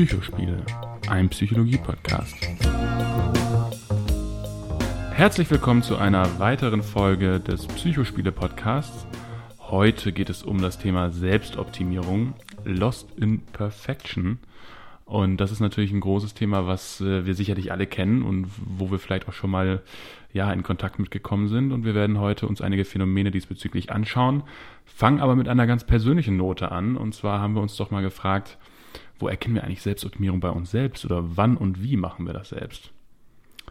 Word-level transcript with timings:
Psychospiele, 0.00 0.64
ein 1.10 1.28
Psychologie-Podcast. 1.28 2.34
Herzlich 5.12 5.50
willkommen 5.50 5.82
zu 5.82 5.98
einer 5.98 6.38
weiteren 6.38 6.82
Folge 6.82 7.38
des 7.38 7.66
Psychospiele-Podcasts. 7.66 9.06
Heute 9.58 10.12
geht 10.12 10.30
es 10.30 10.42
um 10.42 10.62
das 10.62 10.78
Thema 10.78 11.10
Selbstoptimierung, 11.10 12.32
Lost 12.64 13.10
in 13.18 13.40
Perfection. 13.40 14.38
Und 15.04 15.36
das 15.36 15.52
ist 15.52 15.60
natürlich 15.60 15.92
ein 15.92 16.00
großes 16.00 16.32
Thema, 16.32 16.66
was 16.66 17.02
äh, 17.02 17.26
wir 17.26 17.34
sicherlich 17.34 17.70
alle 17.70 17.86
kennen 17.86 18.22
und 18.22 18.46
wo 18.56 18.90
wir 18.90 18.98
vielleicht 18.98 19.28
auch 19.28 19.34
schon 19.34 19.50
mal 19.50 19.82
ja, 20.32 20.50
in 20.50 20.62
Kontakt 20.62 20.98
mitgekommen 20.98 21.48
sind. 21.48 21.72
Und 21.72 21.84
wir 21.84 21.94
werden 21.94 22.18
heute 22.18 22.46
uns 22.46 22.62
einige 22.62 22.86
Phänomene 22.86 23.30
diesbezüglich 23.30 23.92
anschauen, 23.92 24.44
fangen 24.86 25.20
aber 25.20 25.36
mit 25.36 25.46
einer 25.46 25.66
ganz 25.66 25.84
persönlichen 25.84 26.38
Note 26.38 26.72
an. 26.72 26.96
Und 26.96 27.14
zwar 27.14 27.40
haben 27.40 27.52
wir 27.52 27.60
uns 27.60 27.76
doch 27.76 27.90
mal 27.90 28.00
gefragt, 28.00 28.56
wo 29.20 29.28
erkennen 29.28 29.54
wir 29.54 29.64
eigentlich 29.64 29.82
Selbstoptimierung 29.82 30.40
bei 30.40 30.50
uns 30.50 30.70
selbst 30.70 31.04
oder 31.04 31.36
wann 31.36 31.56
und 31.56 31.82
wie 31.82 31.96
machen 31.96 32.26
wir 32.26 32.32
das 32.32 32.50
selbst? 32.50 32.90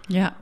Ja, 0.07 0.35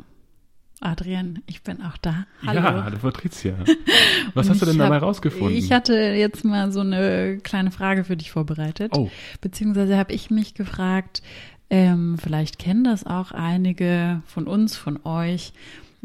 Adrian, 0.80 1.42
ich 1.48 1.64
bin 1.64 1.82
auch 1.82 1.98
da. 1.98 2.28
Hallo. 2.46 2.60
Ja, 2.60 2.84
hallo 2.84 2.98
Patricia. 3.00 3.56
Was 4.36 4.50
hast 4.50 4.62
du 4.62 4.66
denn 4.68 4.78
dabei 4.78 4.98
hab, 4.98 5.04
rausgefunden? 5.04 5.58
Ich 5.58 5.72
hatte 5.72 5.94
jetzt 5.94 6.46
mal 6.46 6.72
so 6.72 6.82
eine 6.82 7.40
kleine 7.42 7.72
Frage 7.72 8.04
für 8.04 8.16
dich 8.16 8.30
vorbereitet. 8.30 8.92
Oh. 8.96 9.10
Beziehungsweise 9.42 9.98
habe 9.98 10.14
ich 10.14 10.30
mich 10.30 10.54
gefragt, 10.54 11.24
ähm, 11.70 12.18
vielleicht 12.22 12.60
kennen 12.60 12.84
das 12.84 13.06
auch 13.06 13.32
einige 13.32 14.22
von 14.28 14.46
uns, 14.46 14.78
von 14.78 15.04
euch. 15.04 15.52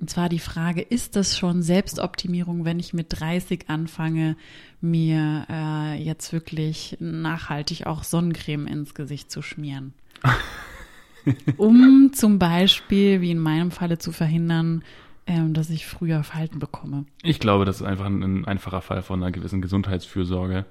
Und 0.03 0.09
zwar 0.09 0.29
die 0.29 0.41
Frage, 0.41 0.83
ist 0.83 1.15
das 1.15 1.39
schon 1.39 1.63
Selbstoptimierung, 1.63 2.65
wenn 2.65 2.81
ich 2.81 2.93
mit 2.93 3.07
30 3.11 3.67
anfange, 3.71 4.37
mir 4.81 5.47
äh, 5.49 6.03
jetzt 6.03 6.33
wirklich 6.33 6.97
nachhaltig 6.99 7.87
auch 7.87 8.03
Sonnencreme 8.03 8.67
ins 8.67 8.95
Gesicht 8.95 9.31
zu 9.31 9.43
schmieren? 9.43 9.95
um 11.57 12.11
zum 12.13 12.41
Beispiel, 12.41 13.21
wie 13.21 13.31
in 13.31 13.39
meinem 13.39 13.71
Falle, 13.71 13.99
zu 13.99 14.11
verhindern, 14.11 14.83
ähm, 15.27 15.55
dass 15.55 15.71
ich 15.71 15.87
früher 15.87 16.23
Falten 16.25 16.59
bekomme. 16.59 17.05
Ich 17.23 17.39
glaube, 17.39 17.65
das 17.65 17.81
ist 17.81 17.87
einfach 17.87 18.07
ein, 18.07 18.23
ein 18.23 18.45
einfacher 18.45 18.81
Fall 18.81 19.03
von 19.03 19.23
einer 19.23 19.33
gewissen 19.33 19.63
Gesundheitsfürsorge. 19.63 20.65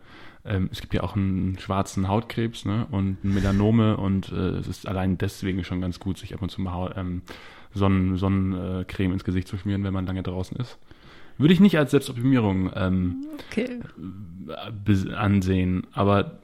Ähm, 0.44 0.69
es 0.71 0.81
gibt 0.81 0.94
ja 0.94 1.03
auch 1.03 1.16
einen 1.16 1.57
schwarzen 1.59 2.07
Hautkrebs 2.07 2.66
ne, 2.66 2.88
und 2.91 3.23
Melanome 3.23 3.97
und 3.97 4.31
äh, 4.31 4.57
es 4.57 4.67
ist 4.67 4.88
allein 4.88 5.17
deswegen 5.17 5.63
schon 5.63 5.81
ganz 5.81 5.99
gut, 5.99 6.17
sich 6.17 6.33
ab 6.33 6.41
und 6.41 6.49
zu 6.49 6.61
mal 6.61 6.94
ähm, 6.97 7.22
Sonnen, 7.73 8.17
Sonnencreme 8.17 9.13
ins 9.13 9.23
Gesicht 9.23 9.47
zu 9.47 9.57
schmieren, 9.57 9.83
wenn 9.83 9.94
man 9.94 10.05
lange 10.05 10.23
draußen 10.23 10.57
ist. 10.57 10.77
Würde 11.38 11.53
ich 11.53 11.59
nicht 11.59 11.77
als 11.77 11.91
Selbstoptimierung 11.91 12.72
ähm, 12.75 13.25
okay. 13.49 13.79
ansehen, 15.16 15.88
aber 15.94 16.39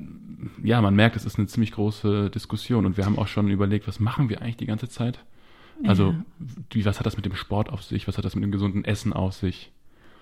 ja, 0.63 0.81
man 0.81 0.95
merkt, 0.95 1.16
es 1.16 1.25
ist 1.25 1.38
eine 1.38 1.47
ziemlich 1.47 1.72
große 1.72 2.30
Diskussion 2.30 2.85
und 2.85 2.97
wir 2.97 3.05
haben 3.05 3.17
auch 3.17 3.28
schon 3.28 3.50
überlegt, 3.50 3.88
was 3.88 4.00
machen 4.00 4.30
wir 4.30 4.41
eigentlich 4.41 4.58
die 4.58 4.66
ganze 4.66 4.88
Zeit? 4.88 5.19
Also, 5.83 6.11
ja. 6.11 6.25
wie, 6.72 6.86
was 6.86 7.00
hat 7.00 7.06
das 7.06 7.16
mit 7.16 7.25
dem 7.25 7.36
Sport 7.36 7.70
auf 7.70 7.83
sich? 7.83 8.08
Was 8.08 8.17
hat 8.17 8.25
das 8.25 8.36
mit 8.36 8.44
dem 8.44 8.52
gesunden 8.52 8.86
Essen 8.86 9.14
auf 9.14 9.33
sich? 9.33 9.72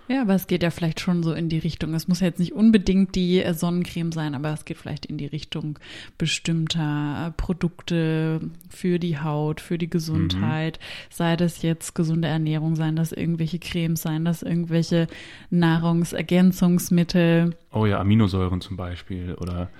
Ja, 0.08 0.22
aber 0.22 0.36
es 0.36 0.45
geht 0.45 0.62
ja 0.62 0.70
vielleicht 0.70 1.00
schon 1.00 1.23
so 1.23 1.34
in 1.34 1.50
die 1.50 1.58
Richtung. 1.58 1.95
Es 1.95 2.08
muss 2.08 2.20
ja 2.20 2.28
jetzt 2.28 2.39
nicht 2.39 2.53
unbedingt 2.53 3.16
die 3.16 3.42
äh, 3.42 3.56
Sonnencreme 3.56 4.12
sein, 4.12 4.36
aber 4.36 4.53
es 4.53 4.66
geht 4.66 4.78
vielleicht 4.78 5.08
in 5.08 5.17
die 5.17 5.25
Richtung 5.25 5.80
bestimmter 6.20 7.28
äh, 7.28 7.31
Produkte 7.31 8.42
für 8.70 9.00
die 9.00 9.20
Haut, 9.20 9.62
für 9.62 9.80
die 9.80 9.89
Gesundheit. 9.89 10.78
Mhm. 10.80 10.84
Sei 11.09 11.36
das 11.36 11.64
jetzt 11.64 11.95
gesunde 11.95 12.28
Ernährung, 12.28 12.75
seien 12.75 12.95
das 12.95 13.14
irgendwelche 13.14 13.58
Cremes, 13.58 14.03
seien 14.03 14.25
das 14.25 14.44
irgendwelche 14.44 15.08
Nahrungsergänzungsmittel. 15.50 17.56
Oh 17.72 17.88
ja, 17.88 18.00
Aminosäuren 18.00 18.62
zum 18.62 18.78
Beispiel 18.78 19.34
oder 19.34 19.72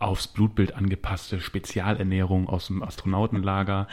aufs 0.00 0.28
Blutbild 0.28 0.74
angepasste 0.74 1.40
Spezialernährung 1.40 2.48
aus 2.48 2.68
dem 2.68 2.82
Astronautenlager. 2.82 3.86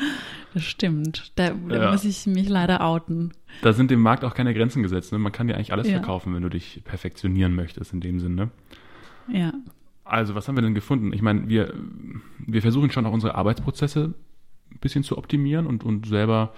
Das 0.53 0.63
stimmt. 0.63 1.33
Da, 1.35 1.51
da 1.51 1.83
ja. 1.83 1.91
muss 1.91 2.05
ich 2.05 2.25
mich 2.25 2.47
leider 2.47 2.81
outen. 2.81 3.33
Da 3.61 3.73
sind 3.73 3.91
dem 3.91 3.99
Markt 3.99 4.23
auch 4.23 4.33
keine 4.33 4.53
Grenzen 4.53 4.81
gesetzt. 4.81 5.11
Ne? 5.11 5.19
Man 5.19 5.33
kann 5.33 5.47
dir 5.47 5.55
eigentlich 5.55 5.73
alles 5.73 5.87
ja. 5.87 5.93
verkaufen, 5.97 6.33
wenn 6.33 6.41
du 6.41 6.49
dich 6.49 6.81
perfektionieren 6.85 7.53
möchtest, 7.53 7.91
in 7.91 7.99
dem 7.99 8.21
Sinne. 8.21 8.49
Ja. 9.31 9.53
Also, 10.05 10.33
was 10.33 10.47
haben 10.47 10.55
wir 10.55 10.61
denn 10.61 10.73
gefunden? 10.73 11.11
Ich 11.11 11.21
meine, 11.21 11.49
wir, 11.49 11.73
wir 12.39 12.61
versuchen 12.61 12.89
schon 12.89 13.05
auch 13.05 13.11
unsere 13.11 13.35
Arbeitsprozesse 13.35 14.13
ein 14.71 14.79
bisschen 14.79 15.03
zu 15.03 15.17
optimieren 15.17 15.67
und, 15.67 15.83
und 15.83 16.07
selber 16.07 16.53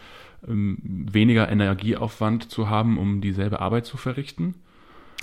ähm, 0.47 0.77
weniger 0.83 1.49
Energieaufwand 1.49 2.51
zu 2.51 2.69
haben, 2.69 2.99
um 2.99 3.19
dieselbe 3.19 3.59
Arbeit 3.61 3.87
zu 3.87 3.97
verrichten. 3.97 4.53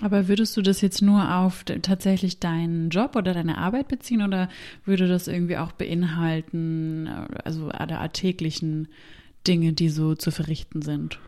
Aber 0.03 0.29
würdest 0.29 0.57
du 0.57 0.63
das 0.63 0.83
jetzt 0.83 1.01
nur 1.01 1.35
auf 1.37 1.65
tatsächlich 1.65 2.39
deinen 2.39 2.91
Job 2.91 3.17
oder 3.17 3.33
deine 3.33 3.57
Arbeit 3.57 3.89
beziehen 3.89 4.23
oder 4.23 4.51
würde 4.85 5.09
das 5.09 5.27
irgendwie 5.27 5.57
auch 5.57 5.73
beinhalten, 5.73 7.09
also 7.45 7.69
alle 7.71 7.99
alltäglichen 7.99 8.89
Dinge, 9.47 9.73
die 9.73 9.89
so 9.89 10.15
zu 10.15 10.31
verrichten 10.31 10.83
sind? 10.83 11.19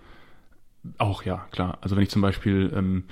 Auch 0.98 1.22
ja, 1.22 1.46
klar. 1.50 1.78
Also 1.80 1.96
wenn 1.96 2.02
ich 2.02 2.10
zum 2.10 2.22
Beispiel 2.22 2.70
ähm, 2.74 3.04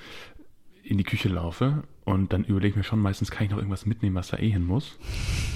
in 0.82 0.98
die 0.98 1.04
Küche 1.04 1.28
laufe 1.28 1.84
und 2.04 2.32
dann 2.32 2.44
überlege 2.44 2.68
ich 2.68 2.76
mir 2.76 2.84
schon, 2.84 3.00
meistens 3.00 3.30
kann 3.30 3.46
ich 3.46 3.50
noch 3.50 3.58
irgendwas 3.58 3.86
mitnehmen, 3.86 4.14
was 4.14 4.28
da 4.28 4.36
eh 4.36 4.50
hin 4.50 4.64
muss. 4.64 4.98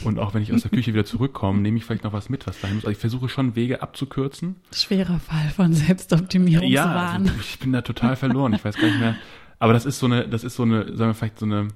Und 0.03 0.19
auch 0.19 0.35
wenn 0.35 0.43
ich 0.43 0.53
aus 0.53 0.63
der 0.63 0.71
Küche 0.71 0.93
wieder 0.93 1.05
zurückkomme, 1.05 1.61
nehme 1.61 1.77
ich 1.77 1.85
vielleicht 1.85 2.05
noch 2.05 2.13
was 2.13 2.29
mit, 2.29 2.47
was 2.47 2.61
da 2.61 2.67
hin 2.67 2.77
muss. 2.77 2.85
Also 2.85 2.93
ich 2.93 2.99
versuche 2.99 3.29
schon 3.29 3.55
Wege 3.55 3.83
abzukürzen. 3.83 4.57
Schwerer 4.73 5.21
Fall 5.21 5.51
von 5.51 5.73
Selbstoptimierungswahn. 5.73 7.27
Ja, 7.27 7.31
also 7.31 7.41
ich 7.41 7.59
bin 7.59 7.73
da 7.73 7.83
total 7.83 8.17
verloren. 8.17 8.55
Ich 8.55 8.65
weiß 8.65 8.77
gar 8.77 8.89
nicht 8.89 8.99
mehr, 8.99 9.15
aber 9.61 9.73
das 9.73 9.87
ist 9.87 10.01
so 10.01 10.07
eine, 10.07 10.27
das 10.27 10.43
ist 10.43 10.57
so 10.57 10.65
eine, 10.65 10.97
sagen 10.97 11.11
wir 11.11 11.15
vielleicht 11.15 11.39
so 11.39 11.47
eine, 11.47 11.69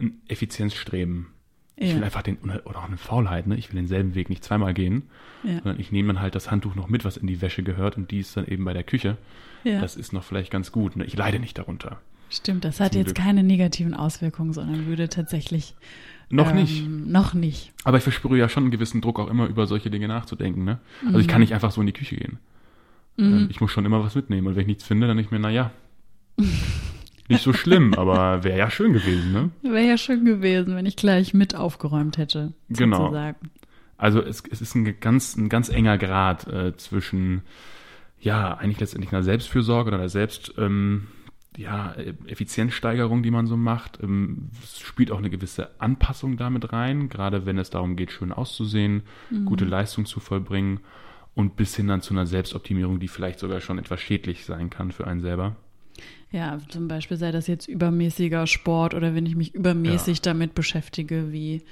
ein 0.00 0.20
Effizienzstreben. 0.26 1.28
Ja. 1.78 1.86
Ich 1.86 1.94
will 1.94 2.04
einfach 2.04 2.22
den, 2.22 2.38
oder 2.38 2.78
auch 2.78 2.88
eine 2.88 2.96
Faulheit, 2.96 3.46
ne? 3.46 3.56
Ich 3.56 3.70
will 3.70 3.76
denselben 3.76 4.14
Weg 4.14 4.30
nicht 4.30 4.42
zweimal 4.42 4.72
gehen, 4.72 5.04
ja. 5.44 5.56
sondern 5.56 5.78
ich 5.78 5.92
nehme 5.92 6.14
dann 6.14 6.22
halt 6.22 6.34
das 6.34 6.50
Handtuch 6.50 6.74
noch 6.74 6.88
mit, 6.88 7.04
was 7.04 7.18
in 7.18 7.26
die 7.26 7.42
Wäsche 7.42 7.62
gehört 7.62 7.98
und 7.98 8.10
die 8.10 8.20
ist 8.20 8.36
dann 8.36 8.46
eben 8.46 8.64
bei 8.64 8.72
der 8.72 8.82
Küche. 8.82 9.18
Ja. 9.62 9.80
Das 9.80 9.94
ist 9.94 10.14
noch 10.14 10.24
vielleicht 10.24 10.50
ganz 10.50 10.72
gut. 10.72 10.96
Ne? 10.96 11.04
Ich 11.04 11.16
leide 11.16 11.38
nicht 11.38 11.58
darunter. 11.58 12.00
Stimmt, 12.30 12.64
das 12.64 12.80
hat 12.80 12.94
jetzt 12.94 13.14
Glück. 13.14 13.18
keine 13.18 13.42
negativen 13.42 13.92
Auswirkungen, 13.92 14.54
sondern 14.54 14.86
würde 14.86 15.08
tatsächlich. 15.10 15.74
Noch 16.30 16.50
ähm, 16.50 16.56
nicht. 16.56 16.88
Noch 16.88 17.34
nicht. 17.34 17.72
Aber 17.84 17.98
ich 17.98 18.02
verspüre 18.02 18.38
ja 18.38 18.48
schon 18.48 18.64
einen 18.64 18.70
gewissen 18.70 19.02
Druck, 19.02 19.20
auch 19.20 19.28
immer 19.28 19.46
über 19.46 19.66
solche 19.66 19.90
Dinge 19.90 20.08
nachzudenken. 20.08 20.64
Ne? 20.64 20.78
Also 21.02 21.18
mhm. 21.18 21.20
ich 21.20 21.28
kann 21.28 21.40
nicht 21.42 21.52
einfach 21.52 21.70
so 21.70 21.82
in 21.82 21.86
die 21.86 21.92
Küche 21.92 22.16
gehen. 22.16 22.38
Mhm. 23.18 23.24
Ähm, 23.24 23.48
ich 23.50 23.60
muss 23.60 23.70
schon 23.70 23.84
immer 23.84 24.02
was 24.02 24.14
mitnehmen. 24.14 24.46
Und 24.46 24.54
wenn 24.54 24.62
ich 24.62 24.66
nichts 24.66 24.84
finde, 24.84 25.06
dann 25.06 25.16
denke 25.18 25.28
ich 25.28 25.32
mir, 25.32 25.40
naja, 25.40 25.70
nicht 27.28 27.42
so 27.42 27.52
schlimm, 27.52 27.94
aber 27.94 28.44
wäre 28.44 28.58
ja 28.58 28.70
schön 28.70 28.92
gewesen, 28.92 29.32
ne? 29.32 29.50
Wäre 29.62 29.86
ja 29.86 29.98
schön 29.98 30.24
gewesen, 30.24 30.76
wenn 30.76 30.86
ich 30.86 30.96
gleich 30.96 31.34
mit 31.34 31.54
aufgeräumt 31.54 32.18
hätte. 32.18 32.52
Genau. 32.68 32.98
Sozusagen. 32.98 33.50
Also 33.98 34.22
es, 34.22 34.42
es 34.50 34.60
ist 34.60 34.74
ein 34.74 35.00
ganz, 35.00 35.36
ein 35.36 35.48
ganz 35.48 35.68
enger 35.68 35.98
Grad 35.98 36.46
äh, 36.46 36.76
zwischen, 36.76 37.42
ja, 38.20 38.54
eigentlich 38.54 38.80
letztendlich 38.80 39.12
einer 39.12 39.22
Selbstfürsorge 39.22 39.88
oder 39.88 39.98
einer 39.98 40.08
Selbst, 40.08 40.54
ähm, 40.58 41.08
ja, 41.56 41.94
Effizienzsteigerung, 42.26 43.22
die 43.22 43.30
man 43.30 43.46
so 43.46 43.56
macht. 43.56 43.98
Ähm, 44.02 44.50
es 44.62 44.80
spielt 44.80 45.10
auch 45.10 45.18
eine 45.18 45.30
gewisse 45.30 45.70
Anpassung 45.80 46.36
damit 46.36 46.72
rein, 46.72 47.08
gerade 47.08 47.46
wenn 47.46 47.58
es 47.58 47.70
darum 47.70 47.96
geht, 47.96 48.12
schön 48.12 48.32
auszusehen, 48.32 49.02
mhm. 49.30 49.46
gute 49.46 49.64
Leistung 49.64 50.04
zu 50.04 50.20
vollbringen 50.20 50.80
und 51.34 51.56
bis 51.56 51.74
hin 51.74 51.88
dann 51.88 52.02
zu 52.02 52.14
einer 52.14 52.26
Selbstoptimierung, 52.26 53.00
die 53.00 53.08
vielleicht 53.08 53.38
sogar 53.38 53.60
schon 53.60 53.78
etwas 53.78 54.00
schädlich 54.00 54.44
sein 54.44 54.70
kann 54.70 54.92
für 54.92 55.06
einen 55.06 55.20
selber. 55.20 55.56
Ja, 56.32 56.58
zum 56.68 56.88
Beispiel 56.88 57.16
sei 57.16 57.30
das 57.30 57.46
jetzt 57.46 57.68
übermäßiger 57.68 58.46
Sport 58.46 58.94
oder 58.94 59.14
wenn 59.14 59.26
ich 59.26 59.36
mich 59.36 59.54
übermäßig 59.54 60.18
ja. 60.18 60.22
damit 60.24 60.54
beschäftige, 60.54 61.32
wie, 61.32 61.62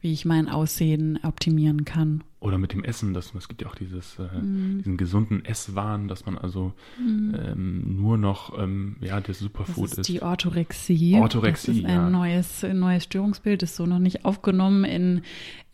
wie 0.00 0.12
ich 0.12 0.24
mein 0.24 0.48
Aussehen 0.48 1.18
optimieren 1.24 1.84
kann. 1.84 2.22
Oder 2.38 2.58
mit 2.58 2.72
dem 2.72 2.84
Essen, 2.84 3.12
das, 3.12 3.34
es 3.34 3.48
gibt 3.48 3.62
ja 3.62 3.68
auch 3.68 3.74
dieses, 3.74 4.18
äh, 4.18 4.24
mm. 4.24 4.78
diesen 4.78 4.96
gesunden 4.98 5.44
Esswahn, 5.44 6.08
dass 6.08 6.26
man 6.26 6.38
also 6.38 6.74
mm. 6.98 7.34
ähm, 7.34 7.96
nur 7.96 8.16
noch 8.16 8.56
ähm, 8.58 8.96
ja, 9.00 9.20
das 9.20 9.38
Superfood 9.38 9.92
das 9.92 9.98
ist. 9.98 10.08
Die 10.08 10.22
Orthorexie. 10.22 11.16
Orthorexie. 11.16 11.68
Das 11.68 11.76
ist 11.78 11.84
ein 11.84 11.90
ja. 11.90 12.10
neues, 12.10 12.62
ein 12.62 12.78
neues 12.78 13.04
Störungsbild, 13.04 13.62
ist 13.62 13.76
so 13.76 13.86
noch 13.86 13.98
nicht 13.98 14.24
aufgenommen 14.26 14.84
in, 14.84 15.22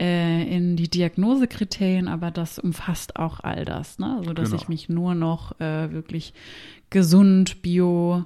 äh, 0.01 0.57
in 0.57 0.77
die 0.77 0.89
Diagnosekriterien, 0.89 2.09
aber 2.09 2.31
das 2.31 2.59
umfasst 2.59 3.17
auch 3.17 3.41
all 3.41 3.65
das, 3.65 3.99
ne? 3.99 4.17
Also 4.19 4.33
dass 4.33 4.51
genau. 4.51 4.63
ich 4.63 4.69
mich 4.69 4.89
nur 4.89 5.15
noch 5.15 5.61
äh, 5.61 5.93
wirklich 5.93 6.35
gesund, 6.91 7.63
bio 7.63 8.25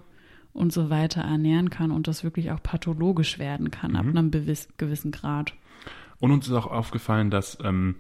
und 0.53 0.73
so 0.73 0.91
weiter 0.91 1.21
ernähren 1.21 1.71
kann 1.71 1.91
und 1.91 2.09
das 2.09 2.25
wirklich 2.25 2.51
auch 2.51 2.63
pathologisch 2.63 3.39
werden 3.39 3.71
kann 3.71 3.93
mhm. 3.93 3.97
ab 3.97 4.07
einem 4.07 4.31
gewissen 4.31 5.13
Grad. 5.13 5.55
Und 6.21 6.31
uns 6.31 6.47
ist 6.47 6.55
auch 6.55 6.67
aufgefallen, 6.67 7.31
dass 7.31 7.59
ähm, 7.63 7.97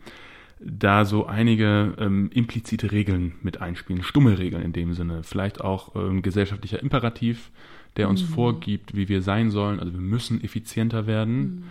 da 0.60 1.04
so 1.04 1.26
einige 1.26 1.94
ähm, 1.98 2.30
implizite 2.32 2.92
Regeln 2.92 3.34
mit 3.42 3.60
einspielen, 3.60 4.02
stumme 4.02 4.38
Regeln 4.38 4.62
in 4.62 4.72
dem 4.72 4.94
Sinne, 4.94 5.22
vielleicht 5.22 5.60
auch 5.60 5.94
ähm, 5.94 6.22
gesellschaftlicher 6.22 6.80
Imperativ, 6.80 7.50
der 7.96 8.08
uns 8.08 8.22
mhm. 8.22 8.34
vorgibt, 8.34 8.96
wie 8.96 9.08
wir 9.08 9.22
sein 9.22 9.50
sollen. 9.50 9.78
Also 9.78 9.92
wir 9.92 10.00
müssen 10.00 10.42
effizienter 10.42 11.06
werden. 11.06 11.36
Mhm. 11.38 11.62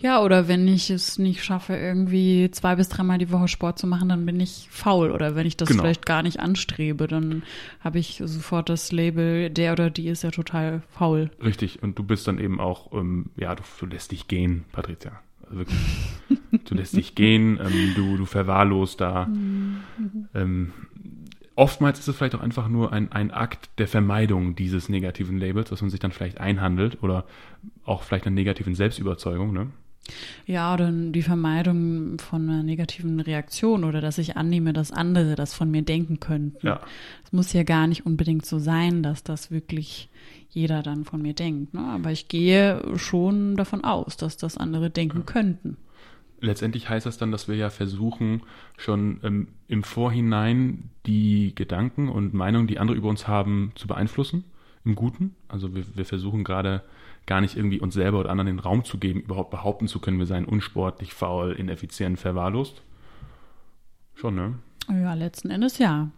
Ja, 0.00 0.22
oder 0.22 0.46
wenn 0.48 0.68
ich 0.68 0.90
es 0.90 1.18
nicht 1.18 1.42
schaffe, 1.42 1.74
irgendwie 1.74 2.50
zwei 2.50 2.76
bis 2.76 2.88
dreimal 2.88 3.18
die 3.18 3.30
Woche 3.30 3.48
Sport 3.48 3.78
zu 3.78 3.86
machen, 3.86 4.08
dann 4.10 4.26
bin 4.26 4.38
ich 4.40 4.68
faul. 4.70 5.10
Oder 5.10 5.36
wenn 5.36 5.46
ich 5.46 5.56
das 5.56 5.68
genau. 5.68 5.82
vielleicht 5.82 6.04
gar 6.04 6.22
nicht 6.22 6.40
anstrebe, 6.40 7.06
dann 7.06 7.42
habe 7.80 7.98
ich 7.98 8.22
sofort 8.24 8.68
das 8.68 8.92
Label, 8.92 9.50
der 9.50 9.72
oder 9.72 9.90
die 9.90 10.08
ist 10.08 10.22
ja 10.22 10.30
total 10.30 10.82
faul. 10.90 11.30
Richtig, 11.42 11.82
und 11.82 11.98
du 11.98 12.04
bist 12.04 12.28
dann 12.28 12.38
eben 12.38 12.60
auch, 12.60 12.92
ähm, 12.92 13.26
ja, 13.36 13.54
du, 13.54 13.62
du 13.78 13.86
lässt 13.86 14.12
dich 14.12 14.28
gehen, 14.28 14.64
Patricia. 14.72 15.20
Also 15.42 15.58
wirklich. 15.58 15.78
du 16.64 16.74
lässt 16.74 16.96
dich 16.96 17.14
gehen, 17.14 17.58
ähm, 17.62 17.92
du, 17.96 18.16
du 18.16 18.26
verwahrlost 18.26 19.00
da. 19.00 19.26
Mhm. 19.26 19.80
Ähm, 20.34 20.72
oftmals 21.60 21.98
ist 21.98 22.08
es 22.08 22.16
vielleicht 22.16 22.34
auch 22.34 22.40
einfach 22.40 22.68
nur 22.68 22.90
ein, 22.92 23.12
ein 23.12 23.30
Akt 23.30 23.68
der 23.76 23.86
Vermeidung 23.86 24.56
dieses 24.56 24.88
negativen 24.88 25.38
Labels, 25.38 25.68
dass 25.68 25.82
man 25.82 25.90
sich 25.90 26.00
dann 26.00 26.10
vielleicht 26.10 26.40
einhandelt 26.40 27.02
oder 27.02 27.26
auch 27.84 28.02
vielleicht 28.02 28.26
einer 28.26 28.34
negativen 28.34 28.74
Selbstüberzeugung. 28.74 29.52
Ne? 29.52 29.66
Ja, 30.46 30.72
oder 30.72 30.90
die 30.90 31.22
Vermeidung 31.22 32.18
von 32.18 32.48
einer 32.48 32.62
negativen 32.62 33.20
Reaktion 33.20 33.84
oder 33.84 34.00
dass 34.00 34.16
ich 34.16 34.38
annehme, 34.38 34.72
dass 34.72 34.90
andere 34.90 35.34
das 35.34 35.52
von 35.52 35.70
mir 35.70 35.82
denken 35.82 36.18
könnten. 36.18 36.66
Ja. 36.66 36.80
Es 37.24 37.32
muss 37.32 37.52
ja 37.52 37.62
gar 37.62 37.86
nicht 37.86 38.06
unbedingt 38.06 38.46
so 38.46 38.58
sein, 38.58 39.02
dass 39.02 39.22
das 39.22 39.50
wirklich 39.50 40.08
jeder 40.48 40.82
dann 40.82 41.04
von 41.04 41.20
mir 41.20 41.34
denkt. 41.34 41.74
Ne? 41.74 41.82
Aber 41.82 42.10
ich 42.10 42.28
gehe 42.28 42.82
schon 42.96 43.56
davon 43.56 43.84
aus, 43.84 44.16
dass 44.16 44.38
das 44.38 44.56
andere 44.56 44.88
denken 44.88 45.18
ja. 45.18 45.24
könnten. 45.24 45.76
Letztendlich 46.40 46.88
heißt 46.88 47.06
das 47.06 47.18
dann, 47.18 47.32
dass 47.32 47.48
wir 47.48 47.56
ja 47.56 47.70
versuchen, 47.70 48.42
schon 48.76 49.20
ähm, 49.22 49.48
im 49.68 49.82
Vorhinein 49.82 50.90
die 51.06 51.54
Gedanken 51.54 52.08
und 52.08 52.32
Meinungen, 52.32 52.66
die 52.66 52.78
andere 52.78 52.96
über 52.96 53.08
uns 53.08 53.28
haben, 53.28 53.72
zu 53.74 53.86
beeinflussen, 53.86 54.44
im 54.84 54.94
Guten. 54.94 55.34
Also 55.48 55.74
wir, 55.74 55.84
wir 55.94 56.06
versuchen 56.06 56.44
gerade 56.44 56.82
gar 57.26 57.40
nicht 57.40 57.56
irgendwie 57.56 57.80
uns 57.80 57.94
selber 57.94 58.20
oder 58.20 58.30
anderen 58.30 58.46
den 58.46 58.58
Raum 58.58 58.84
zu 58.84 58.98
geben, 58.98 59.20
überhaupt 59.20 59.50
behaupten 59.50 59.86
zu 59.86 60.00
können, 60.00 60.18
wir 60.18 60.26
seien 60.26 60.46
unsportlich, 60.46 61.12
faul, 61.12 61.52
ineffizient, 61.52 62.18
verwahrlost. 62.18 62.82
Schon, 64.14 64.34
ne? 64.34 64.54
Ja, 64.88 65.14
letzten 65.14 65.50
Endes 65.50 65.78
ja. 65.78 66.10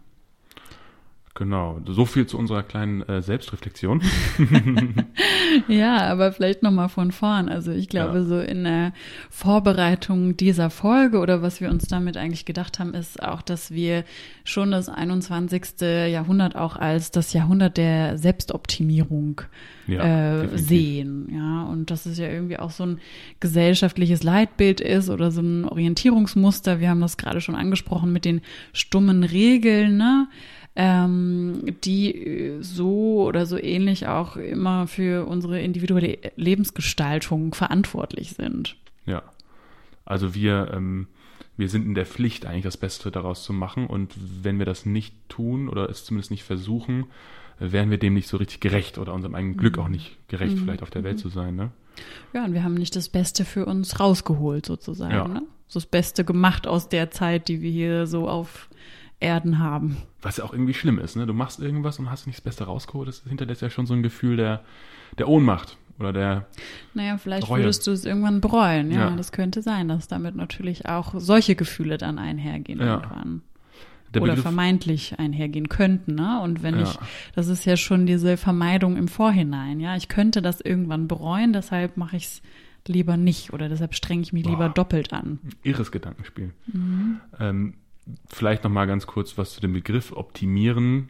Genau, 1.35 1.81
so 1.87 2.05
viel 2.05 2.27
zu 2.27 2.37
unserer 2.37 2.61
kleinen 2.61 3.01
äh, 3.01 3.23
Selbstreflexion. 3.23 4.03
ja, 5.67 5.97
aber 6.01 6.31
vielleicht 6.31 6.61
nochmal 6.61 6.89
von 6.89 7.11
vorn. 7.11 7.49
Also 7.49 7.71
ich 7.71 7.89
glaube, 7.89 8.19
ja. 8.19 8.23
so 8.23 8.39
in 8.39 8.65
der 8.65 8.93
Vorbereitung 9.31 10.37
dieser 10.37 10.69
Folge 10.69 11.17
oder 11.17 11.41
was 11.41 11.59
wir 11.59 11.71
uns 11.71 11.87
damit 11.87 12.17
eigentlich 12.17 12.45
gedacht 12.45 12.77
haben, 12.77 12.93
ist 12.93 13.23
auch, 13.23 13.41
dass 13.41 13.71
wir 13.71 14.03
schon 14.43 14.69
das 14.69 14.89
21. 14.89 15.81
Jahrhundert 15.81 16.55
auch 16.55 16.75
als 16.75 17.09
das 17.09 17.33
Jahrhundert 17.33 17.77
der 17.77 18.19
Selbstoptimierung 18.19 19.41
ja, 19.87 20.43
äh, 20.43 20.57
sehen. 20.59 21.29
Ja, 21.33 21.63
und 21.63 21.89
dass 21.89 22.05
es 22.05 22.19
ja 22.19 22.27
irgendwie 22.27 22.59
auch 22.59 22.71
so 22.71 22.85
ein 22.85 22.99
gesellschaftliches 23.39 24.21
Leitbild 24.21 24.81
ist 24.81 25.09
oder 25.09 25.31
so 25.31 25.41
ein 25.41 25.65
Orientierungsmuster. 25.65 26.79
Wir 26.79 26.89
haben 26.89 27.01
das 27.01 27.17
gerade 27.17 27.41
schon 27.41 27.55
angesprochen 27.55 28.13
mit 28.13 28.23
den 28.23 28.41
stummen 28.71 29.23
Regeln, 29.23 29.97
ne? 29.97 30.27
Ähm, 30.75 31.75
die 31.83 32.57
so 32.61 33.23
oder 33.23 33.45
so 33.45 33.57
ähnlich 33.57 34.07
auch 34.07 34.37
immer 34.37 34.87
für 34.87 35.27
unsere 35.27 35.61
individuelle 35.61 36.17
Lebensgestaltung 36.35 37.53
verantwortlich 37.53 38.31
sind. 38.31 38.75
Ja, 39.05 39.23
also 40.05 40.33
wir, 40.33 40.71
ähm, 40.73 41.07
wir 41.57 41.69
sind 41.69 41.85
in 41.85 41.93
der 41.93 42.05
Pflicht, 42.05 42.45
eigentlich 42.45 42.63
das 42.63 42.77
Beste 42.77 43.11
daraus 43.11 43.43
zu 43.43 43.53
machen. 43.53 43.87
Und 43.87 44.13
wenn 44.43 44.57
wir 44.57 44.65
das 44.65 44.85
nicht 44.85 45.13
tun 45.29 45.69
oder 45.69 45.89
es 45.89 46.05
zumindest 46.05 46.31
nicht 46.31 46.43
versuchen, 46.43 47.05
wären 47.59 47.91
wir 47.91 47.97
dem 47.97 48.15
nicht 48.15 48.27
so 48.27 48.37
richtig 48.37 48.59
gerecht 48.59 48.97
oder 48.97 49.13
unserem 49.13 49.35
eigenen 49.35 49.57
Glück 49.57 49.77
auch 49.77 49.87
nicht 49.87 50.17
gerecht, 50.27 50.55
mhm. 50.55 50.61
vielleicht 50.61 50.83
auf 50.83 50.89
der 50.89 51.03
Welt 51.03 51.17
mhm. 51.17 51.21
zu 51.21 51.29
sein. 51.29 51.55
Ne? 51.55 51.71
Ja, 52.33 52.45
und 52.45 52.53
wir 52.53 52.63
haben 52.63 52.73
nicht 52.73 52.95
das 52.95 53.09
Beste 53.09 53.45
für 53.45 53.65
uns 53.65 53.99
rausgeholt, 53.99 54.65
sozusagen. 54.65 55.13
Ja. 55.13 55.27
Ne? 55.27 55.43
Das 55.71 55.85
Beste 55.85 56.23
gemacht 56.25 56.67
aus 56.67 56.89
der 56.89 57.11
Zeit, 57.11 57.47
die 57.47 57.61
wir 57.61 57.71
hier 57.71 58.07
so 58.07 58.27
auf 58.27 58.69
Erden 59.19 59.59
haben. 59.59 59.97
Was 60.21 60.37
ja 60.37 60.43
auch 60.43 60.53
irgendwie 60.53 60.73
schlimm 60.73 60.99
ist, 60.99 61.15
ne? 61.15 61.25
Du 61.25 61.33
machst 61.33 61.59
irgendwas 61.59 61.99
und 61.99 62.09
hast 62.09 62.27
nicht 62.27 62.37
das 62.37 62.43
Beste 62.43 62.65
rausgeholt. 62.65 63.07
Das 63.07 63.23
hinterlässt 63.27 63.61
ja 63.61 63.69
schon 63.69 63.85
so 63.85 63.93
ein 63.93 64.03
Gefühl 64.03 64.37
der, 64.37 64.63
der 65.17 65.27
Ohnmacht 65.29 65.77
oder 65.99 66.13
der. 66.13 66.47
Naja, 66.93 67.17
vielleicht 67.17 67.49
Reue. 67.49 67.61
würdest 67.61 67.85
du 67.87 67.91
es 67.91 68.05
irgendwann 68.05 68.41
bereuen. 68.41 68.91
Ja, 68.91 69.09
ja, 69.09 69.15
das 69.15 69.31
könnte 69.31 69.61
sein, 69.61 69.87
dass 69.87 70.07
damit 70.07 70.35
natürlich 70.35 70.87
auch 70.87 71.13
solche 71.17 71.55
Gefühle 71.55 71.97
dann 71.97 72.19
einhergehen 72.19 72.79
ja. 72.79 72.95
irgendwann. 72.95 73.41
oder 74.19 74.37
vermeintlich 74.37 75.17
einhergehen 75.19 75.69
könnten, 75.69 76.15
ne? 76.15 76.41
Und 76.41 76.63
wenn 76.63 76.75
ja. 76.75 76.83
ich, 76.83 76.99
das 77.35 77.47
ist 77.47 77.65
ja 77.65 77.77
schon 77.77 78.05
diese 78.05 78.37
Vermeidung 78.37 78.97
im 78.97 79.07
Vorhinein, 79.07 79.79
ja. 79.79 79.95
Ich 79.95 80.07
könnte 80.07 80.41
das 80.41 80.61
irgendwann 80.61 81.07
bereuen, 81.07 81.53
deshalb 81.53 81.97
mache 81.97 82.17
ich 82.17 82.25
es 82.25 82.41
lieber 82.87 83.17
nicht 83.17 83.53
oder 83.53 83.69
deshalb 83.69 83.95
strenge 83.95 84.23
ich 84.23 84.33
mich 84.33 84.43
Boah. 84.43 84.49
lieber 84.49 84.69
doppelt 84.69 85.13
an. 85.13 85.39
Irres 85.63 85.91
Gedankenspiel. 85.91 86.51
Mhm. 86.67 87.21
Ähm, 87.39 87.73
vielleicht 88.27 88.63
noch 88.63 88.71
mal 88.71 88.85
ganz 88.85 89.07
kurz 89.07 89.37
was 89.37 89.53
zu 89.53 89.61
dem 89.61 89.73
Begriff 89.73 90.11
optimieren. 90.11 91.09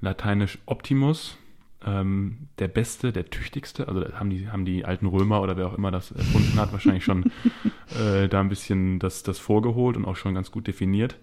Lateinisch 0.00 0.58
Optimus, 0.66 1.38
ähm, 1.84 2.48
der 2.58 2.68
Beste, 2.68 3.12
der 3.12 3.30
Tüchtigste. 3.30 3.88
Also 3.88 4.04
haben 4.12 4.30
die, 4.30 4.48
haben 4.48 4.64
die 4.64 4.84
alten 4.84 5.06
Römer 5.06 5.40
oder 5.40 5.56
wer 5.56 5.66
auch 5.66 5.78
immer 5.78 5.90
das 5.90 6.10
erfunden 6.10 6.58
hat, 6.60 6.72
wahrscheinlich 6.72 7.04
schon 7.04 7.30
äh, 7.98 8.28
da 8.28 8.40
ein 8.40 8.48
bisschen 8.48 8.98
das, 8.98 9.22
das 9.22 9.38
vorgeholt 9.38 9.96
und 9.96 10.04
auch 10.04 10.16
schon 10.16 10.34
ganz 10.34 10.50
gut 10.50 10.66
definiert. 10.66 11.18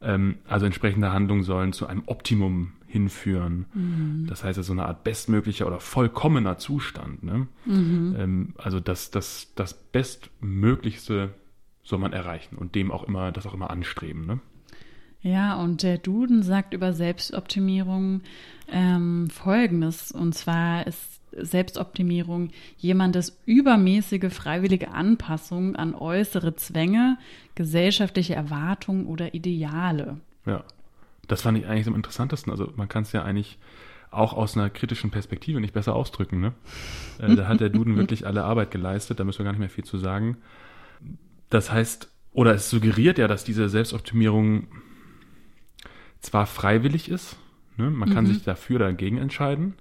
Ähm, 0.00 0.36
also 0.46 0.66
entsprechende 0.66 1.12
Handlungen 1.12 1.42
sollen 1.42 1.72
zu 1.72 1.86
einem 1.86 2.02
Optimum 2.06 2.72
hinführen. 2.86 3.66
Mhm. 3.74 4.26
Das 4.28 4.44
heißt, 4.44 4.62
so 4.62 4.72
eine 4.72 4.86
Art 4.86 5.02
bestmöglicher 5.04 5.66
oder 5.66 5.80
vollkommener 5.80 6.58
Zustand. 6.58 7.24
Ne? 7.24 7.48
Mhm. 7.64 8.16
Ähm, 8.18 8.54
also 8.56 8.80
das, 8.80 9.10
das, 9.10 9.52
das 9.56 9.74
Bestmöglichste 9.74 11.30
soll 11.84 11.98
man 11.98 12.12
erreichen 12.12 12.56
und 12.56 12.74
dem 12.74 12.90
auch 12.90 13.04
immer, 13.04 13.30
das 13.30 13.46
auch 13.46 13.54
immer 13.54 13.70
anstreben. 13.70 14.26
Ne? 14.26 14.40
Ja, 15.22 15.54
und 15.54 15.82
der 15.82 15.98
Duden 15.98 16.42
sagt 16.42 16.74
über 16.74 16.92
Selbstoptimierung 16.92 18.22
ähm, 18.70 19.30
Folgendes. 19.30 20.12
Und 20.12 20.34
zwar 20.34 20.86
ist 20.86 21.20
Selbstoptimierung 21.32 22.50
jemandes 22.76 23.40
übermäßige 23.46 24.32
freiwillige 24.32 24.90
Anpassung 24.90 25.76
an 25.76 25.94
äußere 25.94 26.56
Zwänge, 26.56 27.18
gesellschaftliche 27.54 28.34
Erwartungen 28.34 29.06
oder 29.06 29.34
Ideale. 29.34 30.18
Ja, 30.46 30.64
das 31.26 31.42
fand 31.42 31.58
ich 31.58 31.66
eigentlich 31.66 31.86
am 31.86 31.94
interessantesten. 31.94 32.52
Also 32.52 32.72
man 32.76 32.88
kann 32.88 33.04
es 33.04 33.12
ja 33.12 33.22
eigentlich 33.22 33.58
auch 34.10 34.34
aus 34.34 34.56
einer 34.56 34.70
kritischen 34.70 35.10
Perspektive 35.10 35.60
nicht 35.60 35.74
besser 35.74 35.96
ausdrücken. 35.96 36.40
Ne? 36.40 36.52
Äh, 37.18 37.34
da 37.34 37.48
hat 37.48 37.60
der 37.60 37.70
Duden 37.70 37.96
wirklich 37.96 38.26
alle 38.26 38.44
Arbeit 38.44 38.70
geleistet, 38.70 39.20
da 39.20 39.24
müssen 39.24 39.38
wir 39.38 39.44
gar 39.44 39.52
nicht 39.52 39.60
mehr 39.60 39.70
viel 39.70 39.84
zu 39.84 39.98
sagen. 39.98 40.36
Das 41.50 41.70
heißt, 41.70 42.10
oder 42.32 42.54
es 42.54 42.68
suggeriert 42.70 43.18
ja, 43.18 43.28
dass 43.28 43.44
diese 43.44 43.68
Selbstoptimierung 43.68 44.68
zwar 46.20 46.46
freiwillig 46.46 47.08
ist, 47.08 47.36
ne? 47.76 47.90
man 47.90 48.10
kann 48.10 48.24
mhm. 48.24 48.28
sich 48.28 48.42
dafür 48.42 48.76
oder 48.76 48.86
dagegen 48.86 49.18
entscheiden, 49.18 49.74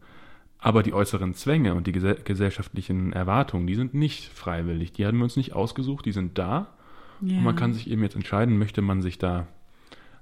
aber 0.59 0.83
die 0.83 0.93
äußeren 0.93 1.33
Zwänge 1.33 1.75
und 1.75 1.87
die 1.87 1.91
ges 1.91 2.23
gesellschaftlichen 2.23 3.11
Erwartungen, 3.11 3.67
die 3.67 3.75
sind 3.75 3.93
nicht 3.93 4.29
freiwillig. 4.29 4.93
Die 4.93 5.05
haben 5.05 5.17
wir 5.17 5.25
uns 5.25 5.35
nicht 5.35 5.53
ausgesucht, 5.53 6.05
die 6.05 6.13
sind 6.13 6.37
da. 6.37 6.73
Ja. 7.21 7.37
Und 7.37 7.43
man 7.43 7.55
kann 7.55 7.73
sich 7.73 7.89
eben 7.89 8.01
jetzt 8.01 8.15
entscheiden, 8.15 8.57
möchte 8.57 8.81
man 8.81 9.01
sich 9.01 9.17
da 9.17 9.47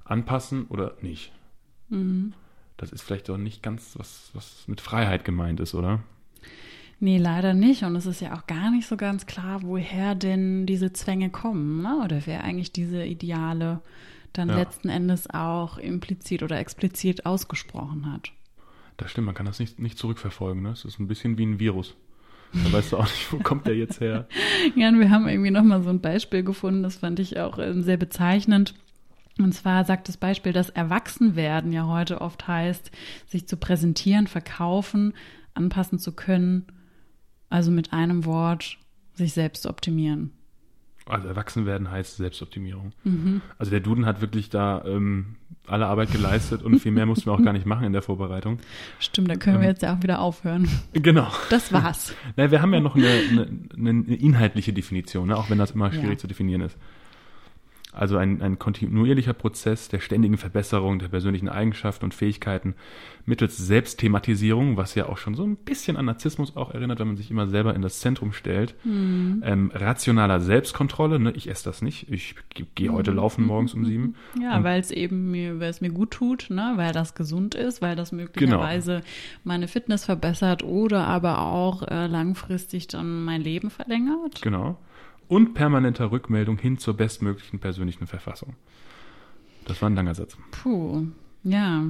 anpassen 0.04 0.66
oder 0.66 0.96
nicht. 1.02 1.32
Mhm. 1.90 2.34
Das 2.78 2.92
ist 2.92 3.04
vielleicht 3.04 3.30
auch 3.30 3.38
nicht 3.38 3.62
ganz, 3.62 3.94
was, 4.00 4.32
was 4.34 4.68
mit 4.68 4.82
Freiheit 4.82 5.26
gemeint 5.26 5.60
ist, 5.60 5.76
oder? 5.76 6.00
Nee, 7.04 7.18
leider 7.18 7.56
nicht. 7.56 7.82
Und 7.82 7.96
es 7.96 8.06
ist 8.06 8.22
ja 8.22 8.36
auch 8.36 8.46
gar 8.46 8.70
nicht 8.70 8.88
so 8.88 8.96
ganz 8.96 9.26
klar, 9.26 9.64
woher 9.64 10.14
denn 10.14 10.68
diese 10.68 10.94
Zwänge 10.94 11.32
kommen, 11.32 11.82
ne? 11.82 12.00
oder 12.06 12.22
wer 12.26 12.44
eigentlich 12.44 12.72
diese 12.72 13.04
Ideale 13.04 13.82
dann 14.34 14.50
ja. 14.50 14.58
letzten 14.58 14.88
Endes 14.88 15.28
auch 15.28 15.80
implizit 15.80 16.44
oder 16.44 16.60
explizit 16.60 17.26
ausgesprochen 17.26 18.14
hat. 18.14 18.32
Das 18.98 19.10
stimmt, 19.10 19.26
man 19.26 19.34
kann 19.34 19.48
das 19.48 19.60
nicht, 19.60 19.80
nicht 19.80 19.98
zurückverfolgen. 19.98 20.62
Ne? 20.62 20.70
Es 20.70 20.86
ist 20.86 21.00
ein 21.00 21.08
bisschen 21.08 21.40
wie 21.40 21.46
ein 21.48 21.60
Virus. 21.60 21.96
Da 22.54 22.72
weißt 22.72 22.92
du 22.92 22.98
auch 22.98 23.06
nicht, 23.06 23.34
wo 23.34 23.40
kommt 23.40 23.66
der 23.66 23.76
jetzt 23.76 24.00
her. 24.00 24.28
ja, 24.76 24.90
und 24.90 25.00
wir 25.00 25.10
haben 25.10 25.28
irgendwie 25.28 25.50
nochmal 25.50 25.82
so 25.82 25.90
ein 25.90 26.02
Beispiel 26.02 26.44
gefunden, 26.44 26.84
das 26.84 26.98
fand 26.98 27.20
ich 27.20 27.40
auch 27.40 27.58
äh, 27.58 27.82
sehr 27.82 27.98
bezeichnend. 27.98 28.76
Und 29.40 29.54
zwar 29.54 29.86
sagt 29.86 30.08
das 30.08 30.18
Beispiel, 30.18 30.54
dass 30.54 30.70
Erwachsenwerden 30.70 31.72
ja 31.72 31.88
heute 31.88 32.22
oft 32.22 32.48
heißt, 32.48 32.92
sich 33.26 33.48
zu 33.48 33.58
präsentieren, 33.58 34.28
verkaufen, 34.28 35.14
anpassen 35.56 35.98
zu 35.98 36.12
können 36.12 36.68
also 37.52 37.72
mit 37.72 37.94
einem 37.94 38.26
Wort 38.26 38.78
sich 39.14 39.34
selbst 39.34 39.66
optimieren. 39.66 40.32
Also 41.06 41.28
erwachsen 41.28 41.66
werden 41.66 41.90
heißt 41.90 42.18
Selbstoptimierung. 42.18 42.94
Mhm. 43.04 43.42
Also 43.58 43.72
der 43.72 43.80
Duden 43.80 44.06
hat 44.06 44.22
wirklich 44.22 44.50
da 44.50 44.84
ähm, 44.86 45.36
alle 45.68 45.88
Arbeit 45.88 46.12
geleistet 46.12 46.62
und 46.62 46.80
viel 46.80 46.92
mehr 46.92 47.06
mussten 47.06 47.26
wir 47.26 47.34
auch 47.34 47.44
gar 47.44 47.54
nicht 47.54 47.66
machen 47.66 47.86
in 47.86 47.94
der 47.94 48.02
Vorbereitung. 48.02 48.60
Stimmt, 49.00 49.30
da 49.30 49.36
können 49.36 49.58
ähm, 49.58 49.62
wir 49.64 49.70
jetzt 49.70 49.82
ja 49.82 49.96
auch 49.96 50.04
wieder 50.04 50.22
aufhören. 50.22 50.70
Genau. 50.94 51.28
Das 51.50 51.74
war's. 51.74 52.14
Na, 52.38 52.52
wir 52.52 52.62
haben 52.62 52.74
ja 52.74 52.80
noch 52.80 52.96
eine, 52.96 53.08
eine, 53.08 53.90
eine 53.90 54.16
inhaltliche 54.16 54.74
Definition, 54.74 55.28
ne? 55.28 55.38
auch 55.38 55.50
wenn 55.50 55.58
das 55.58 55.72
immer 55.72 55.92
schwierig 55.92 56.12
ja. 56.12 56.18
zu 56.18 56.28
definieren 56.28 56.62
ist. 56.62 56.78
Also 57.94 58.18
ein, 58.18 58.42
ein 58.42 58.58
kontinuierlicher 58.58 59.34
Prozess 59.34 59.90
der 59.90 60.00
ständigen 60.00 60.38
Verbesserung 60.38 61.00
der 61.00 61.10
persönlichen 61.10 61.50
Eigenschaften 61.50 62.06
und 62.06 62.14
Fähigkeiten 62.14 62.76
mittels 63.26 63.58
Selbstthematisierung, 63.58 64.78
was 64.78 64.96
ja 64.96 65.08
auch 65.08 65.18
schon 65.18 65.36
so 65.36 65.44
ein 65.44 65.58
bisschen 65.58 65.98
an 65.98 66.06
Narzissmus 66.06 66.56
auch 66.56 66.74
erinnert, 66.74 67.00
wenn 67.00 67.08
man 67.08 67.18
sich 67.18 67.30
immer 67.30 67.48
selber 67.48 67.76
in 67.76 67.82
das 67.82 68.00
Zentrum 68.00 68.34
stellt. 68.34 68.76
Mhm. 68.84 69.44
Ähm, 69.46 69.72
rationaler 69.74 70.40
Selbstkontrolle, 70.40 71.20
ne? 71.20 71.32
ich 71.32 71.50
esse 71.50 71.66
das 71.66 71.82
nicht, 71.82 72.10
ich 72.10 72.36
gehe 72.76 72.92
heute 72.92 73.12
mhm. 73.12 73.18
laufen 73.18 73.46
morgens 73.46 73.74
um 73.74 73.86
sieben. 73.86 74.16
Ja, 74.42 74.64
weil 74.64 74.80
es 74.80 74.92
eben 74.92 75.30
mir, 75.30 75.60
weil 75.60 75.70
es 75.70 75.82
mir 75.82 75.92
gut 75.92 76.12
tut, 76.12 76.48
ne? 76.50 76.74
weil 76.76 76.94
das 76.94 77.14
gesund 77.14 77.56
ist, 77.56 77.82
weil 77.82 77.96
das 77.96 78.12
möglicherweise 78.12 78.94
genau. 78.94 79.06
meine 79.44 79.68
Fitness 79.68 80.06
verbessert 80.06 80.64
oder 80.64 81.08
aber 81.08 81.42
auch 81.42 81.84
äh, 81.84 82.08
langfristig 82.08 82.88
dann 82.88 83.26
mein 83.26 83.42
Leben 83.42 83.70
verlängert. 83.70 84.42
Genau. 84.42 84.78
Und 85.32 85.54
permanenter 85.54 86.12
Rückmeldung 86.12 86.58
hin 86.58 86.78
zur 86.78 86.94
bestmöglichen 86.94 87.60
persönlichen 87.60 88.06
Verfassung. 88.06 88.58
Das 89.64 89.82
war 89.82 89.90
ein 89.90 89.96
langer 89.96 90.14
Satz. 90.14 90.36
Puh, 90.52 91.06
ja. 91.44 91.86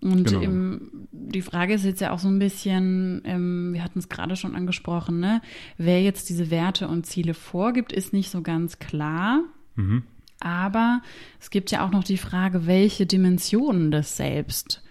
Und 0.00 0.24
genau. 0.24 0.40
im, 0.40 1.06
die 1.12 1.42
Frage 1.42 1.74
ist 1.74 1.84
jetzt 1.84 2.00
ja 2.00 2.10
auch 2.10 2.18
so 2.18 2.26
ein 2.26 2.40
bisschen, 2.40 3.22
ähm, 3.24 3.72
wir 3.72 3.84
hatten 3.84 4.00
es 4.00 4.08
gerade 4.08 4.34
schon 4.34 4.56
angesprochen, 4.56 5.20
ne? 5.20 5.42
wer 5.78 6.02
jetzt 6.02 6.28
diese 6.28 6.50
Werte 6.50 6.88
und 6.88 7.06
Ziele 7.06 7.34
vorgibt, 7.34 7.92
ist 7.92 8.12
nicht 8.12 8.32
so 8.32 8.42
ganz 8.42 8.80
klar. 8.80 9.44
Mhm. 9.76 10.02
Aber 10.40 11.02
es 11.38 11.50
gibt 11.50 11.70
ja 11.70 11.86
auch 11.86 11.92
noch 11.92 12.02
die 12.02 12.18
Frage, 12.18 12.66
welche 12.66 13.06
Dimensionen 13.06 13.92
des 13.92 14.16
Selbst 14.16 14.82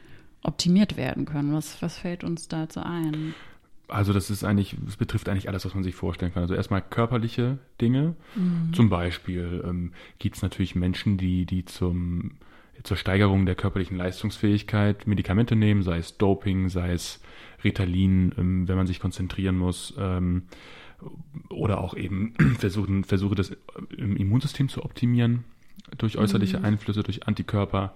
optimiert 0.43 0.95
werden 0.95 1.25
können. 1.25 1.51
Was, 1.51 1.81
was 1.81 1.97
fällt 1.97 2.23
uns 2.23 2.47
dazu 2.47 2.79
ein? 2.79 3.35
Also 3.87 4.13
das 4.13 4.29
ist 4.29 4.43
eigentlich, 4.43 4.75
es 4.87 4.97
betrifft 4.97 5.29
eigentlich 5.29 5.49
alles, 5.49 5.65
was 5.65 5.73
man 5.73 5.83
sich 5.83 5.95
vorstellen 5.95 6.33
kann. 6.33 6.43
Also 6.43 6.55
erstmal 6.55 6.81
körperliche 6.81 7.59
Dinge. 7.81 8.15
Mhm. 8.35 8.73
Zum 8.73 8.89
Beispiel 8.89 9.63
ähm, 9.65 9.91
gibt 10.19 10.37
es 10.37 10.41
natürlich 10.41 10.75
Menschen, 10.75 11.17
die, 11.17 11.45
die 11.45 11.65
zum 11.65 12.37
zur 12.81 12.97
Steigerung 12.97 13.45
der 13.45 13.55
körperlichen 13.55 13.97
Leistungsfähigkeit 13.97 15.07
Medikamente 15.07 15.55
nehmen, 15.55 15.83
sei 15.83 15.99
es 15.99 16.17
Doping, 16.17 16.69
sei 16.69 16.91
es 16.91 17.21
Ritalin, 17.63 18.33
ähm, 18.37 18.67
wenn 18.67 18.75
man 18.75 18.87
sich 18.87 18.99
konzentrieren 18.99 19.57
muss, 19.57 19.93
ähm, 19.97 20.43
oder 21.49 21.79
auch 21.79 21.95
eben 21.95 22.33
versuchen, 22.59 23.03
Versuche, 23.03 23.35
das 23.35 23.55
Immunsystem 23.97 24.69
zu 24.69 24.83
optimieren 24.83 25.43
durch 25.97 26.17
äußerliche 26.17 26.59
mhm. 26.59 26.65
Einflüsse, 26.65 27.03
durch 27.03 27.27
Antikörper. 27.27 27.93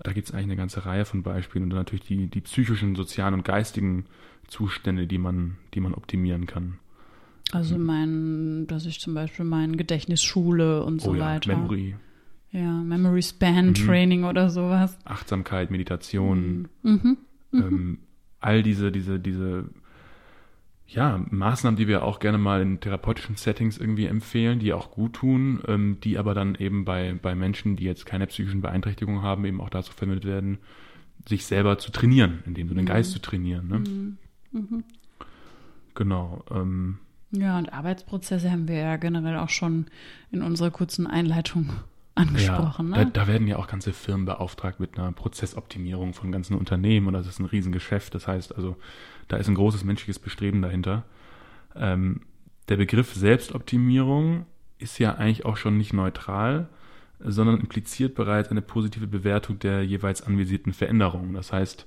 Da 0.00 0.12
gibt 0.12 0.28
es 0.28 0.34
eigentlich 0.34 0.46
eine 0.46 0.56
ganze 0.56 0.86
Reihe 0.86 1.04
von 1.04 1.22
Beispielen 1.22 1.64
und 1.64 1.70
dann 1.70 1.80
natürlich 1.80 2.06
die, 2.06 2.28
die 2.28 2.40
psychischen, 2.40 2.94
sozialen 2.94 3.34
und 3.34 3.44
geistigen 3.44 4.06
Zustände, 4.46 5.06
die 5.06 5.18
man, 5.18 5.56
die 5.74 5.80
man 5.80 5.94
optimieren 5.94 6.46
kann. 6.46 6.78
Also 7.52 7.78
mein, 7.78 8.66
dass 8.66 8.86
ich 8.86 9.00
zum 9.00 9.14
Beispiel 9.14 9.44
mein 9.44 9.76
Gedächtnis 9.76 10.22
schule 10.22 10.84
und 10.84 11.00
so 11.00 11.10
oh 11.10 11.14
ja, 11.14 11.26
weiter. 11.26 11.56
Memory. 11.56 11.96
Ja, 12.50 12.72
Memory 12.72 13.22
Span 13.22 13.68
mhm. 13.68 13.74
Training 13.74 14.24
oder 14.24 14.50
sowas. 14.50 14.98
Achtsamkeit, 15.04 15.70
Meditation. 15.70 16.68
Mhm. 16.82 16.90
Mhm. 16.90 17.18
mhm. 17.50 17.62
Ähm, 17.62 17.98
all 18.40 18.62
diese, 18.62 18.92
diese, 18.92 19.18
diese 19.18 19.68
ja, 20.88 21.22
Maßnahmen, 21.30 21.76
die 21.76 21.86
wir 21.86 22.02
auch 22.02 22.18
gerne 22.18 22.38
mal 22.38 22.62
in 22.62 22.80
therapeutischen 22.80 23.36
Settings 23.36 23.76
irgendwie 23.76 24.06
empfehlen, 24.06 24.58
die 24.58 24.72
auch 24.72 24.90
gut 24.90 25.12
tun, 25.12 25.62
ähm, 25.68 25.98
die 26.02 26.16
aber 26.16 26.32
dann 26.32 26.54
eben 26.54 26.86
bei, 26.86 27.14
bei 27.20 27.34
Menschen, 27.34 27.76
die 27.76 27.84
jetzt 27.84 28.06
keine 28.06 28.26
psychischen 28.26 28.62
Beeinträchtigungen 28.62 29.22
haben, 29.22 29.44
eben 29.44 29.60
auch 29.60 29.68
dazu 29.68 29.92
vermittelt 29.92 30.24
werden, 30.24 30.58
sich 31.28 31.44
selber 31.44 31.76
zu 31.76 31.92
trainieren, 31.92 32.42
indem 32.46 32.68
so 32.68 32.74
den 32.74 32.84
mhm. 32.84 32.88
Geist 32.88 33.12
zu 33.12 33.18
trainieren. 33.18 33.68
Ne? 33.68 33.78
Mhm. 33.80 34.18
Mhm. 34.52 34.84
Genau. 35.94 36.42
Ähm, 36.50 36.98
ja, 37.32 37.58
und 37.58 37.70
Arbeitsprozesse 37.70 38.50
haben 38.50 38.66
wir 38.66 38.76
ja 38.76 38.96
generell 38.96 39.36
auch 39.36 39.50
schon 39.50 39.86
in 40.30 40.42
unserer 40.42 40.70
kurzen 40.70 41.06
Einleitung 41.06 41.68
angesprochen. 42.14 42.92
Ja, 42.92 42.98
ne? 42.98 43.10
da, 43.12 43.24
da, 43.24 43.26
werden 43.26 43.46
ja 43.46 43.56
auch 43.56 43.66
ganze 43.66 43.92
Firmen 43.92 44.24
beauftragt 44.24 44.80
mit 44.80 44.98
einer 44.98 45.12
Prozessoptimierung 45.12 46.14
von 46.14 46.32
ganzen 46.32 46.56
Unternehmen 46.56 47.08
und 47.08 47.12
das 47.12 47.26
ist 47.26 47.40
ein 47.40 47.44
Riesengeschäft. 47.44 48.14
Das 48.14 48.26
heißt 48.26 48.56
also, 48.56 48.76
da 49.28 49.36
ist 49.36 49.48
ein 49.48 49.54
großes 49.54 49.84
menschliches 49.84 50.18
Bestreben 50.18 50.62
dahinter. 50.62 51.04
Ähm, 51.76 52.22
der 52.68 52.76
Begriff 52.76 53.14
Selbstoptimierung 53.14 54.46
ist 54.78 54.98
ja 54.98 55.14
eigentlich 55.14 55.44
auch 55.44 55.56
schon 55.56 55.76
nicht 55.76 55.92
neutral, 55.92 56.68
sondern 57.20 57.60
impliziert 57.60 58.14
bereits 58.14 58.50
eine 58.50 58.62
positive 58.62 59.06
Bewertung 59.06 59.58
der 59.58 59.84
jeweils 59.84 60.22
anvisierten 60.22 60.72
Veränderungen. 60.72 61.34
Das 61.34 61.52
heißt, 61.52 61.86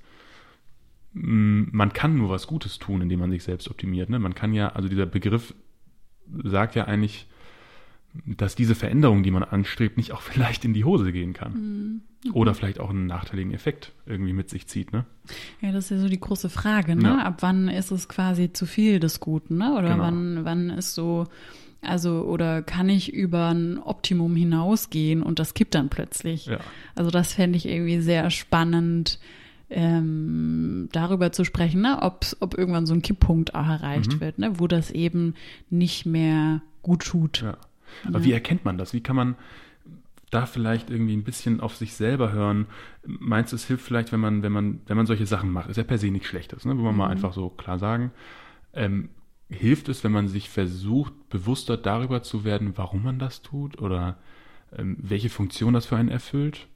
man 1.13 1.93
kann 1.93 2.17
nur 2.17 2.29
was 2.29 2.47
Gutes 2.47 2.79
tun, 2.79 3.01
indem 3.01 3.19
man 3.19 3.31
sich 3.31 3.43
selbst 3.43 3.69
optimiert. 3.69 4.09
Ne? 4.09 4.19
Man 4.19 4.35
kann 4.35 4.53
ja, 4.53 4.69
also 4.69 4.87
dieser 4.87 5.05
Begriff 5.05 5.53
sagt 6.43 6.75
ja 6.75 6.85
eigentlich, 6.85 7.27
dass 8.25 8.55
diese 8.55 8.75
Veränderung, 8.75 9.23
die 9.23 9.31
man 9.31 9.43
anstrebt, 9.43 9.97
nicht 9.97 10.11
auch 10.11 10.21
vielleicht 10.21 10.65
in 10.65 10.73
die 10.73 10.83
Hose 10.83 11.11
gehen 11.11 11.33
kann. 11.33 11.53
Mhm. 11.53 12.01
Oder 12.33 12.53
vielleicht 12.53 12.79
auch 12.79 12.91
einen 12.91 13.07
nachteiligen 13.07 13.51
Effekt 13.51 13.93
irgendwie 14.05 14.33
mit 14.33 14.47
sich 14.49 14.67
zieht, 14.67 14.93
ne? 14.93 15.05
Ja, 15.59 15.71
das 15.71 15.85
ist 15.85 15.89
ja 15.91 15.97
so 15.97 16.07
die 16.07 16.19
große 16.19 16.49
Frage, 16.49 16.95
ne? 16.95 17.09
Ja. 17.09 17.23
Ab 17.23 17.37
wann 17.39 17.67
ist 17.67 17.89
es 17.89 18.07
quasi 18.07 18.53
zu 18.53 18.67
viel 18.67 18.99
des 18.99 19.19
Guten, 19.19 19.57
ne? 19.57 19.73
Oder 19.73 19.93
genau. 19.93 20.03
wann, 20.03 20.45
wann 20.45 20.69
ist 20.69 20.93
so, 20.93 21.25
also, 21.81 22.21
oder 22.25 22.61
kann 22.61 22.89
ich 22.89 23.11
über 23.11 23.49
ein 23.49 23.79
Optimum 23.79 24.35
hinausgehen 24.35 25.23
und 25.23 25.39
das 25.39 25.55
kippt 25.55 25.73
dann 25.73 25.89
plötzlich? 25.89 26.45
Ja. 26.45 26.59
Also, 26.93 27.09
das 27.09 27.33
fände 27.33 27.57
ich 27.57 27.67
irgendwie 27.67 28.01
sehr 28.01 28.29
spannend, 28.29 29.19
ähm, 29.71 30.89
darüber 30.91 31.31
zu 31.31 31.43
sprechen, 31.43 31.81
ne? 31.81 31.99
ob, 32.01 32.25
ob 32.39 32.55
irgendwann 32.55 32.85
so 32.85 32.93
ein 32.93 33.01
Kipppunkt 33.01 33.55
auch 33.55 33.67
erreicht 33.67 34.13
mhm. 34.13 34.21
wird, 34.21 34.37
ne? 34.37 34.59
Wo 34.59 34.67
das 34.67 34.91
eben 34.91 35.33
nicht 35.71 36.05
mehr 36.05 36.61
gut 36.83 37.03
tut. 37.05 37.41
Ja. 37.41 37.57
Aber 38.05 38.19
ja. 38.19 38.25
wie 38.25 38.31
erkennt 38.33 38.65
man 38.65 38.77
das? 38.77 38.93
Wie 38.93 39.01
kann 39.01 39.15
man 39.15 39.35
da 40.29 40.45
vielleicht 40.45 40.89
irgendwie 40.89 41.15
ein 41.15 41.23
bisschen 41.23 41.59
auf 41.59 41.75
sich 41.75 41.93
selber 41.93 42.31
hören? 42.31 42.67
Meinst 43.05 43.51
du, 43.51 43.55
es 43.55 43.65
hilft 43.65 43.85
vielleicht, 43.85 44.11
wenn 44.11 44.19
man, 44.19 44.43
wenn 44.43 44.51
man, 44.51 44.81
wenn 44.85 44.97
man 44.97 45.05
solche 45.05 45.25
Sachen 45.25 45.51
macht? 45.51 45.69
Ist 45.69 45.77
ja 45.77 45.83
per 45.83 45.97
se 45.97 46.09
nichts 46.09 46.27
Schlechtes, 46.27 46.65
ne? 46.65 46.75
Will 46.75 46.83
man 46.83 46.93
mhm. 46.93 46.99
mal 46.99 47.09
einfach 47.09 47.33
so 47.33 47.49
klar 47.49 47.79
sagen. 47.79 48.11
Ähm, 48.73 49.09
hilft 49.49 49.89
es, 49.89 50.03
wenn 50.03 50.13
man 50.13 50.27
sich 50.27 50.49
versucht, 50.49 51.13
bewusster 51.29 51.77
darüber 51.77 52.23
zu 52.23 52.45
werden, 52.45 52.77
warum 52.77 53.03
man 53.03 53.19
das 53.19 53.41
tut 53.41 53.79
oder 53.81 54.17
ähm, 54.75 54.97
welche 54.99 55.29
Funktion 55.29 55.73
das 55.73 55.85
für 55.85 55.97
einen 55.97 56.09
erfüllt? 56.09 56.67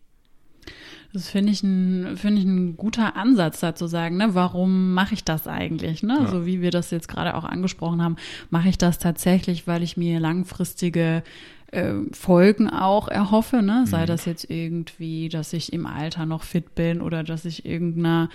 Das 1.16 1.30
finde 1.30 1.54
ich 1.54 1.64
ein, 1.64 2.18
finde 2.18 2.42
ich 2.42 2.46
ein 2.46 2.76
guter 2.76 3.16
Ansatz, 3.16 3.62
da 3.62 3.74
zu 3.74 3.88
sagen, 3.88 4.18
ne, 4.18 4.36
warum 4.36 4.94
mache 4.94 5.14
ich 5.14 5.24
das 5.24 5.48
eigentlich? 5.48 6.04
Ne? 6.04 6.18
Ja. 6.24 6.28
So 6.28 6.46
wie 6.46 6.62
wir 6.62 6.72
das 6.72 6.92
jetzt 6.92 7.08
gerade 7.08 7.36
auch 7.36 7.46
angesprochen 7.46 8.04
haben, 8.04 8.18
mache 8.50 8.68
ich 8.68 8.78
das 8.78 9.00
tatsächlich, 9.00 9.66
weil 9.66 9.82
ich 9.82 9.96
mir 9.96 10.20
langfristige 10.20 11.24
äh, 11.72 11.94
Folgen 12.12 12.70
auch 12.70 13.08
erhoffe, 13.08 13.62
ne? 13.62 13.86
Sei 13.88 14.02
mhm. 14.02 14.08
das 14.08 14.26
jetzt 14.26 14.50
irgendwie, 14.50 15.30
dass 15.30 15.54
ich 15.54 15.72
im 15.72 15.86
Alter 15.86 16.26
noch 16.26 16.44
fit 16.44 16.76
bin 16.76 17.00
oder 17.02 17.24
dass 17.24 17.46
ich 17.46 17.66
irgendeiner 17.66 18.30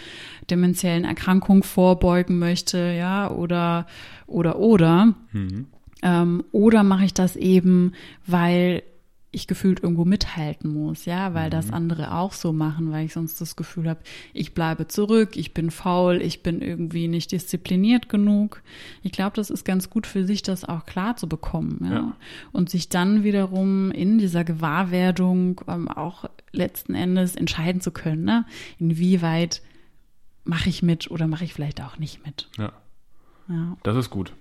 dementiellen 0.49 1.05
Erkrankung 1.05 1.63
vorbeugen 1.63 2.39
möchte, 2.39 2.79
ja, 2.97 3.31
oder 3.31 3.87
oder 4.27 4.59
oder. 4.59 5.15
Mhm. 5.33 5.67
Ähm, 6.03 6.45
oder 6.51 6.83
mache 6.83 7.05
ich 7.05 7.13
das 7.13 7.37
eben, 7.37 7.93
weil 8.27 8.83
ich 9.33 9.47
gefühlt 9.47 9.81
irgendwo 9.83 10.05
mithalten 10.05 10.73
muss, 10.73 11.05
ja, 11.05 11.35
weil 11.35 11.47
mhm. 11.47 11.53
das 11.53 11.73
andere 11.73 12.15
auch 12.15 12.33
so 12.33 12.53
machen, 12.53 12.91
weil 12.91 13.07
ich 13.07 13.13
sonst 13.13 13.41
das 13.41 13.55
Gefühl 13.55 13.89
habe, 13.89 14.01
ich 14.33 14.55
bleibe 14.55 14.89
zurück, 14.89 15.37
ich 15.37 15.55
bin 15.55 15.71
faul, 15.71 16.21
ich 16.21 16.43
bin 16.43 16.61
irgendwie 16.61 17.07
nicht 17.07 17.31
diszipliniert 17.31 18.09
genug. 18.09 18.63
Ich 19.03 19.13
glaube, 19.13 19.37
das 19.37 19.51
ist 19.51 19.65
ganz 19.65 19.89
gut 19.89 20.09
für 20.09 20.25
sich, 20.25 20.43
das 20.43 20.65
auch 20.65 20.85
klar 20.85 21.17
zu 21.17 21.29
bekommen, 21.29 21.79
ja. 21.85 21.93
ja. 21.93 22.17
Und 22.51 22.71
sich 22.71 22.89
dann 22.89 23.23
wiederum 23.23 23.93
in 23.93 24.19
dieser 24.19 24.43
Gewahrwerdung 24.43 25.61
ähm, 25.69 25.89
auch 25.89 26.25
letzten 26.53 26.95
Endes 26.95 27.37
entscheiden 27.37 27.81
zu 27.81 27.93
können, 27.93 28.25
ne? 28.25 28.47
inwieweit 28.79 29.63
mache 30.43 30.69
ich 30.69 30.83
mit 30.83 31.11
oder 31.11 31.29
mache 31.29 31.45
ich 31.45 31.55
vielleicht 31.55 31.81
auch 31.81 31.99
nicht 31.99 32.27
mit. 32.27 32.49
Ja. 32.59 32.73
ja. 33.49 33.77
Das 33.85 33.97
ist 33.97 34.11
gut. 34.11 34.33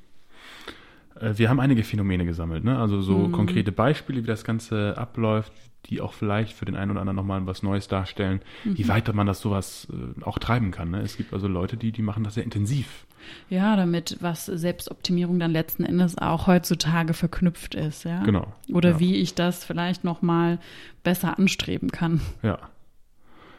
Äh, 1.20 1.38
wir 1.38 1.50
haben 1.50 1.60
einige 1.60 1.84
Phänomene 1.84 2.26
gesammelt, 2.26 2.64
ne? 2.64 2.78
also 2.78 3.02
so 3.02 3.18
mhm. 3.18 3.32
konkrete 3.32 3.72
Beispiele, 3.72 4.24
wie 4.24 4.28
das 4.28 4.44
Ganze 4.44 4.98
abläuft, 4.98 5.52
die 5.86 6.02
auch 6.02 6.14
vielleicht 6.14 6.54
für 6.54 6.66
den 6.66 6.76
einen 6.76 6.92
oder 6.92 7.02
anderen 7.02 7.16
nochmal 7.16 7.46
was 7.46 7.64
Neues 7.64 7.88
darstellen, 7.88 8.42
mhm. 8.64 8.78
wie 8.78 8.88
weiter 8.88 9.14
man 9.14 9.28
das 9.28 9.42
sowas 9.42 9.88
äh, 9.92 10.24
auch 10.24 10.40
treiben 10.40 10.72
kann. 10.72 10.92
Ne? 10.92 11.02
Es 11.02 11.18
gibt 11.18 11.34
also 11.34 11.48
Leute, 11.48 11.78
die, 11.78 11.92
die 11.92 12.02
machen 12.02 12.24
das 12.24 12.36
sehr 12.36 12.44
intensiv. 12.44 13.06
Ja, 13.50 13.76
damit 13.76 14.18
was 14.22 14.46
Selbstoptimierung 14.46 15.40
dann 15.40 15.52
letzten 15.52 15.84
Endes 15.84 16.18
auch 16.18 16.48
heutzutage 16.48 17.14
verknüpft 17.14 17.76
ist, 17.76 18.06
ja. 18.06 18.24
Genau. 18.24 18.54
Oder 18.72 18.92
ja. 18.92 19.00
wie 19.00 19.16
ich 19.16 19.36
das 19.36 19.66
vielleicht 19.66 20.04
nochmal 20.04 20.60
besser 21.04 21.38
anstreben 21.38 21.92
kann. 21.92 22.22
Ja. 22.44 22.60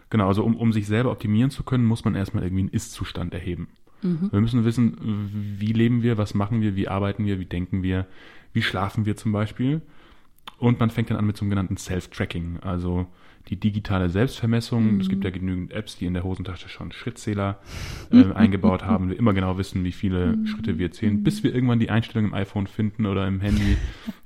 Genau, 0.08 0.26
also 0.26 0.42
um, 0.42 0.56
um 0.56 0.72
sich 0.72 0.88
selber 0.88 1.12
optimieren 1.12 1.50
zu 1.50 1.62
können, 1.62 1.84
muss 1.84 2.04
man 2.04 2.16
erstmal 2.16 2.42
irgendwie 2.42 2.62
einen 2.62 2.70
Ist-Zustand 2.70 3.32
erheben. 3.32 3.68
Mhm. 4.02 4.28
Wir 4.30 4.40
müssen 4.40 4.64
wissen, 4.64 4.96
wie 5.58 5.72
leben 5.72 6.02
wir, 6.02 6.18
was 6.18 6.34
machen 6.34 6.60
wir, 6.60 6.76
wie 6.76 6.88
arbeiten 6.88 7.26
wir, 7.26 7.38
wie 7.38 7.46
denken 7.46 7.82
wir, 7.82 8.06
wie 8.52 8.62
schlafen 8.62 9.06
wir 9.06 9.16
zum 9.16 9.32
Beispiel. 9.32 9.82
Und 10.58 10.80
man 10.80 10.90
fängt 10.90 11.10
dann 11.10 11.16
an 11.16 11.26
mit 11.26 11.36
so 11.36 11.42
einem 11.42 11.50
genannten 11.50 11.76
Self-Tracking, 11.76 12.60
also 12.60 13.06
die 13.48 13.56
digitale 13.56 14.10
Selbstvermessung. 14.10 14.94
Mhm. 14.94 15.00
Es 15.00 15.08
gibt 15.08 15.24
ja 15.24 15.30
genügend 15.30 15.72
Apps, 15.72 15.96
die 15.96 16.06
in 16.06 16.14
der 16.14 16.22
Hosentasche 16.22 16.68
schon 16.68 16.92
Schrittzähler 16.92 17.58
äh, 18.12 18.32
eingebaut 18.34 18.84
haben. 18.84 19.08
Wir 19.08 19.18
immer 19.18 19.32
genau 19.32 19.58
wissen, 19.58 19.82
wie 19.82 19.92
viele 19.92 20.36
mhm. 20.36 20.46
Schritte 20.46 20.78
wir 20.78 20.92
zählen, 20.92 21.22
bis 21.24 21.42
wir 21.42 21.54
irgendwann 21.54 21.80
die 21.80 21.90
Einstellung 21.90 22.26
im 22.26 22.34
iPhone 22.34 22.66
finden 22.66 23.06
oder 23.06 23.26
im 23.26 23.40
Handy, 23.40 23.76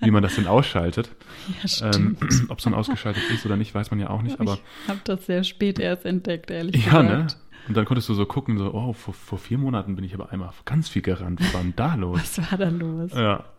wie 0.00 0.10
man 0.10 0.22
das 0.22 0.34
denn 0.36 0.46
ausschaltet. 0.46 1.10
Ja, 1.62 1.90
ähm, 1.94 2.16
Ob 2.48 2.58
es 2.58 2.64
dann 2.64 2.74
ausgeschaltet 2.74 3.22
ist 3.32 3.44
oder 3.44 3.56
nicht, 3.56 3.74
weiß 3.74 3.90
man 3.90 4.00
ja 4.00 4.08
auch 4.10 4.22
nicht. 4.22 4.40
Aber 4.40 4.54
ich 4.54 4.88
habe 4.88 5.00
das 5.04 5.26
sehr 5.26 5.44
spät 5.44 5.78
erst 5.78 6.04
entdeckt, 6.04 6.50
ehrlich 6.50 6.86
ja, 6.86 7.02
gesagt. 7.02 7.30
Ne? 7.30 7.43
Und 7.66 7.76
dann 7.76 7.84
konntest 7.84 8.08
du 8.08 8.14
so 8.14 8.26
gucken, 8.26 8.58
so, 8.58 8.72
oh, 8.74 8.92
vor, 8.92 9.14
vor 9.14 9.38
vier 9.38 9.58
Monaten 9.58 9.96
bin 9.96 10.04
ich 10.04 10.14
aber 10.14 10.30
einmal 10.30 10.50
ganz 10.64 10.88
viel 10.88 11.02
gerannt. 11.02 11.40
Was 11.40 11.54
war 11.54 11.62
denn 11.62 11.72
da 11.76 11.94
los? 11.94 12.18
Was 12.38 12.50
war 12.50 12.58
da 12.58 12.68
los? 12.68 13.12
Ja. 13.14 13.44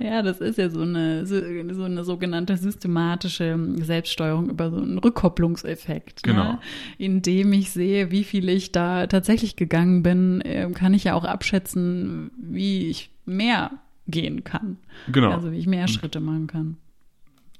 Ja, 0.00 0.22
das 0.22 0.40
ist 0.40 0.58
ja 0.58 0.70
so 0.70 0.80
eine, 0.80 1.24
so 1.24 1.36
eine 1.36 2.04
sogenannte 2.04 2.56
systematische 2.56 3.56
Selbststeuerung 3.76 4.50
über 4.50 4.70
so 4.70 4.78
einen 4.78 4.98
Rückkopplungseffekt. 4.98 6.26
Ne? 6.26 6.32
Genau. 6.32 6.44
Ne? 6.44 6.58
Indem 6.98 7.52
ich 7.52 7.70
sehe, 7.70 8.10
wie 8.10 8.24
viel 8.24 8.48
ich 8.48 8.72
da 8.72 9.06
tatsächlich 9.06 9.56
gegangen 9.56 10.02
bin, 10.02 10.42
ähm, 10.44 10.74
kann 10.74 10.94
ich 10.94 11.04
ja 11.04 11.14
auch 11.14 11.24
abschätzen, 11.24 12.32
wie 12.36 12.88
ich 12.88 13.10
mehr 13.24 13.70
gehen 14.08 14.42
kann. 14.42 14.78
Genau. 15.12 15.30
Also 15.30 15.52
wie 15.52 15.58
ich 15.58 15.66
mehr 15.66 15.86
Schritte 15.86 16.20
machen 16.20 16.46
kann. 16.46 16.76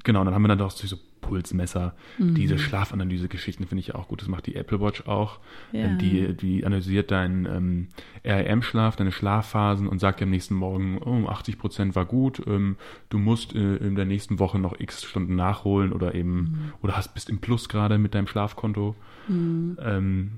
Genau, 0.02 0.20
und 0.20 0.26
dann 0.26 0.34
haben 0.34 0.42
wir 0.42 0.48
dann 0.48 0.58
doch 0.58 0.70
so 0.70 0.96
Pulsmesser, 1.24 1.94
mhm. 2.18 2.34
diese 2.34 2.58
Schlafanalyse-Geschichten 2.58 3.66
finde 3.66 3.80
ich 3.80 3.94
auch 3.94 4.08
gut. 4.08 4.20
Das 4.20 4.28
macht 4.28 4.46
die 4.46 4.56
Apple 4.56 4.80
Watch 4.80 5.06
auch. 5.06 5.40
Ja. 5.72 5.88
Die, 5.94 6.34
die 6.36 6.64
analysiert 6.64 7.10
deinen 7.10 7.46
ähm, 7.46 7.88
REM-Schlaf, 8.24 8.96
deine 8.96 9.12
Schlafphasen 9.12 9.88
und 9.88 10.00
sagt 10.00 10.20
dir 10.20 10.24
am 10.24 10.30
nächsten 10.30 10.54
Morgen, 10.54 10.98
oh, 10.98 11.28
80 11.28 11.58
Prozent 11.58 11.96
war 11.96 12.04
gut, 12.04 12.42
ähm, 12.46 12.76
du 13.08 13.18
musst 13.18 13.54
äh, 13.54 13.76
in 13.76 13.94
der 13.94 14.04
nächsten 14.04 14.38
Woche 14.38 14.58
noch 14.58 14.78
x 14.78 15.04
Stunden 15.04 15.34
nachholen 15.34 15.92
oder 15.92 16.14
eben, 16.14 16.36
mhm. 16.36 16.72
oder 16.82 16.96
hast 16.96 17.14
bist 17.14 17.30
im 17.30 17.38
Plus 17.38 17.68
gerade 17.68 17.98
mit 17.98 18.14
deinem 18.14 18.26
Schlafkonto. 18.26 18.94
Mhm. 19.28 19.78
Ähm, 19.82 20.30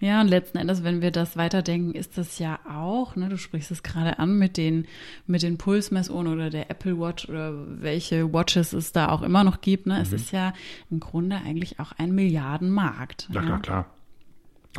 ja, 0.00 0.20
und 0.20 0.28
letzten 0.28 0.58
Endes, 0.58 0.84
wenn 0.84 1.00
wir 1.00 1.10
das 1.10 1.36
weiterdenken, 1.36 1.92
ist 1.92 2.18
das 2.18 2.38
ja 2.38 2.58
auch, 2.68 3.16
ne, 3.16 3.28
du 3.28 3.38
sprichst 3.38 3.70
es 3.70 3.82
gerade 3.82 4.18
an 4.18 4.38
mit 4.38 4.56
den, 4.56 4.86
mit 5.26 5.42
den 5.42 5.56
Pulsmessuhren 5.56 6.26
oder 6.26 6.50
der 6.50 6.70
Apple 6.70 6.98
Watch 6.98 7.28
oder 7.28 7.54
welche 7.80 8.32
Watches 8.32 8.72
es 8.72 8.92
da 8.92 9.08
auch 9.08 9.22
immer 9.22 9.44
noch 9.44 9.60
gibt. 9.60 9.86
Ne? 9.86 10.00
Es 10.00 10.10
mhm. 10.10 10.16
ist 10.16 10.32
ja 10.34 10.52
im 10.90 11.00
Grunde 11.00 11.36
eigentlich 11.36 11.80
auch 11.80 11.92
ein 11.92 12.14
Milliardenmarkt. 12.14 13.28
Ja, 13.30 13.40
ja. 13.40 13.46
klar, 13.46 13.60
klar. 13.60 13.86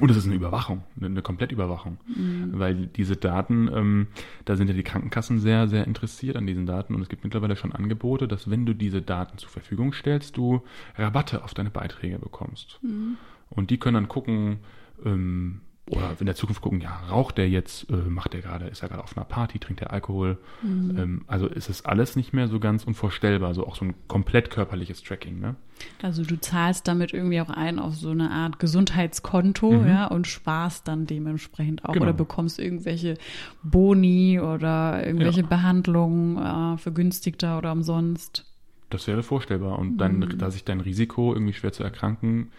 Und 0.01 0.11
es 0.11 0.17
ist 0.17 0.25
eine 0.25 0.35
Überwachung, 0.35 0.83
eine, 0.99 1.21
Komplettüberwachung. 1.21 1.97
Mhm. 2.05 2.51
Weil 2.53 2.87
diese 2.87 3.15
Daten, 3.15 3.69
ähm, 3.73 4.07
da 4.43 4.57
sind 4.57 4.67
ja 4.67 4.73
die 4.73 4.83
Krankenkassen 4.83 5.39
sehr, 5.39 5.69
sehr 5.69 5.87
interessiert 5.87 6.35
an 6.35 6.45
diesen 6.45 6.65
Daten. 6.65 6.95
Und 6.95 7.01
es 7.01 7.07
gibt 7.07 7.23
mittlerweile 7.23 7.55
schon 7.55 7.71
Angebote, 7.71 8.27
dass 8.27 8.49
wenn 8.49 8.65
du 8.65 8.73
diese 8.73 9.01
Daten 9.01 9.37
zur 9.37 9.49
Verfügung 9.49 9.93
stellst, 9.93 10.35
du 10.35 10.61
Rabatte 10.97 11.45
auf 11.45 11.53
deine 11.53 11.69
Beiträge 11.69 12.19
bekommst. 12.19 12.79
Mhm. 12.81 13.17
Und 13.49 13.69
die 13.69 13.77
können 13.77 13.93
dann 13.93 14.09
gucken, 14.09 14.57
ähm, 15.05 15.61
oder 15.87 16.15
in 16.19 16.25
der 16.25 16.35
Zukunft 16.35 16.61
gucken, 16.61 16.81
ja, 16.81 16.99
raucht 17.09 17.37
der 17.37 17.47
jetzt, 17.47 17.89
äh, 17.91 17.95
macht 17.95 18.33
der 18.33 18.41
gerade, 18.41 18.65
ist 18.65 18.81
er 18.81 18.89
gerade 18.89 19.03
auf 19.03 19.15
einer 19.15 19.25
Party, 19.25 19.59
trinkt 19.59 19.81
er 19.81 19.93
Alkohol. 19.93 20.39
Mhm. 20.63 20.97
Ähm, 20.97 21.21
also 21.27 21.47
ist 21.47 21.69
es 21.69 21.85
alles 21.85 22.15
nicht 22.15 22.33
mehr 22.33 22.47
so 22.47 22.59
ganz 22.59 22.85
unvorstellbar, 22.85 23.53
so 23.53 23.67
auch 23.67 23.75
so 23.75 23.85
ein 23.85 23.93
komplett 24.07 24.49
körperliches 24.49 25.03
Tracking, 25.03 25.39
ne? 25.39 25.55
Also 26.01 26.23
du 26.23 26.39
zahlst 26.39 26.87
damit 26.87 27.13
irgendwie 27.13 27.39
auch 27.41 27.49
ein 27.49 27.79
auf 27.79 27.95
so 27.95 28.09
eine 28.09 28.31
Art 28.31 28.57
Gesundheitskonto, 28.57 29.71
mhm. 29.71 29.87
ja, 29.87 30.07
und 30.07 30.25
sparst 30.25 30.87
dann 30.87 31.05
dementsprechend 31.05 31.85
auch 31.85 31.93
genau. 31.93 32.05
oder 32.05 32.13
bekommst 32.13 32.59
irgendwelche 32.59 33.15
Boni 33.61 34.39
oder 34.39 35.05
irgendwelche 35.05 35.41
ja. 35.41 35.47
Behandlungen 35.47 36.37
äh, 36.37 36.77
vergünstigter 36.77 37.59
oder 37.59 37.71
umsonst. 37.71 38.45
Das 38.89 39.05
wäre 39.07 39.21
vorstellbar. 39.21 39.77
Und 39.77 39.97
dann, 39.97 40.19
mhm. 40.19 40.37
da 40.39 40.49
sich 40.49 40.63
dein 40.63 40.79
Risiko, 40.79 41.33
irgendwie 41.33 41.53
schwer 41.53 41.73
zu 41.73 41.83
erkranken, 41.83 42.51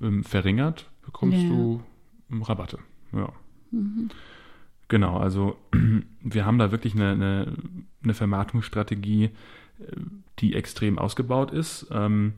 ähm, 0.00 0.22
verringert, 0.22 0.88
bekommst 1.02 1.38
ja. 1.38 1.48
du 1.48 1.82
Rabatte. 2.30 2.78
Ja. 3.12 3.32
Mhm. 3.70 4.10
Genau, 4.88 5.18
also 5.18 5.56
wir 6.22 6.44
haben 6.44 6.58
da 6.58 6.72
wirklich 6.72 6.94
eine, 6.94 7.12
eine, 7.12 7.52
eine 8.02 8.14
Vermarktungsstrategie, 8.14 9.24
äh, 9.24 9.30
die 10.40 10.54
extrem 10.54 10.98
ausgebaut 10.98 11.52
ist. 11.52 11.86
Ähm, 11.90 12.34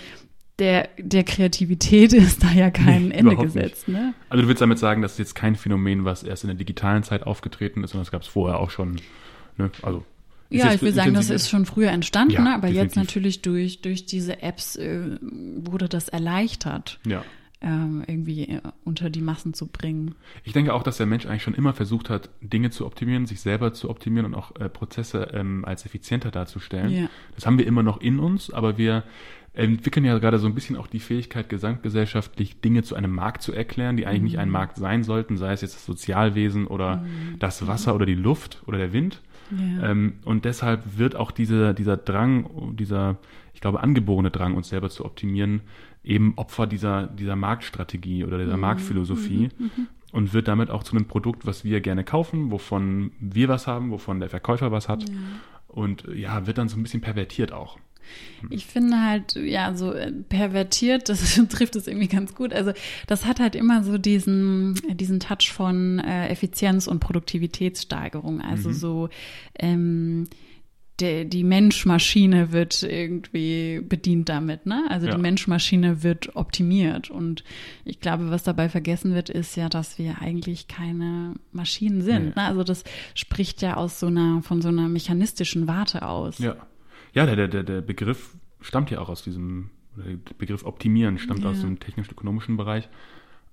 der, 0.58 0.89
der 0.98 1.24
Kreativität 1.24 2.13
ist 2.13 2.43
da 2.43 2.52
ja 2.52 2.72
kein 2.72 3.10
nee, 3.10 3.15
Ende 3.15 3.36
gesetzt. 3.36 3.88
Ne? 3.88 4.15
Also 4.30 4.41
du 4.41 4.48
willst 4.48 4.62
damit 4.62 4.80
sagen, 4.80 5.04
das 5.04 5.12
ist 5.13 5.20
jetzt 5.20 5.36
kein 5.36 5.56
Phänomen, 5.56 6.04
was 6.06 6.24
erst 6.24 6.43
in 6.43 6.48
der 6.48 6.58
digitalen 6.58 7.04
Zeit 7.04 7.22
aufgetruten 7.24 7.84
ist, 7.84 7.91
sondern 7.91 8.06
das 8.06 8.12
gab 8.12 8.24
es 8.24 8.28
vorher 8.28 8.60
auch 8.60 8.72
schon. 8.72 9.00
Ne? 9.58 9.70
Also 9.84 10.04
ja, 10.50 10.74
ich 10.74 10.82
will 10.82 10.93
sagen, 10.93 11.13
das 11.13 11.30
ist 11.30 11.50
schon 11.50 11.65
früher 11.65 11.91
entstanden, 11.91 12.46
ja, 12.46 12.56
aber 12.56 12.67
definitiv. 12.67 12.84
jetzt 12.84 12.96
natürlich 12.96 13.41
durch, 13.41 13.82
durch 13.82 14.06
diese 14.06 14.41
Apps 14.41 14.78
äh, 14.78 15.17
wurde 15.22 15.89
das 15.89 16.08
erleichtert. 16.08 17.02
Ja 17.06 17.26
irgendwie 17.60 18.50
äh, 18.50 18.62
unter 18.84 19.10
die 19.10 19.22
Massen 19.22 19.54
zu 19.54 19.67
bringen. 19.67 20.15
Ich 20.43 20.54
denke 20.54 20.74
auch, 20.74 20.84
dass 20.84 20.98
der 20.98 21.08
Mensch 21.08 21.26
eigentlich 21.26 21.43
schon 21.43 21.56
immer 21.56 21.74
versucht 21.74 22.10
hat, 22.10 22.30
Dinge 22.41 22.70
zu 22.70 22.86
optimieren, 22.86 23.26
sich 23.26 23.41
selber 23.41 23.74
zu 23.74 23.89
optimieren 23.89 24.26
und 24.28 24.36
auch 24.36 24.56
äh, 24.58 24.70
Prozesse 24.70 25.30
ähm, 25.34 25.65
als 25.65 25.86
effizienter 25.86 26.30
darzustellen. 26.30 26.91
Ja. 26.91 27.10
Das 27.36 27.46
haben 27.46 27.58
wir 27.58 27.65
immer 27.65 27.84
noch 27.84 28.00
in 28.00 28.20
uns, 28.20 28.52
aber 28.54 28.78
wir 28.78 29.04
entwickeln 29.54 30.06
ja 30.06 30.17
gerade 30.20 30.38
so 30.38 30.48
ein 30.48 30.54
bisschen 30.54 30.76
auch 30.76 30.86
die 30.86 31.00
Fähigkeit, 31.00 31.50
gesamtgesellschaftlich 31.50 32.62
Dinge 32.62 32.84
zu 32.84 32.96
einem 32.96 33.12
Markt 33.12 33.41
zu 33.41 33.54
erklären, 33.54 33.98
die 33.98 34.06
eigentlich 34.06 34.20
mhm. 34.20 34.26
nicht 34.26 34.38
ein. 34.38 34.50
Markt 34.52 34.78
sein 34.78 35.04
sollten, 35.04 35.36
sei 35.38 35.52
es 35.52 35.62
jetzt 35.62 35.76
das 35.76 35.86
Sozialwesen 35.86 36.67
oder 36.67 36.98
mhm. 36.98 37.39
das 37.39 37.65
Wasser 37.65 37.96
oder 37.96 38.06
die 38.06 38.15
Luft 38.15 38.62
oder 38.67 38.78
der 38.78 38.93
Wind. 38.93 39.22
Ja. 39.52 39.91
Ähm, 39.91 40.13
und 40.26 40.46
deshalb 40.46 40.98
wird 40.98 41.15
auch 41.15 41.32
diese, 41.32 41.74
dieser 41.74 41.98
Drang, 41.98 42.76
dieser, 42.76 43.17
ich 43.54 43.62
glaube, 43.62 43.80
angeborene 43.82 44.30
Drang, 44.30 44.54
uns 44.54 44.70
selber 44.70 44.89
zu 44.89 45.06
optimieren, 45.06 45.62
eben 46.08 46.34
Opfer 46.38 46.67
dieser, 46.67 47.08
dieser 47.08 47.36
Marktstrategie 47.36 48.24
oder 48.24 48.38
dieser 48.38 48.56
mhm. 48.56 48.62
Marktphilosophie 48.62 49.50
mhm. 49.58 49.72
mhm. 49.76 49.88
und 50.12 50.34
wird 50.34 50.48
damit 50.48 50.70
auch 50.70 50.84
zu 50.84 50.96
einem 50.96 51.06
Produkt, 51.06 51.46
was 51.46 51.63
wir 51.63 51.82
gerne 51.82 52.04
kaufen, 52.04 52.52
wovon 52.52 53.12
wir 53.20 53.50
was 53.50 53.67
haben, 53.67 53.91
wovon 53.91 54.20
der 54.20 54.30
Verkäufer 54.30 54.72
was 54.72 54.89
hat. 54.89 55.08
Ja. 55.08 55.15
Und 55.67 56.06
ja, 56.13 56.48
wird 56.48 56.58
dann 56.58 56.70
so 56.70 56.78
ein 56.78 56.84
bisschen 56.84 57.02
pervertiert 57.02 57.52
auch. 57.52 57.78
Ich 58.50 58.65
finde 58.65 59.02
halt, 59.02 59.36
ja, 59.36 59.74
so 59.76 59.91
äh, 59.91 60.12
pervertiert, 60.12 61.10
das 61.10 61.39
trifft 61.50 61.76
es 61.76 61.88
irgendwie 61.88 62.08
ganz 62.08 62.36
gut. 62.36 62.54
Also 62.54 62.72
das 63.06 63.26
hat 63.26 63.39
halt 63.39 63.56
immer 63.56 63.84
so 63.84 63.98
diesen, 63.98 64.76
diesen 64.96 65.20
Touch 65.20 65.52
von 65.52 66.00
äh, 66.00 66.30
Effizienz 66.30 66.88
und 66.88 67.00
Produktivitätssteigerung. 67.00 68.41
Also 68.41 68.70
mhm. 68.70 68.74
so 68.74 69.10
ähm, 69.60 70.30
der, 70.99 71.25
die 71.25 71.43
Mensch-Maschine 71.43 72.51
wird 72.51 72.81
irgendwie 72.81 73.81
bedient 73.81 74.29
damit, 74.29 74.65
ne? 74.65 74.86
Also 74.89 75.07
ja. 75.07 75.15
die 75.15 75.21
Mensch-Maschine 75.21 76.01
wird 76.01 76.36
optimiert. 76.36 77.12
Und 77.12 77.43
ich 77.86 77.99
glaube, 77.99 78.31
was 78.31 78.43
dabei 78.43 78.67
vergessen 78.67 79.13
wird, 79.13 79.29
ist 79.29 79.55
ja, 79.55 79.69
dass 79.69 79.99
wir 79.99 80.21
eigentlich 80.21 80.67
keine 80.67 81.36
Maschinen 81.51 82.01
sind. 82.01 82.23
Nee. 82.23 82.33
Ne? 82.36 82.47
Also 82.47 82.63
das 82.63 82.83
spricht 83.13 83.62
ja 83.62 83.75
aus 83.75 83.99
so 83.99 84.07
einer, 84.07 84.41
von 84.41 84.62
so 84.62 84.69
einer 84.69 84.88
mechanistischen 84.89 85.67
Warte 85.67 86.07
aus. 86.07 86.39
Ja. 86.39 86.55
Ja, 87.13 87.25
der, 87.25 87.47
der, 87.47 87.63
der 87.63 87.81
Begriff 87.81 88.36
stammt 88.62 88.91
ja 88.91 88.99
auch 88.99 89.10
aus 89.10 89.23
diesem, 89.23 89.69
der 89.95 90.17
Begriff 90.38 90.65
optimieren 90.65 91.17
stammt 91.17 91.43
ja. 91.43 91.49
aus 91.49 91.62
dem 91.62 91.79
technisch-ökonomischen 91.79 92.57
Bereich. 92.57 92.89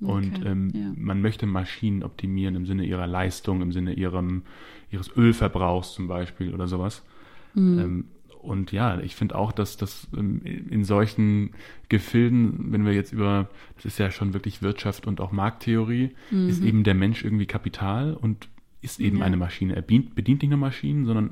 Und 0.00 0.38
okay, 0.38 0.48
ähm, 0.48 0.70
ja. 0.74 0.92
man 0.96 1.22
möchte 1.22 1.46
Maschinen 1.46 2.02
optimieren 2.02 2.56
im 2.56 2.66
Sinne 2.66 2.84
ihrer 2.84 3.06
Leistung, 3.06 3.62
im 3.62 3.72
Sinne 3.72 3.92
ihrem, 3.94 4.42
ihres 4.90 5.14
Ölverbrauchs 5.16 5.94
zum 5.94 6.08
Beispiel 6.08 6.52
oder 6.52 6.66
sowas. 6.68 7.02
Mhm. 7.54 7.78
Ähm, 7.78 8.04
und 8.44 8.72
ja, 8.72 9.00
ich 9.00 9.16
finde 9.16 9.36
auch, 9.36 9.52
dass 9.52 9.76
das 9.76 10.06
ähm, 10.16 10.42
in 10.44 10.84
solchen 10.84 11.52
Gefilden, 11.88 12.72
wenn 12.72 12.84
wir 12.84 12.92
jetzt 12.92 13.12
über, 13.12 13.48
das 13.76 13.86
ist 13.86 13.98
ja 13.98 14.10
schon 14.10 14.34
wirklich 14.34 14.60
Wirtschaft 14.60 15.06
und 15.06 15.20
auch 15.20 15.32
Markttheorie, 15.32 16.10
mhm. 16.30 16.48
ist 16.48 16.62
eben 16.62 16.84
der 16.84 16.94
Mensch 16.94 17.24
irgendwie 17.24 17.46
Kapital 17.46 18.14
und 18.14 18.48
ist 18.82 19.00
eben 19.00 19.18
ja. 19.18 19.24
eine 19.24 19.38
Maschine. 19.38 19.74
Er 19.74 19.82
bedient, 19.82 20.14
bedient 20.14 20.42
nicht 20.42 20.50
nur 20.50 20.58
Maschinen, 20.58 21.06
sondern 21.06 21.30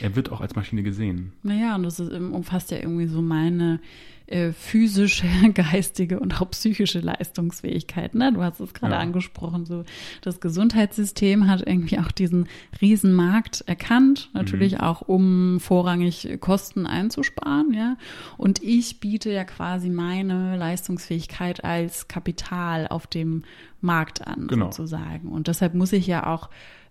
er 0.00 0.16
wird 0.16 0.32
auch 0.32 0.40
als 0.40 0.56
Maschine 0.56 0.82
gesehen. 0.82 1.32
Naja, 1.42 1.76
und 1.76 1.82
das 1.82 2.00
ist, 2.00 2.10
umfasst 2.10 2.70
ja 2.70 2.78
irgendwie 2.78 3.06
so 3.06 3.20
meine 3.20 3.80
äh, 4.26 4.52
physische, 4.52 5.26
geistige 5.54 6.18
und 6.18 6.40
auch 6.40 6.50
psychische 6.50 7.00
Leistungsfähigkeit. 7.00 8.14
Ne? 8.14 8.32
Du 8.32 8.42
hast 8.42 8.60
es 8.60 8.72
gerade 8.72 8.94
ja. 8.94 8.98
angesprochen, 8.98 9.66
so 9.66 9.84
das 10.22 10.40
Gesundheitssystem 10.40 11.48
hat 11.48 11.66
irgendwie 11.66 11.98
auch 11.98 12.10
diesen 12.10 12.48
Riesenmarkt 12.80 13.64
erkannt, 13.66 14.30
natürlich 14.32 14.74
mhm. 14.74 14.80
auch 14.80 15.02
um 15.02 15.60
vorrangig 15.60 16.38
Kosten 16.40 16.86
einzusparen, 16.86 17.74
ja. 17.74 17.96
Und 18.36 18.62
ich 18.62 19.00
biete 19.00 19.30
ja 19.30 19.44
quasi 19.44 19.90
meine 19.90 20.56
Leistungsfähigkeit 20.56 21.64
als 21.64 22.08
Kapital 22.08 22.86
auf 22.88 23.06
dem 23.06 23.44
Markt 23.80 24.26
an, 24.26 24.46
genau. 24.46 24.66
sozusagen. 24.66 25.28
Und 25.28 25.48
deshalb 25.48 25.74
muss 25.74 25.92
ich 25.92 26.06
ja 26.06 26.26
auch 26.26 26.48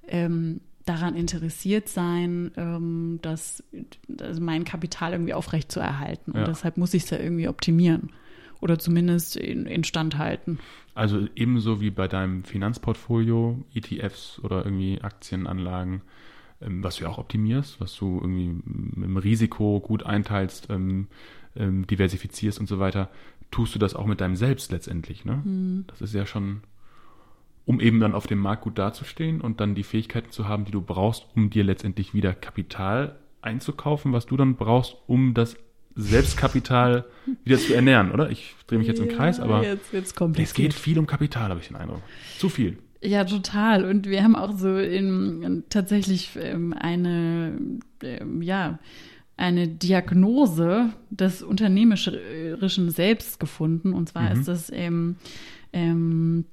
ähm, 0.07 0.61
daran 0.85 1.15
interessiert 1.15 1.87
sein, 1.87 2.51
ähm, 2.57 3.19
das, 3.21 3.63
also 4.19 4.41
mein 4.41 4.65
Kapital 4.65 5.13
irgendwie 5.13 5.33
aufrecht 5.33 5.71
zu 5.71 5.79
erhalten. 5.79 6.31
Und 6.31 6.41
ja. 6.41 6.45
deshalb 6.45 6.77
muss 6.77 6.93
ich 6.93 7.03
es 7.03 7.09
ja 7.09 7.19
irgendwie 7.19 7.47
optimieren 7.47 8.09
oder 8.59 8.79
zumindest 8.79 9.35
in, 9.35 9.65
instand 9.65 10.17
halten. 10.17 10.59
Also 10.95 11.27
ebenso 11.35 11.81
wie 11.81 11.89
bei 11.89 12.07
deinem 12.07 12.43
Finanzportfolio, 12.43 13.63
ETFs 13.73 14.39
oder 14.43 14.63
irgendwie 14.63 15.01
Aktienanlagen, 15.01 16.01
ähm, 16.61 16.83
was 16.83 16.97
du 16.97 17.03
ja 17.03 17.09
auch 17.09 17.17
optimierst, 17.17 17.79
was 17.81 17.95
du 17.95 18.19
irgendwie 18.21 18.61
im 19.03 19.17
Risiko 19.17 19.79
gut 19.79 20.03
einteilst, 20.03 20.69
ähm, 20.69 21.07
ähm, 21.55 21.85
diversifizierst 21.87 22.59
und 22.59 22.67
so 22.67 22.79
weiter, 22.79 23.09
tust 23.51 23.75
du 23.75 23.79
das 23.79 23.95
auch 23.95 24.05
mit 24.05 24.21
deinem 24.21 24.35
Selbst 24.35 24.71
letztendlich. 24.71 25.25
Ne? 25.25 25.41
Mhm. 25.43 25.85
Das 25.87 26.01
ist 26.01 26.13
ja 26.13 26.25
schon 26.25 26.61
um 27.65 27.79
eben 27.79 27.99
dann 27.99 28.13
auf 28.13 28.27
dem 28.27 28.39
Markt 28.39 28.63
gut 28.63 28.77
dazustehen 28.77 29.41
und 29.41 29.59
dann 29.59 29.75
die 29.75 29.83
Fähigkeiten 29.83 30.31
zu 30.31 30.47
haben, 30.47 30.65
die 30.65 30.71
du 30.71 30.81
brauchst, 30.81 31.27
um 31.35 31.49
dir 31.49 31.63
letztendlich 31.63 32.13
wieder 32.13 32.33
Kapital 32.33 33.17
einzukaufen, 33.41 34.13
was 34.13 34.25
du 34.25 34.37
dann 34.37 34.55
brauchst, 34.55 34.95
um 35.07 35.33
das 35.33 35.55
Selbstkapital 35.95 37.05
wieder 37.43 37.57
zu 37.57 37.73
ernähren, 37.73 38.11
oder? 38.11 38.29
Ich 38.29 38.55
drehe 38.67 38.79
mich 38.79 38.87
jetzt 38.87 38.99
im 38.99 39.09
Kreis, 39.09 39.39
aber 39.39 39.63
jetzt, 39.63 39.93
jetzt 39.93 40.19
es 40.37 40.53
geht 40.53 40.73
viel 40.73 40.97
um 40.99 41.07
Kapital, 41.07 41.49
habe 41.49 41.59
ich 41.59 41.67
den 41.67 41.77
Eindruck. 41.77 42.01
Zu 42.37 42.49
viel. 42.49 42.77
Ja, 43.01 43.25
total. 43.25 43.83
Und 43.85 44.07
wir 44.07 44.23
haben 44.23 44.35
auch 44.35 44.57
so 44.57 44.77
in, 44.77 45.63
tatsächlich 45.69 46.31
ähm, 46.39 46.73
eine, 46.73 47.59
ähm, 48.01 48.41
ja, 48.41 48.79
eine 49.35 49.67
Diagnose 49.67 50.93
des 51.09 51.43
unternehmerischen 51.43 52.89
Selbst 52.91 53.39
gefunden. 53.39 53.93
Und 53.93 54.09
zwar 54.09 54.33
mhm. 54.33 54.39
ist 54.39 54.47
das 54.47 54.71
ähm, 54.73 55.17
ähm, 55.73 56.45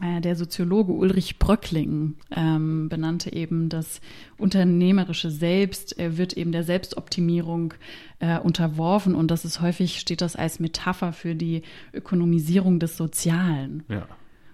der 0.00 0.34
Soziologe 0.34 0.92
Ulrich 0.92 1.38
Bröckling 1.38 2.16
ähm, 2.34 2.88
benannte 2.88 3.32
eben 3.32 3.68
das 3.68 4.00
unternehmerische 4.36 5.30
Selbst 5.30 5.98
äh, 5.98 6.18
wird 6.18 6.32
eben 6.32 6.50
der 6.50 6.64
Selbstoptimierung 6.64 7.74
äh, 8.18 8.38
unterworfen 8.38 9.14
und 9.14 9.30
das 9.30 9.44
ist 9.44 9.60
häufig 9.60 10.00
steht 10.00 10.20
das 10.20 10.34
als 10.34 10.58
Metapher 10.58 11.12
für 11.12 11.36
die 11.36 11.62
Ökonomisierung 11.92 12.80
des 12.80 12.96
Sozialen. 12.96 13.84
Ja. 13.88 14.08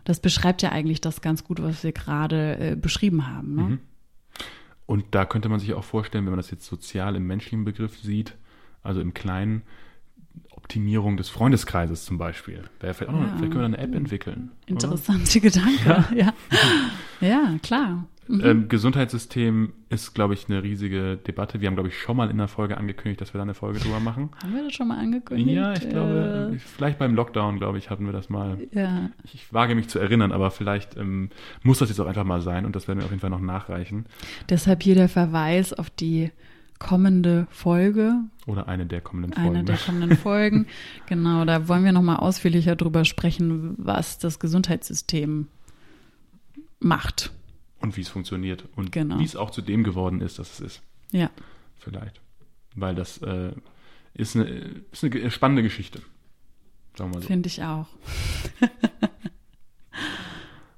Das 0.04 0.20
beschreibt 0.20 0.60
ja 0.62 0.72
eigentlich 0.72 1.00
das 1.00 1.22
ganz 1.22 1.44
gut, 1.44 1.62
was 1.62 1.84
wir 1.84 1.92
gerade 1.92 2.58
äh, 2.58 2.76
beschrieben 2.76 3.26
haben. 3.26 3.54
Ne? 3.54 3.62
Mhm. 3.62 3.78
Und 4.86 5.04
da 5.12 5.24
könnte 5.24 5.48
man 5.48 5.60
sich 5.60 5.72
auch 5.72 5.84
vorstellen, 5.84 6.24
wenn 6.24 6.32
man 6.32 6.40
das 6.40 6.50
jetzt 6.50 6.66
sozial 6.66 7.16
im 7.16 7.26
menschlichen 7.26 7.64
Begriff 7.64 7.96
sieht, 7.98 8.36
also 8.82 9.00
im 9.00 9.14
Kleinen, 9.14 9.62
Optimierung 10.70 11.16
des 11.16 11.28
Freundeskreises 11.28 12.04
zum 12.04 12.16
Beispiel. 12.16 12.62
Wäre 12.78 12.94
vielleicht, 12.94 13.12
auch 13.12 13.18
noch, 13.18 13.26
ja. 13.26 13.34
vielleicht 13.36 13.50
können 13.50 13.72
wir 13.72 13.78
eine 13.78 13.78
App 13.78 13.92
entwickeln. 13.92 14.52
Interessante 14.66 15.40
Gedanke, 15.40 16.04
ja. 16.14 16.32
ja. 17.20 17.28
ja. 17.28 17.58
klar. 17.60 18.06
Mhm. 18.28 18.40
Ähm, 18.44 18.68
Gesundheitssystem 18.68 19.72
ist, 19.88 20.14
glaube 20.14 20.34
ich, 20.34 20.48
eine 20.48 20.62
riesige 20.62 21.16
Debatte. 21.16 21.60
Wir 21.60 21.66
haben, 21.66 21.74
glaube 21.74 21.88
ich, 21.88 21.98
schon 21.98 22.16
mal 22.16 22.30
in 22.30 22.38
der 22.38 22.46
Folge 22.46 22.78
angekündigt, 22.78 23.20
dass 23.20 23.34
wir 23.34 23.38
da 23.38 23.42
eine 23.42 23.54
Folge 23.54 23.80
drüber 23.80 23.98
machen. 23.98 24.30
Haben 24.44 24.54
wir 24.54 24.62
das 24.62 24.74
schon 24.74 24.86
mal 24.86 24.98
angekündigt? 25.00 25.50
Ja, 25.50 25.72
ich 25.72 25.88
glaube, 25.88 26.52
äh, 26.54 26.58
vielleicht 26.60 27.00
beim 27.00 27.16
Lockdown, 27.16 27.58
glaube 27.58 27.78
ich, 27.78 27.90
hatten 27.90 28.06
wir 28.06 28.12
das 28.12 28.30
mal. 28.30 28.56
Ja. 28.70 29.10
Ich, 29.24 29.34
ich 29.34 29.52
wage 29.52 29.74
mich 29.74 29.88
zu 29.88 29.98
erinnern, 29.98 30.30
aber 30.30 30.52
vielleicht 30.52 30.96
ähm, 30.96 31.30
muss 31.64 31.80
das 31.80 31.88
jetzt 31.88 31.98
auch 31.98 32.06
einfach 32.06 32.22
mal 32.22 32.42
sein 32.42 32.64
und 32.64 32.76
das 32.76 32.86
werden 32.86 33.00
wir 33.00 33.06
auf 33.06 33.10
jeden 33.10 33.20
Fall 33.20 33.30
noch 33.30 33.40
nachreichen. 33.40 34.06
Deshalb 34.48 34.84
hier 34.84 34.94
der 34.94 35.08
Verweis 35.08 35.72
auf 35.72 35.90
die 35.90 36.30
kommende 36.80 37.46
Folge. 37.50 38.14
Oder 38.46 38.66
eine 38.66 38.86
der 38.86 39.00
kommenden 39.00 39.32
Folgen. 39.34 39.48
Eine 39.48 39.64
der 39.64 39.76
kommenden 39.76 40.16
Folgen. 40.16 40.66
genau, 41.06 41.44
da 41.44 41.68
wollen 41.68 41.84
wir 41.84 41.92
nochmal 41.92 42.16
ausführlicher 42.16 42.74
drüber 42.74 43.04
sprechen, 43.04 43.74
was 43.78 44.18
das 44.18 44.40
Gesundheitssystem 44.40 45.46
macht. 46.80 47.30
Und 47.80 47.96
wie 47.96 48.00
es 48.00 48.08
funktioniert. 48.08 48.64
Und 48.74 48.90
genau. 48.90 49.20
wie 49.20 49.24
es 49.24 49.36
auch 49.36 49.50
zu 49.50 49.62
dem 49.62 49.84
geworden 49.84 50.20
ist, 50.20 50.40
dass 50.40 50.54
es 50.54 50.60
ist. 50.60 50.82
Ja. 51.12 51.30
Vielleicht. 51.78 52.20
Weil 52.74 52.94
das 52.94 53.18
äh, 53.18 53.52
ist, 54.14 54.34
eine, 54.34 54.44
ist 54.90 55.04
eine 55.04 55.30
spannende 55.30 55.62
Geschichte. 55.62 56.00
Sagen 56.96 57.10
wir 57.10 57.16
mal 57.16 57.22
so. 57.22 57.28
Finde 57.28 57.46
ich 57.46 57.62
auch. 57.62 57.86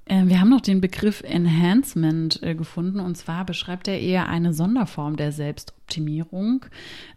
Äh, 0.05 0.25
wir 0.25 0.39
haben 0.39 0.49
noch 0.49 0.61
den 0.61 0.81
Begriff 0.81 1.21
Enhancement 1.21 2.41
äh, 2.43 2.55
gefunden 2.55 2.99
und 2.99 3.15
zwar 3.15 3.45
beschreibt 3.45 3.87
er 3.87 3.99
eher 3.99 4.27
eine 4.27 4.53
Sonderform 4.53 5.15
der 5.15 5.31
Selbstoptimierung. 5.31 6.65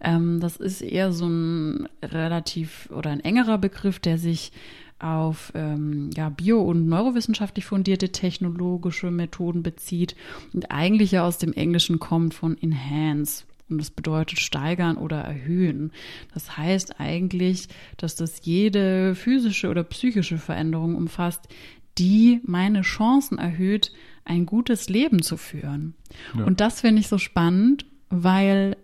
Ähm, 0.01 0.40
das 0.40 0.57
ist 0.57 0.83
eher 0.83 1.12
so 1.12 1.27
ein 1.27 1.88
relativ 2.03 2.88
oder 2.90 3.11
ein 3.11 3.20
engerer 3.20 3.59
Begriff, 3.59 3.99
der 3.99 4.18
sich 4.18 4.53
auf 4.99 5.53
ähm, 5.55 6.11
ja, 6.16 6.31
bio- 6.31 6.62
und 6.62 6.88
neurowissenschaftlich 6.88 7.66
fundierte 7.66 8.12
technologische 8.12 9.11
Methoden 9.11 9.62
bezieht 9.62 10.16
und 10.55 10.70
eigentlich 10.70 11.12
ja 11.12 11.27
aus 11.27 11.37
dem 11.38 11.53
Englischen 11.53 11.99
kommt 11.99 12.33
von 12.33 12.57
Enhance. 12.57 13.44
Und 13.68 13.79
das 13.79 13.90
bedeutet 13.90 14.38
steigern 14.38 14.96
oder 14.96 15.18
erhöhen. 15.18 15.90
Das 16.33 16.57
heißt 16.57 17.01
eigentlich, 17.01 17.66
dass 17.96 18.14
das 18.14 18.44
jede 18.44 19.16
physische 19.16 19.68
oder 19.68 19.83
psychische 19.83 20.38
Veränderung 20.38 20.94
umfasst, 20.94 21.49
die 21.98 22.40
meine 22.44 22.82
Chancen 22.82 23.38
erhöht, 23.38 23.92
ein 24.24 24.46
gutes 24.46 24.88
Leben 24.88 25.22
zu 25.22 25.37
führen. 25.37 25.94
Ja. 26.37 26.44
Und 26.44 26.61
das 26.61 26.80
finde 26.80 27.00
ich 27.00 27.09
so 27.09 27.18
spannend, 27.18 27.87
weil 28.09 28.76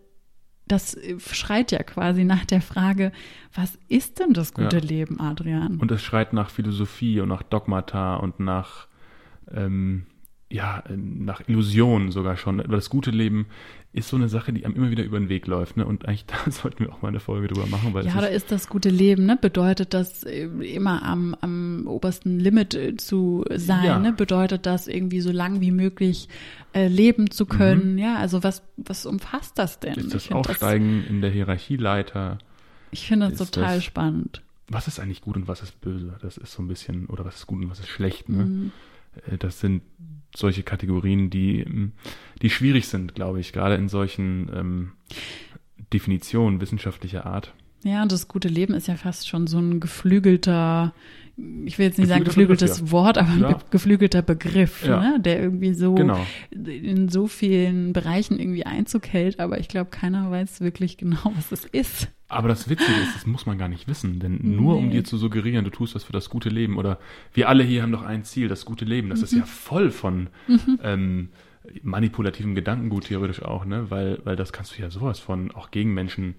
das 0.67 0.97
schreit 1.19 1.73
ja 1.73 1.83
quasi 1.83 2.25
nach 2.25 2.45
der 2.45 2.63
Frage, 2.63 3.13
was 3.53 3.79
ist 3.89 4.21
denn 4.21 4.33
das 4.33 4.55
gute 4.55 4.79
ja. 4.79 4.83
Leben, 4.83 5.21
Adrian? 5.21 5.79
Und 5.79 5.91
es 5.91 6.03
schreit 6.03 6.33
nach 6.33 6.51
Philosophie 6.51 7.21
und 7.21 7.29
nach 7.29 7.43
Dogmata 7.43 8.17
und 8.17 8.41
nach 8.41 8.87
ähm, 9.51 10.07
ja, 10.53 10.85
nach 10.95 11.43
Illusionen 11.49 12.13
sogar 12.13 12.37
schon. 12.37 12.59
Das 12.59 12.91
gute 12.91 13.11
Leben 13.11 13.47
ist 13.95 14.09
so 14.09 14.17
eine 14.17 14.29
Sache, 14.29 14.53
die 14.53 14.65
einem 14.65 14.75
immer 14.75 14.91
wieder 14.91 15.03
über 15.03 15.19
den 15.19 15.29
Weg 15.29 15.47
läuft. 15.47 15.77
Ne? 15.77 15.87
Und 15.87 16.07
eigentlich 16.07 16.27
da 16.45 16.51
sollten 16.51 16.85
wir 16.85 16.93
auch 16.93 17.01
mal 17.01 17.09
eine 17.09 17.21
Folge 17.21 17.49
drüber 17.49 17.67
machen. 17.67 17.95
Weil 17.95 18.07
ja, 18.07 18.21
da 18.21 18.27
ist 18.27 18.53
das 18.53 18.69
gute 18.69 18.91
Leben, 18.91 19.25
ne? 19.25 19.39
Bedeutet 19.41 19.95
das 19.95 20.25
äh, 20.25 20.45
immer 20.45 21.03
am, 21.03 21.35
am 21.41 21.87
obersten 21.87 22.39
Limit 22.39 22.75
äh, 22.75 22.97
zu 22.97 23.45
sein, 23.55 23.85
ja. 23.85 23.99
ne? 23.99 24.13
Bedeutet 24.13 24.67
das 24.67 24.89
irgendwie 24.89 25.21
so 25.21 25.33
lang 25.33 25.61
wie 25.61 25.71
möglich 25.71 26.29
äh, 26.75 26.87
leben 26.87 27.31
zu 27.31 27.47
können? 27.47 27.93
Mhm. 27.93 27.99
Ja, 27.99 28.17
also 28.17 28.43
was, 28.43 28.63
was 28.77 29.07
umfasst 29.07 29.59
das 29.59 29.81
denn? 29.81 29.95
Ist 29.95 30.15
das 30.15 30.31
Aufsteigen 30.33 31.01
das, 31.03 31.11
in 31.11 31.21
der 31.23 31.31
Hierarchieleiter? 31.31 32.39
Ich 32.91 33.07
finde 33.07 33.31
das 33.31 33.51
total 33.51 33.77
das, 33.77 33.85
spannend. 33.85 34.43
Was 34.69 34.87
ist 34.87 35.01
eigentlich 35.01 35.23
gut 35.23 35.37
und 35.37 35.49
was 35.49 35.63
ist 35.63 35.81
böse? 35.81 36.19
Das 36.21 36.37
ist 36.37 36.53
so 36.53 36.63
ein 36.63 36.69
bisschen, 36.69 37.07
oder 37.07 37.25
was 37.25 37.37
ist 37.37 37.47
gut 37.47 37.63
und 37.63 37.71
was 37.71 37.81
ist 37.81 37.89
schlecht, 37.89 38.29
ne? 38.29 38.45
Mhm. 38.45 38.73
Äh, 39.31 39.39
das 39.39 39.61
sind 39.61 39.83
solche 40.35 40.63
Kategorien, 40.63 41.31
die, 41.31 41.61
ähm, 41.61 41.93
die 42.41 42.51
schwierig 42.51 42.89
sind, 42.89 43.15
glaube 43.15 43.41
ich, 43.41 43.53
gerade 43.53 43.75
in 43.75 43.89
solchen 43.89 44.51
ähm, 44.55 44.93
Definitionen 45.93 46.61
wissenschaftlicher 46.61 47.27
Art. 47.27 47.53
Ja, 47.85 48.03
und 48.03 48.13
das 48.13 48.29
gute 48.29 48.49
Leben 48.49 48.75
ist 48.75 48.87
ja 48.87 48.95
fast 48.95 49.29
schon 49.29 49.47
so 49.47 49.59
ein 49.59 49.81
geflügelter, 49.81 50.95
ich 51.65 51.79
will 51.79 51.87
jetzt 51.87 51.99
nicht 51.99 52.09
sagen 52.09 52.25
geflügeltes 52.25 52.77
Begriff, 52.77 52.87
ja. 52.87 52.93
Wort, 52.93 53.19
aber 53.19 53.35
ja. 53.35 53.49
ein 53.49 53.57
geflügelter 53.71 54.23
Begriff, 54.23 54.87
ja. 54.87 55.01
ne? 55.01 55.21
der 55.21 55.43
irgendwie 55.43 55.75
so 55.75 55.95
genau. 55.95 56.25
in 56.51 57.09
so 57.09 57.27
vielen 57.27 57.93
Bereichen 57.93 58.39
irgendwie 58.39 58.65
Einzug 58.65 59.09
hält, 59.09 59.41
aber 59.41 59.59
ich 59.59 59.67
glaube, 59.67 59.91
keiner 59.91 60.31
weiß 60.31 60.61
wirklich 60.61 60.97
genau, 60.97 61.33
was 61.35 61.51
es 61.51 61.65
ist. 61.65 62.09
Aber 62.33 62.49
das 62.49 62.69
Witzige 62.69 62.99
ist, 63.01 63.15
das 63.15 63.27
muss 63.27 63.47
man 63.47 63.59
gar 63.59 63.69
nicht 63.69 63.89
wissen, 63.89 64.19
denn 64.19 64.39
nur 64.43 64.75
nee. 64.75 64.79
um 64.81 64.91
dir 64.91 65.05
zu 65.05 65.17
suggerieren, 65.19 65.65
du 65.65 65.71
tust 65.71 65.95
was 65.95 66.05
für 66.05 66.13
das 66.13 66.31
gute 66.31 66.49
Leben 66.49 66.79
oder 66.79 66.99
wir 67.35 67.49
alle 67.49 67.63
hier 67.63 67.83
haben 67.83 67.93
doch 67.93 68.03
ein 68.03 68.25
Ziel, 68.25 68.49
das 68.49 68.65
gute 68.65 68.85
Leben, 68.85 69.11
das 69.11 69.21
mhm. 69.21 69.25
ist 69.25 69.33
ja 69.33 69.45
voll 69.45 69.91
von 69.91 70.29
mhm. 70.49 70.79
ähm, 70.83 71.29
manipulativem 71.83 72.55
Gedankengut 72.55 73.05
theoretisch 73.05 73.43
auch, 73.43 73.65
ne? 73.65 73.91
Weil, 73.91 74.19
weil 74.25 74.37
das 74.37 74.53
kannst 74.53 74.77
du 74.77 74.83
ja 74.83 74.91
sowas 74.91 75.19
von 75.21 75.51
auch 75.53 75.71
gegen 75.71 75.95
Menschen 75.95 76.35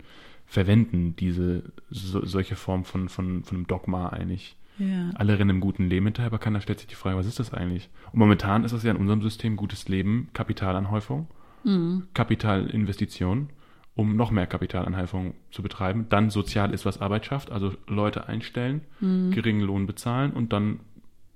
verwenden, 0.46 1.16
diese 1.16 1.64
so, 1.90 2.26
solche 2.26 2.56
Form 2.56 2.86
von, 2.86 3.10
von, 3.10 3.44
von 3.44 3.58
einem 3.58 3.68
Dogma 3.68 4.10
eigentlich. 4.10 4.56
Ja. 4.80 5.12
Alle 5.14 5.38
rennen 5.38 5.52
im 5.52 5.60
guten 5.60 5.88
Leben 5.88 6.08
hinterher, 6.08 6.28
aber 6.28 6.40
keiner 6.40 6.60
stellt 6.60 6.80
sich 6.80 6.88
die 6.88 6.96
Frage, 6.96 7.18
was 7.18 7.28
ist 7.28 7.40
das 7.40 7.54
eigentlich? 7.54 7.90
Und 8.12 8.20
momentan 8.20 8.64
ist 8.64 8.72
das 8.72 8.84
ja 8.84 8.92
in 8.92 8.98
unserem 8.98 9.22
System 9.22 9.56
gutes 9.56 9.88
Leben, 9.88 10.30
Kapitalanhäufung, 10.34 11.28
mhm. 11.64 12.08
Kapitalinvestition 12.14 13.50
um 13.96 14.16
noch 14.16 14.32
mehr 14.32 14.48
Kapitalanhäufung 14.48 15.36
zu 15.52 15.62
betreiben. 15.62 16.08
Dann 16.10 16.30
sozial 16.30 16.74
ist, 16.74 16.86
was 16.86 17.00
Arbeit 17.00 17.26
schafft, 17.26 17.52
also 17.52 17.74
Leute 17.88 18.28
einstellen, 18.28 18.82
mhm. 19.00 19.32
geringen 19.32 19.62
Lohn 19.62 19.86
bezahlen 19.86 20.32
und 20.32 20.54
dann 20.54 20.80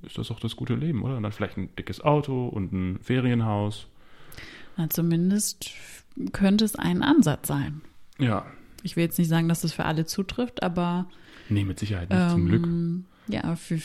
ist 0.02 0.18
das 0.18 0.32
auch 0.32 0.40
das 0.40 0.56
gute 0.56 0.76
Leben, 0.76 1.04
oder? 1.04 1.18
Und 1.18 1.24
dann 1.24 1.32
vielleicht 1.32 1.58
ein 1.58 1.76
dickes 1.76 2.02
Auto 2.02 2.48
und 2.48 2.72
ein 2.72 3.00
Ferienhaus. 3.02 3.88
Na, 4.76 4.90
zumindest 4.90 5.72
könnte 6.34 6.66
es 6.66 6.76
ein 6.76 7.04
Ansatz 7.04 7.48
sein. 7.48 7.82
Ja. 8.20 8.46
Ich 8.84 8.96
will 8.96 9.04
jetzt 9.04 9.18
nicht 9.18 9.28
sagen, 9.28 9.50
dass 9.50 9.62
das 9.62 9.74
für 9.74 9.86
alle 9.86 10.06
zutrifft, 10.06 10.64
aber. 10.64 11.08
Nee, 11.50 11.64
mit 11.64 11.80
Sicherheit 11.80 12.10
nicht, 12.10 12.20
ähm, 12.20 12.30
zum 12.30 12.46
Glück. 12.46 12.68
Ja, 13.28 13.56
für, 13.56 13.80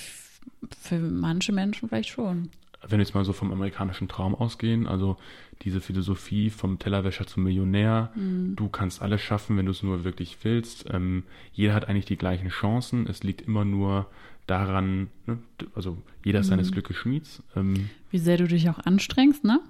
für 0.81 0.99
manche 0.99 1.53
Menschen 1.53 1.89
vielleicht 1.89 2.11
schon 2.11 2.51
wenn 2.83 2.99
wir 2.99 3.05
jetzt 3.05 3.15
mal 3.15 3.25
so 3.25 3.33
vom 3.33 3.53
amerikanischen 3.53 4.09
Traum 4.09 4.35
ausgehen, 4.35 4.87
also 4.87 5.17
diese 5.63 5.81
Philosophie 5.81 6.51
vom 6.51 6.79
Tellerwäscher 6.79 7.27
zum 7.27 7.45
Millionär, 7.45 8.11
mhm. 8.15 8.57
du 8.57 8.69
kannst 8.69 9.03
alles 9.03 9.21
schaffen, 9.21 9.57
wenn 9.57 9.67
du 9.67 9.73
es 9.73 9.83
nur 9.83 10.05
wirklich 10.05 10.39
willst. 10.43 10.87
Ähm, 10.91 11.25
jeder 11.53 11.75
hat 11.75 11.89
eigentlich 11.89 12.07
die 12.07 12.17
gleichen 12.17 12.49
Chancen. 12.49 13.07
Es 13.07 13.23
liegt 13.23 13.43
immer 13.43 13.65
nur 13.65 14.07
daran, 14.47 15.09
ne, 15.27 15.39
also 15.75 15.99
jeder 16.25 16.41
ist 16.41 16.47
mhm. 16.47 16.51
seines 16.51 16.73
Glückes 16.73 16.97
Schmieds. 16.97 17.43
Ähm, 17.57 17.91
Wie 18.11 18.19
sehr 18.19 18.37
du 18.37 18.47
dich 18.47 18.69
auch 18.69 18.79
anstrengst, 18.79 19.45
ne? 19.45 19.61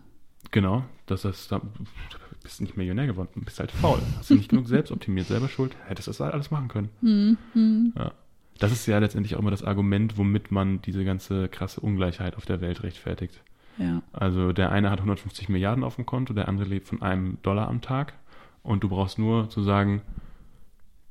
Genau, 0.51 0.85
dass 1.07 1.23
das 1.23 1.49
da, 1.49 1.59
du 1.59 1.85
bist 2.43 2.61
nicht 2.61 2.77
Millionär 2.77 3.07
geworden, 3.07 3.29
du 3.35 3.43
bist 3.43 3.61
halt 3.61 3.71
faul. 3.71 4.01
Hast 4.19 4.31
du 4.31 4.35
nicht 4.35 4.49
genug 4.49 4.67
selbst 4.69 4.91
optimiert, 4.91 5.27
selber 5.29 5.49
schuld, 5.49 5.77
hättest 5.87 6.09
das 6.09 6.21
alles 6.21 6.51
machen 6.51 6.69
können. 6.69 6.89
Mhm. 7.01 7.93
Ja. 7.97 8.13
Das 8.59 8.73
ist 8.73 8.87
ja 8.87 8.99
letztendlich 8.99 9.35
auch 9.35 9.41
immer 9.41 9.51
das 9.51 9.65
Argument, 9.65 10.19
womit 10.19 10.51
man 10.51 10.83
diese 10.83 11.05
ganze 11.05 11.49
krasse 11.49 11.81
Ungleichheit 11.81 12.37
auf 12.37 12.45
der 12.45 12.61
Welt 12.61 12.83
rechtfertigt. 12.83 13.41
Also 14.13 14.53
der 14.53 14.71
eine 14.71 14.91
hat 14.91 14.99
150 14.99 15.49
Milliarden 15.49 15.85
auf 15.85 15.97
dem 15.97 16.07
Konto, 16.07 16.35
der 16.35 16.49
andere 16.49 16.69
lebt 16.69 16.89
von 16.89 17.03
einem 17.03 17.39
Dollar 17.43 17.69
am 17.69 17.81
Tag 17.81 18.15
und 18.63 18.85
du 18.85 18.89
brauchst 18.89 19.19
nur 19.19 19.49
zu 19.51 19.63
sagen, 19.63 20.03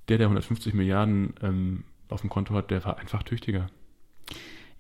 der, 0.08 0.18
der 0.18 0.28
150 0.28 0.74
Milliarden 0.74 1.34
ähm, 1.42 1.84
auf 2.10 2.22
dem 2.22 2.30
Konto 2.30 2.54
hat, 2.54 2.72
der 2.72 2.84
war 2.84 2.98
einfach 2.98 3.24
tüchtiger. 3.24 3.68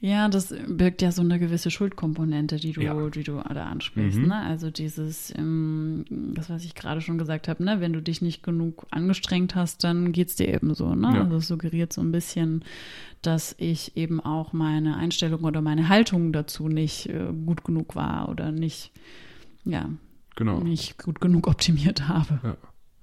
Ja, 0.04 0.30
das 0.30 0.52
birgt 0.68 1.04
ja 1.04 1.12
so 1.12 1.22
eine 1.22 1.38
gewisse 1.38 1.70
Schuldkomponente, 1.70 2.56
die 2.56 2.72
du, 2.72 2.82
ja. 2.82 3.10
die 3.12 3.22
du 3.22 3.34
da 3.36 3.66
ansprichst. 3.68 4.18
Mhm. 4.18 4.30
Ne? 4.30 4.36
Also 4.36 4.72
dieses, 4.72 5.32
ähm, 5.38 6.06
das 6.10 6.50
was 6.50 6.66
ich 6.66 6.74
gerade 6.74 7.02
schon 7.02 7.20
gesagt 7.20 7.48
habe, 7.48 7.64
ne? 7.64 7.82
wenn 7.82 7.94
du 7.94 8.02
dich 8.02 8.20
nicht 8.20 8.42
genug 8.42 8.88
angestrengt 8.90 9.54
hast, 9.54 9.84
dann 9.84 10.12
geht's 10.12 10.36
dir 10.36 10.48
eben 10.48 10.74
so. 10.74 10.96
Ne? 10.96 11.12
Ja. 11.14 11.22
Also 11.22 11.36
es 11.36 11.48
suggeriert 11.48 11.94
so 11.94 12.02
ein 12.02 12.12
bisschen, 12.12 12.66
dass 13.22 13.54
ich 13.60 13.96
eben 13.96 14.20
auch 14.20 14.54
meine 14.54 14.98
Einstellung 14.98 15.44
oder 15.44 15.62
meine 15.62 15.88
Haltung 15.88 16.34
dazu 16.34 16.68
nicht 16.68 17.08
äh, 17.08 17.32
gut 17.46 17.64
genug 17.64 17.96
war 17.96 18.28
oder 18.28 18.52
nicht, 18.52 18.92
ja, 19.66 19.88
genau. 20.36 20.62
nicht 20.62 20.98
gut 20.98 21.22
genug 21.22 21.46
optimiert 21.46 22.08
habe. 22.08 22.40
Ja. 22.44 22.58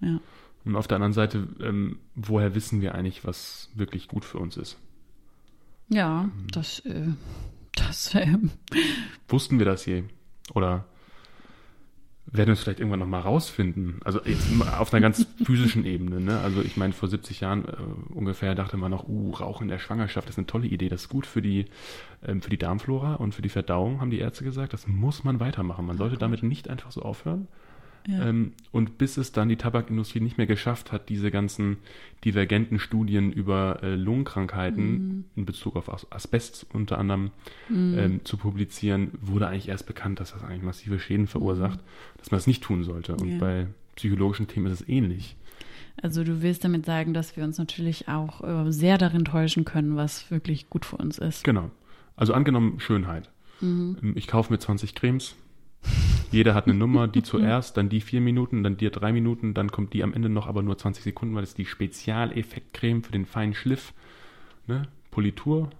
ja. 0.09 0.21
Und 0.65 0.75
auf 0.75 0.89
der 0.89 0.97
anderen 0.97 1.13
Seite, 1.13 1.47
ähm, 1.61 2.01
woher 2.17 2.57
wissen 2.57 2.81
wir 2.81 2.97
eigentlich, 2.97 3.25
was 3.25 3.71
wirklich 3.77 4.09
gut 4.09 4.25
für 4.25 4.39
uns 4.39 4.57
ist? 4.57 4.79
Ja, 5.88 6.29
das, 6.53 6.81
äh, 6.81 7.09
das 7.74 8.14
äh, 8.14 8.37
Wussten 9.29 9.59
wir 9.59 9.66
das 9.66 9.87
je? 9.87 10.05
Oder 10.55 10.85
werden 12.27 12.48
wir 12.48 12.53
es 12.53 12.61
vielleicht 12.61 12.81
irgendwann 12.81 13.01
nochmal 13.01 13.22
rausfinden? 13.22 14.01
Also 14.05 14.20
auf 14.79 14.92
einer 14.92 15.01
ganz 15.01 15.27
physischen 15.44 15.85
Ebene. 15.85 16.20
Ne? 16.20 16.38
Also 16.40 16.61
ich 16.61 16.77
meine, 16.77 16.92
vor 16.92 17.09
70 17.09 17.40
Jahren 17.40 17.64
äh, 17.66 17.77
ungefähr 18.12 18.55
dachte 18.55 18.77
man 18.77 18.90
noch, 18.90 19.09
uh, 19.09 19.31
Rauchen 19.31 19.64
in 19.64 19.68
der 19.68 19.79
Schwangerschaft, 19.79 20.29
das 20.29 20.35
ist 20.35 20.38
eine 20.38 20.46
tolle 20.46 20.66
Idee, 20.66 20.88
das 20.88 21.03
ist 21.03 21.09
gut 21.09 21.27
für 21.27 21.40
die, 21.40 21.66
ähm, 22.22 22.42
für 22.42 22.51
die 22.51 22.59
Darmflora 22.59 23.14
und 23.14 23.35
für 23.35 23.42
die 23.42 23.48
Verdauung, 23.48 24.01
haben 24.01 24.11
die 24.11 24.18
Ärzte 24.18 24.44
gesagt. 24.44 24.72
Das 24.74 24.87
muss 24.87 25.24
man 25.24 25.40
weitermachen. 25.40 25.87
Man 25.87 25.96
sollte 25.96 26.18
damit 26.18 26.42
nicht 26.42 26.68
einfach 26.68 26.92
so 26.92 27.03
aufhören. 27.03 27.48
Ähm, 28.09 28.53
und 28.73 28.99
bis 28.99 29.16
es 29.16 29.33
dann 29.33 29.49
die 29.49 29.57
Tabakindustrie 29.57 30.21
nicht 30.21 30.38
mehr 30.38 30.47
geschafft 30.47 30.92
hat, 30.92 31.09
diese 31.09 31.31
ganzen 31.31 31.77
divergenten 32.25 32.79
Studien 32.79 33.33
über 33.33 33.83
äh, 33.83 33.94
Lungenkrankheiten 33.94 34.90
mhm. 34.90 35.25
in 35.37 35.44
Bezug 35.44 35.77
auf 35.77 36.12
Asbest 36.12 36.66
unter 36.73 36.99
anderem 36.99 37.31
mhm. 37.68 37.99
ähm, 37.99 38.21
zu 38.25 38.37
publizieren, 38.38 39.11
wurde 39.21 39.49
eigentlich 39.49 39.68
erst 39.68 39.87
bekannt, 39.87 40.21
dass 40.21 40.33
das 40.33 40.42
eigentlich 40.42 40.62
massive 40.62 40.99
Schäden 40.99 41.27
verursacht, 41.27 41.79
mhm. 41.79 42.18
dass 42.18 42.31
man 42.31 42.38
das 42.38 42.47
nicht 42.47 42.62
tun 42.62 42.83
sollte. 42.83 43.14
Und 43.14 43.33
ja. 43.33 43.38
bei 43.38 43.66
psychologischen 43.97 44.49
Themen 44.49 44.66
ist 44.66 44.81
es 44.81 44.88
ähnlich. 44.88 45.37
Also 46.01 46.23
du 46.25 46.42
willst 46.42 46.64
damit 46.64 46.87
sagen, 46.87 47.12
dass 47.12 47.37
wir 47.37 47.44
uns 47.44 47.59
natürlich 47.59 48.09
auch 48.09 48.42
äh, 48.42 48.73
sehr 48.73 48.99
darin 48.99 49.25
täuschen 49.25 49.64
können, 49.64 49.97
was 49.97 50.31
wirklich 50.31 50.71
gut 50.71 50.85
für 50.85 50.97
uns 50.97 51.18
ist. 51.18 51.44
Genau. 51.44 51.71
Also 52.16 52.35
angenommen 52.35 52.81
Schönheit. 52.81 53.29
Mhm. 53.61 53.97
Ähm, 54.03 54.12
ich 54.16 54.29
kaufe 54.29 54.53
mir 54.53 54.59
20 54.59 54.94
Cremes, 54.94 55.35
jeder 56.31 56.55
hat 56.55 56.67
eine 56.67 56.75
Nummer, 56.79 57.09
die 57.09 57.23
zuerst, 57.23 57.77
dann 57.77 57.88
die 57.88 58.01
vier 58.01 58.21
Minuten, 58.21 58.62
dann 58.62 58.77
die 58.77 58.91
drei 58.91 59.12
Minuten, 59.12 59.55
dann 59.55 59.71
kommt 59.71 59.93
die 59.93 60.03
am 60.03 60.12
Ende 60.12 60.29
noch, 60.29 60.47
aber 60.47 60.62
nur 60.62 60.77
20 60.77 61.05
Sekunden, 61.05 61.35
weil 61.35 61.43
das 61.43 61.51
ist 61.51 61.59
die 61.59 61.67
Spezialeffektcreme 61.67 63.03
für 63.03 63.12
den 63.12 63.27
feinen 63.27 63.55
Schliff. 63.55 63.93
Ne? 64.67 64.83
Politur. 65.11 65.71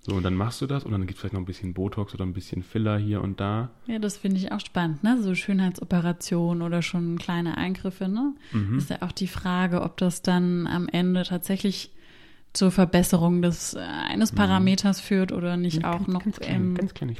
So, 0.00 0.16
und 0.16 0.22
dann 0.22 0.34
machst 0.34 0.60
du 0.60 0.66
das 0.66 0.84
und 0.84 0.92
dann 0.92 1.02
gibt 1.02 1.12
es 1.12 1.20
vielleicht 1.20 1.32
noch 1.32 1.40
ein 1.40 1.46
bisschen 1.46 1.72
Botox 1.72 2.12
oder 2.12 2.26
ein 2.26 2.34
bisschen 2.34 2.62
Filler 2.62 2.98
hier 2.98 3.22
und 3.22 3.40
da. 3.40 3.70
Ja, 3.86 3.98
das 3.98 4.18
finde 4.18 4.36
ich 4.36 4.52
auch 4.52 4.60
spannend, 4.60 5.02
ne? 5.02 5.22
So 5.22 5.34
Schönheitsoperationen 5.34 6.62
oder 6.62 6.82
schon 6.82 7.16
kleine 7.16 7.56
Eingriffe, 7.56 8.08
ne? 8.08 8.34
Mhm. 8.52 8.76
Ist 8.76 8.90
ja 8.90 9.00
auch 9.00 9.12
die 9.12 9.28
Frage, 9.28 9.80
ob 9.80 9.96
das 9.96 10.20
dann 10.20 10.66
am 10.66 10.88
Ende 10.88 11.22
tatsächlich 11.22 11.90
zur 12.52 12.70
Verbesserung 12.70 13.40
des 13.40 13.74
äh, 13.74 13.78
eines 13.78 14.32
mhm. 14.32 14.36
Parameters 14.36 15.00
mhm. 15.00 15.06
führt 15.06 15.32
oder 15.32 15.56
nicht 15.56 15.82
ja, 15.82 15.92
auch 15.92 15.98
ganz, 15.98 16.08
noch. 16.08 16.24
Ganz 16.24 16.40
klein, 16.40 16.54
ähm, 16.54 16.74
ganz 16.74 16.92
klein. 16.92 17.16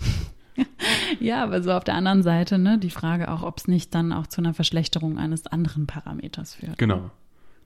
ja, 1.21 1.43
aber 1.43 1.63
so 1.63 1.73
auf 1.73 1.85
der 1.85 1.95
anderen 1.95 2.23
Seite, 2.23 2.59
ne, 2.59 2.79
die 2.79 2.91
Frage 2.91 3.31
auch, 3.31 3.43
ob 3.43 3.59
es 3.59 3.69
nicht 3.69 3.95
dann 3.95 4.13
auch 4.13 4.27
zu 4.27 4.41
einer 4.41 4.55
Verschlechterung 4.55 5.19
eines 5.19 5.47
anderen 5.47 5.87
Parameters 5.87 6.55
führt. 6.55 6.79
Genau. 6.79 7.11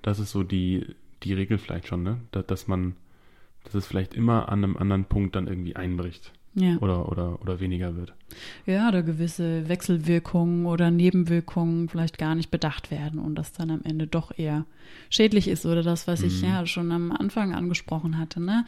Das 0.02 0.18
ist 0.18 0.30
so 0.30 0.42
die, 0.42 0.94
die 1.22 1.34
Regel 1.34 1.58
vielleicht 1.58 1.88
schon, 1.88 2.02
ne? 2.02 2.20
Dass, 2.30 2.46
dass 2.46 2.68
man, 2.68 2.96
dass 3.64 3.74
es 3.74 3.86
vielleicht 3.86 4.14
immer 4.14 4.48
an 4.48 4.64
einem 4.64 4.76
anderen 4.76 5.04
Punkt 5.04 5.36
dann 5.36 5.46
irgendwie 5.46 5.76
einbricht 5.76 6.32
ja. 6.54 6.76
oder, 6.78 7.08
oder, 7.08 7.40
oder 7.40 7.60
weniger 7.60 7.96
wird. 7.96 8.12
Ja, 8.66 8.88
oder 8.88 9.02
gewisse 9.02 9.68
Wechselwirkungen 9.68 10.66
oder 10.66 10.90
Nebenwirkungen 10.90 11.88
vielleicht 11.88 12.18
gar 12.18 12.34
nicht 12.34 12.50
bedacht 12.50 12.90
werden 12.90 13.18
und 13.18 13.34
das 13.34 13.52
dann 13.52 13.70
am 13.70 13.82
Ende 13.84 14.06
doch 14.06 14.36
eher 14.36 14.64
schädlich 15.10 15.48
ist 15.48 15.66
oder 15.66 15.82
das, 15.82 16.06
was 16.06 16.20
mhm. 16.20 16.26
ich 16.26 16.42
ja 16.42 16.66
schon 16.66 16.92
am 16.92 17.12
Anfang 17.12 17.54
angesprochen 17.54 18.18
hatte, 18.18 18.40
ne? 18.40 18.64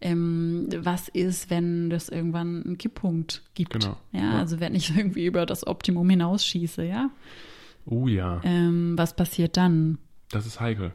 Ähm, 0.00 0.68
was 0.76 1.08
ist, 1.08 1.50
wenn 1.50 1.88
das 1.88 2.08
irgendwann 2.08 2.62
einen 2.64 2.78
Kipppunkt 2.78 3.42
gibt? 3.54 3.72
Genau. 3.72 3.96
Ja, 4.12 4.20
ja, 4.20 4.38
also 4.38 4.60
wenn 4.60 4.74
ich 4.74 4.90
irgendwie 4.96 5.26
über 5.26 5.46
das 5.46 5.66
Optimum 5.66 6.08
hinausschieße, 6.10 6.84
ja? 6.84 7.10
Oh 7.86 8.08
ja. 8.08 8.40
Ähm, 8.44 8.94
was 8.96 9.14
passiert 9.14 9.56
dann? 9.56 9.98
Das 10.30 10.46
ist 10.46 10.60
heikel 10.60 10.92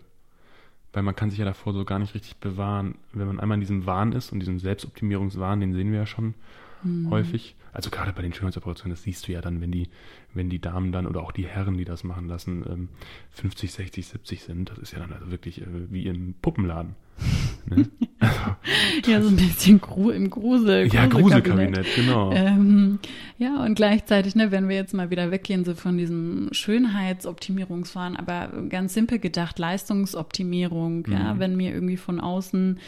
weil 0.93 1.03
man 1.03 1.15
kann 1.15 1.29
sich 1.29 1.39
ja 1.39 1.45
davor 1.45 1.73
so 1.73 1.85
gar 1.85 1.99
nicht 1.99 2.15
richtig 2.15 2.37
bewahren. 2.37 2.95
Wenn 3.13 3.27
man 3.27 3.39
einmal 3.39 3.55
in 3.55 3.61
diesem 3.61 3.85
Wahn 3.85 4.11
ist 4.11 4.31
und 4.31 4.39
diesem 4.39 4.59
Selbstoptimierungswahn, 4.59 5.59
den 5.59 5.73
sehen 5.73 5.91
wir 5.91 5.99
ja 5.99 6.05
schon 6.05 6.33
mhm. 6.83 7.09
häufig. 7.09 7.55
Also 7.71 7.91
gerade 7.91 8.13
bei 8.13 8.23
den 8.23 8.33
Schönheitsoperationen, 8.33 8.95
das 8.95 9.03
siehst 9.03 9.27
du 9.27 9.31
ja 9.31 9.41
dann, 9.41 9.61
wenn 9.61 9.71
die, 9.71 9.89
wenn 10.33 10.49
die 10.49 10.59
Damen 10.59 10.91
dann 10.91 11.05
oder 11.05 11.21
auch 11.21 11.31
die 11.31 11.45
Herren, 11.45 11.77
die 11.77 11.85
das 11.85 12.03
machen 12.03 12.27
lassen, 12.27 12.89
50, 13.31 13.71
60, 13.71 14.07
70 14.07 14.43
sind. 14.43 14.69
Das 14.71 14.79
ist 14.79 14.93
ja 14.93 14.99
dann 14.99 15.13
also 15.13 15.29
wirklich 15.29 15.61
äh, 15.61 15.91
wie 15.91 16.07
im 16.07 16.33
Puppenladen. 16.41 16.95
Ne? 17.69 17.89
ja, 19.07 19.21
so 19.21 19.29
ein 19.29 19.35
bisschen 19.35 19.79
Gru 19.79 20.09
im 20.09 20.29
Grusel. 20.29 20.87
Ja, 20.93 21.05
Gruselkabinett, 21.05 21.85
genau. 21.95 22.31
Ähm, 22.31 22.99
ja, 23.37 23.63
und 23.63 23.75
gleichzeitig, 23.75 24.35
ne, 24.35 24.51
wenn 24.51 24.67
wir 24.67 24.75
jetzt 24.75 24.93
mal 24.93 25.09
wieder 25.09 25.31
weggehen 25.31 25.63
so 25.63 25.73
von 25.75 25.97
diesem 25.97 26.49
Schönheitsoptimierungsfahren, 26.51 28.17
aber 28.17 28.51
ganz 28.67 28.93
simpel 28.93 29.19
gedacht, 29.19 29.59
Leistungsoptimierung, 29.59 31.05
mhm. 31.07 31.13
ja, 31.13 31.39
wenn 31.39 31.55
mir 31.55 31.73
irgendwie 31.73 31.97
von 31.97 32.19
außen 32.19 32.79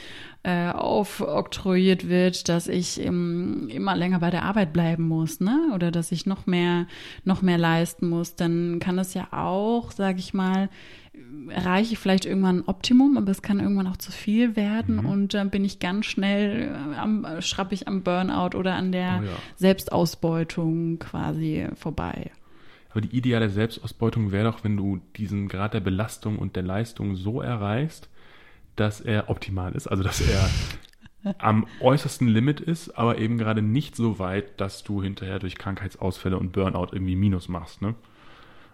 äh, 0.44 0.70
aufoktroyiert 0.70 2.10
wird, 2.10 2.50
dass 2.50 2.68
ich 2.68 3.00
im, 3.00 3.70
immer 3.70 3.96
länger 3.96 4.20
bei 4.20 4.32
der 4.32 4.44
Arbeit 4.44 4.74
bleiben 4.74 5.08
muss, 5.08 5.40
ne? 5.40 5.72
Oder 5.76 5.92
dass 5.92 6.12
ich 6.12 6.26
noch 6.26 6.48
mehr, 6.48 6.88
noch 7.24 7.42
mehr 7.42 7.58
leisten 7.58 8.10
muss, 8.10 8.36
dann 8.36 8.80
kann 8.80 8.98
das 8.98 9.14
ja 9.14 9.28
auch, 9.32 9.92
sage 9.92 10.20
ich 10.20 10.34
mal, 10.34 10.70
erreiche 11.50 11.94
ich 11.94 12.00
vielleicht 12.00 12.26
irgendwann 12.26 12.60
ein 12.60 12.68
Optimum, 12.68 13.18
aber 13.18 13.32
es 13.32 13.42
kann 13.42 13.60
irgendwann 13.60 13.88
auch 13.88 13.98
zu 13.98 14.12
viel 14.12 14.56
werden 14.56 14.98
mhm. 14.98 15.06
und 15.06 15.34
dann 15.34 15.50
bin 15.50 15.66
ich 15.66 15.80
ganz 15.80 16.06
schnell 16.06 16.70
äh, 16.70 16.96
am, 16.96 17.26
schrappe 17.42 17.74
ich 17.74 17.88
am 17.88 18.04
Burnout 18.04 18.58
oder 18.58 18.76
an 18.76 18.92
der 18.92 19.20
oh 19.22 19.26
ja. 19.26 19.32
Selbstausbeutung 19.58 21.00
quasi 21.00 21.68
vorbei. 21.76 22.32
Aber 22.92 23.02
die 23.02 23.16
ideale 23.16 23.50
Selbstausbeutung 23.50 24.32
wäre 24.32 24.52
doch, 24.52 24.64
wenn 24.64 24.78
du 24.78 25.02
diesen 25.16 25.48
Grad 25.48 25.74
der 25.74 25.80
Belastung 25.80 26.38
und 26.40 26.56
der 26.56 26.64
Leistung 26.64 27.16
so 27.16 27.42
erreichst, 27.42 28.10
dass 28.76 29.02
er 29.02 29.30
optimal 29.30 29.74
ist, 29.74 29.88
also 29.88 30.04
dass 30.04 30.22
er 30.22 30.50
am 31.40 31.68
äußersten 31.82 32.28
Limit 32.28 32.60
ist, 32.60 32.98
aber 32.98 33.18
eben 33.18 33.38
gerade 33.38 33.62
nicht 33.62 33.96
so 33.96 34.18
weit, 34.20 34.60
dass 34.60 34.84
du 34.84 35.04
hinterher 35.04 35.40
durch 35.40 35.56
Krankheitsausfälle 35.58 36.38
und 36.38 36.52
Burnout 36.54 36.90
irgendwie 36.92 37.16
Minus 37.16 37.48
machst. 37.48 37.82
Ne? 37.82 37.96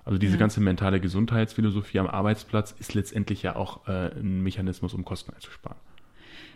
Also 0.08 0.20
diese 0.20 0.36
ja. 0.36 0.39
ganze 0.39 0.62
mentale 0.62 1.02
Gesundheitsphilosophie 1.02 2.00
am 2.00 2.08
Arbeitsplatz 2.08 2.74
ist 2.80 2.93
letztendlich 2.93 3.43
ja 3.43 3.58
auch 3.58 3.89
äh, 3.89 4.17
ein 4.17 4.41
Mechanismus, 4.41 4.93
um 4.93 5.04
Kosten 5.04 5.34
einzusparen. 5.34 5.76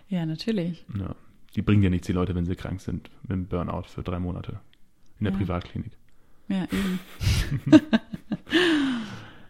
Ja, 0.07 0.25
natürlich. 0.25 0.85
Ja. 0.97 1.15
Die 1.57 1.61
bringen 1.61 1.83
ja 1.83 1.89
nichts, 1.89 2.07
die 2.07 2.13
Leute, 2.13 2.33
wenn 2.33 2.45
sie 2.45 2.55
krank 2.55 2.79
sind, 2.79 3.09
mit 3.23 3.31
einem 3.33 3.47
Burnout 3.47 3.89
für 3.89 4.03
drei 4.03 4.19
Monate 4.19 4.61
in 5.19 5.25
der 5.25 5.33
ja. 5.33 5.37
Privatklinik. 5.39 5.91
Ja, 6.47 6.63
eben. 6.71 6.99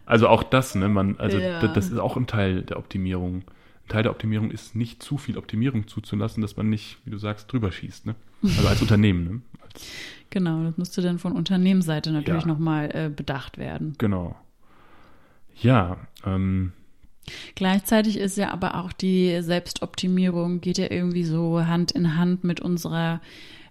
also 0.07 0.29
auch 0.29 0.41
das, 0.41 0.73
ne, 0.73 0.89
man, 0.89 1.19
also 1.19 1.37
das 1.37 1.91
ist 1.91 1.99
auch 1.99 2.17
ein 2.17 2.25
Teil 2.25 2.63
der 2.63 2.79
Optimierung. 2.79 3.43
Teil 3.91 4.03
der 4.03 4.11
Optimierung 4.11 4.51
ist 4.51 4.75
nicht 4.75 5.03
zu 5.03 5.17
viel 5.17 5.37
Optimierung 5.37 5.87
zuzulassen, 5.87 6.41
dass 6.41 6.57
man 6.57 6.69
nicht, 6.69 6.97
wie 7.05 7.11
du 7.11 7.17
sagst, 7.17 7.51
drüber 7.51 7.71
schießt, 7.71 8.05
ne? 8.05 8.15
Also 8.43 8.67
als 8.67 8.81
Unternehmen, 8.81 9.23
ne? 9.23 9.41
Als 9.61 9.85
Genau, 10.31 10.63
das 10.63 10.77
müsste 10.77 11.01
dann 11.01 11.19
von 11.19 11.33
Unternehmensseite 11.33 12.11
natürlich 12.11 12.43
ja. 12.43 12.47
nochmal 12.47 12.89
äh, 12.93 13.09
bedacht 13.09 13.57
werden. 13.57 13.95
Genau. 13.97 14.35
Ja. 15.61 15.97
Ähm, 16.25 16.71
Gleichzeitig 17.55 18.17
ist 18.17 18.37
ja 18.37 18.51
aber 18.51 18.75
auch 18.75 18.93
die 18.93 19.41
Selbstoptimierung, 19.41 20.61
geht 20.61 20.77
ja 20.77 20.89
irgendwie 20.89 21.25
so 21.25 21.65
Hand 21.67 21.91
in 21.91 22.15
Hand 22.15 22.45
mit 22.45 22.61
unserer 22.61 23.21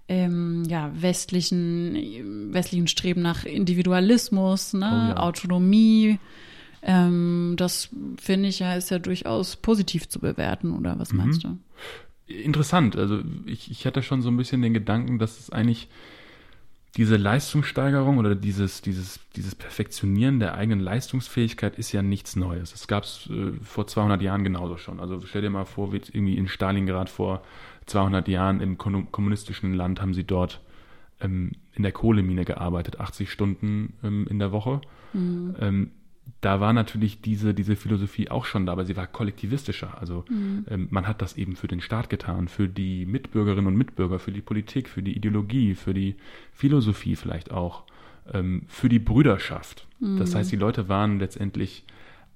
ähm, 0.07 0.65
ja, 0.69 0.91
westlichen, 0.95 2.53
westlichen 2.53 2.89
Streben 2.89 3.23
nach 3.23 3.45
Individualismus, 3.45 4.75
ne? 4.75 4.87
Oh 4.87 5.09
ja. 5.09 5.17
Autonomie. 5.17 6.19
Ähm, 6.83 7.55
das 7.57 7.91
finde 8.19 8.49
ich 8.49 8.61
ja, 8.61 8.75
ist 8.75 8.91
ja 8.91 8.99
durchaus 8.99 9.57
positiv 9.57 10.09
zu 10.09 10.19
bewerten, 10.19 10.73
oder 10.73 10.99
was 10.99 11.13
meinst 11.13 11.45
mhm. 11.45 11.59
du? 12.27 12.35
Interessant. 12.35 12.97
Also 12.97 13.21
ich, 13.47 13.71
ich 13.71 13.87
hatte 13.87 14.03
schon 14.03 14.23
so 14.23 14.31
ein 14.31 14.37
bisschen 14.37 14.63
den 14.63 14.73
Gedanken, 14.73 15.19
dass 15.19 15.39
es 15.39 15.51
eigentlich 15.51 15.89
diese 16.97 17.17
Leistungssteigerung 17.17 18.19
oder 18.19 18.35
dieses, 18.35 18.83
dieses, 18.83 19.21
dieses 19.37 19.55
Perfektionieren 19.55 20.41
der 20.41 20.55
eigenen 20.55 20.81
Leistungsfähigkeit 20.81 21.79
ist 21.79 21.93
ja 21.93 22.03
nichts 22.03 22.35
Neues. 22.35 22.75
Es 22.75 22.89
gab 22.89 23.05
es 23.05 23.29
äh, 23.31 23.53
vor 23.63 23.87
200 23.87 24.21
Jahren 24.23 24.43
genauso 24.43 24.77
schon. 24.77 24.99
Also 24.99 25.21
stell 25.21 25.43
dir 25.43 25.51
mal 25.51 25.67
vor, 25.67 25.93
wie 25.93 26.01
irgendwie 26.13 26.37
in 26.37 26.49
Stalingrad 26.49 27.09
vor 27.09 27.43
200 27.87 28.27
Jahren 28.29 28.61
im 28.61 28.77
kommunistischen 28.79 29.75
Land 29.75 30.01
haben 30.01 30.15
sie 30.15 30.25
dort 30.25 30.61
ähm, 31.21 31.53
in 31.75 31.83
der 31.83 31.93
Kohlemine 31.93 32.45
gearbeitet, 32.45 32.99
80 32.99 33.31
Stunden 33.31 33.95
ähm, 34.03 34.27
in 34.29 34.39
der 34.39 34.53
Woche. 34.53 34.81
Mhm. 35.13 35.57
Ähm, 35.61 35.91
da 36.41 36.61
war 36.61 36.73
natürlich 36.73 37.21
diese, 37.21 37.55
diese 37.55 37.77
Philosophie 37.77 38.31
auch 38.31 38.45
schon 38.45 38.67
da, 38.67 38.73
aber 38.73 38.85
sie 38.85 38.97
war 38.97 39.07
kollektivistischer. 39.07 39.99
Also 40.01 40.25
mhm. 40.29 40.65
ähm, 40.69 40.89
man 40.91 41.07
hat 41.07 41.23
das 41.23 41.37
eben 41.37 41.57
für 41.57 41.69
den 41.69 41.81
Staat 41.81 42.11
getan, 42.11 42.49
für 42.49 42.69
die 42.69 43.07
Mitbürgerinnen 43.07 43.67
und 43.67 43.77
Mitbürger, 43.77 44.19
für 44.19 44.33
die 44.33 44.41
Politik, 44.41 44.89
für 44.89 45.03
die 45.03 45.17
Ideologie, 45.17 45.75
für 45.75 45.95
die 45.95 46.17
Philosophie 46.53 47.17
vielleicht 47.17 47.51
auch, 47.51 47.85
ähm, 48.33 48.63
für 48.69 48.89
die 48.89 48.99
Brüderschaft. 48.99 49.87
Mhm. 49.99 50.19
Das 50.19 50.35
heißt, 50.35 50.53
die 50.53 50.57
Leute 50.57 50.89
waren 50.89 51.19
letztendlich 51.19 51.85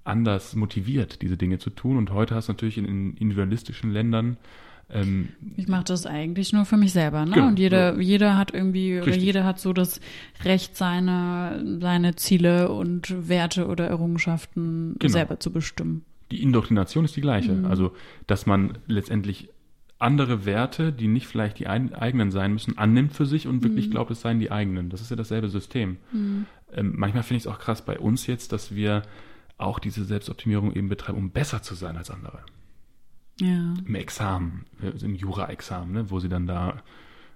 anders 0.05 0.55
motiviert, 0.55 1.23
diese 1.23 1.37
Dinge 1.37 1.59
zu 1.59 1.71
tun. 1.71 1.97
Und 1.97 2.13
heute 2.13 2.35
hast 2.35 2.49
du 2.49 2.53
natürlich 2.53 2.79
in, 2.79 2.85
in 2.85 3.17
individualistischen 3.17 3.91
Ländern 3.91 4.37
ähm, 4.91 5.31
ich 5.57 5.69
mache 5.69 5.85
das 5.85 6.07
eigentlich 6.07 6.53
nur 6.53 6.65
für 6.65 6.77
mich 6.77 6.93
selber, 6.93 7.25
ne? 7.25 7.33
Genau, 7.33 7.49
und 7.49 7.59
jeder, 7.59 7.95
ja. 7.95 8.01
jeder 8.01 8.37
hat 8.37 8.53
irgendwie, 8.53 8.97
Richtig. 8.97 9.15
oder 9.15 9.23
jeder 9.23 9.45
hat 9.45 9.59
so 9.59 9.73
das 9.73 10.01
Recht, 10.45 10.77
seine, 10.77 11.79
seine 11.81 12.17
Ziele 12.17 12.71
und 12.71 13.29
Werte 13.29 13.67
oder 13.67 13.87
Errungenschaften 13.87 14.97
genau. 14.99 15.13
selber 15.13 15.41
zu 15.41 15.53
bestimmen. 15.53 16.05
Die 16.31 16.43
Indoktrination 16.43 17.05
ist 17.05 17.17
die 17.17 17.21
gleiche. 17.21 17.53
Mhm. 17.53 17.67
Also, 17.67 17.93
dass 18.27 18.47
man 18.47 18.79
letztendlich 18.87 19.51
andere 19.99 20.45
Werte, 20.45 20.93
die 20.93 21.09
nicht 21.09 21.27
vielleicht 21.27 21.59
die 21.59 21.67
eigenen 21.67 22.31
sein 22.31 22.53
müssen, 22.53 22.77
annimmt 22.77 23.13
für 23.15 23.27
sich 23.27 23.47
und 23.47 23.63
wirklich 23.63 23.87
mhm. 23.87 23.93
glaubt, 23.93 24.11
es 24.11 24.21
seien 24.21 24.39
die 24.39 24.51
eigenen. 24.51 24.91
Das 24.91 25.01
ist 25.01 25.11
ja 25.11 25.17
dasselbe 25.17 25.49
System. 25.49 25.97
Mhm. 26.13 26.47
Ähm, 26.73 26.93
manchmal 26.97 27.23
finde 27.23 27.39
ich 27.39 27.45
es 27.45 27.47
auch 27.47 27.59
krass 27.59 27.85
bei 27.85 27.99
uns 27.99 28.27
jetzt, 28.27 28.53
dass 28.53 28.75
wir 28.75 29.03
auch 29.57 29.79
diese 29.79 30.05
Selbstoptimierung 30.05 30.75
eben 30.75 30.89
betreiben, 30.89 31.17
um 31.17 31.31
besser 31.31 31.63
zu 31.63 31.75
sein 31.75 31.97
als 31.97 32.11
andere 32.11 32.41
ja. 33.41 33.75
im 33.87 33.95
Examen, 33.95 34.67
im 34.81 35.15
Jura-Examen, 35.15 35.93
ne, 35.93 36.11
wo 36.11 36.21
sie 36.21 36.29
dann 36.29 36.47
da 36.47 36.83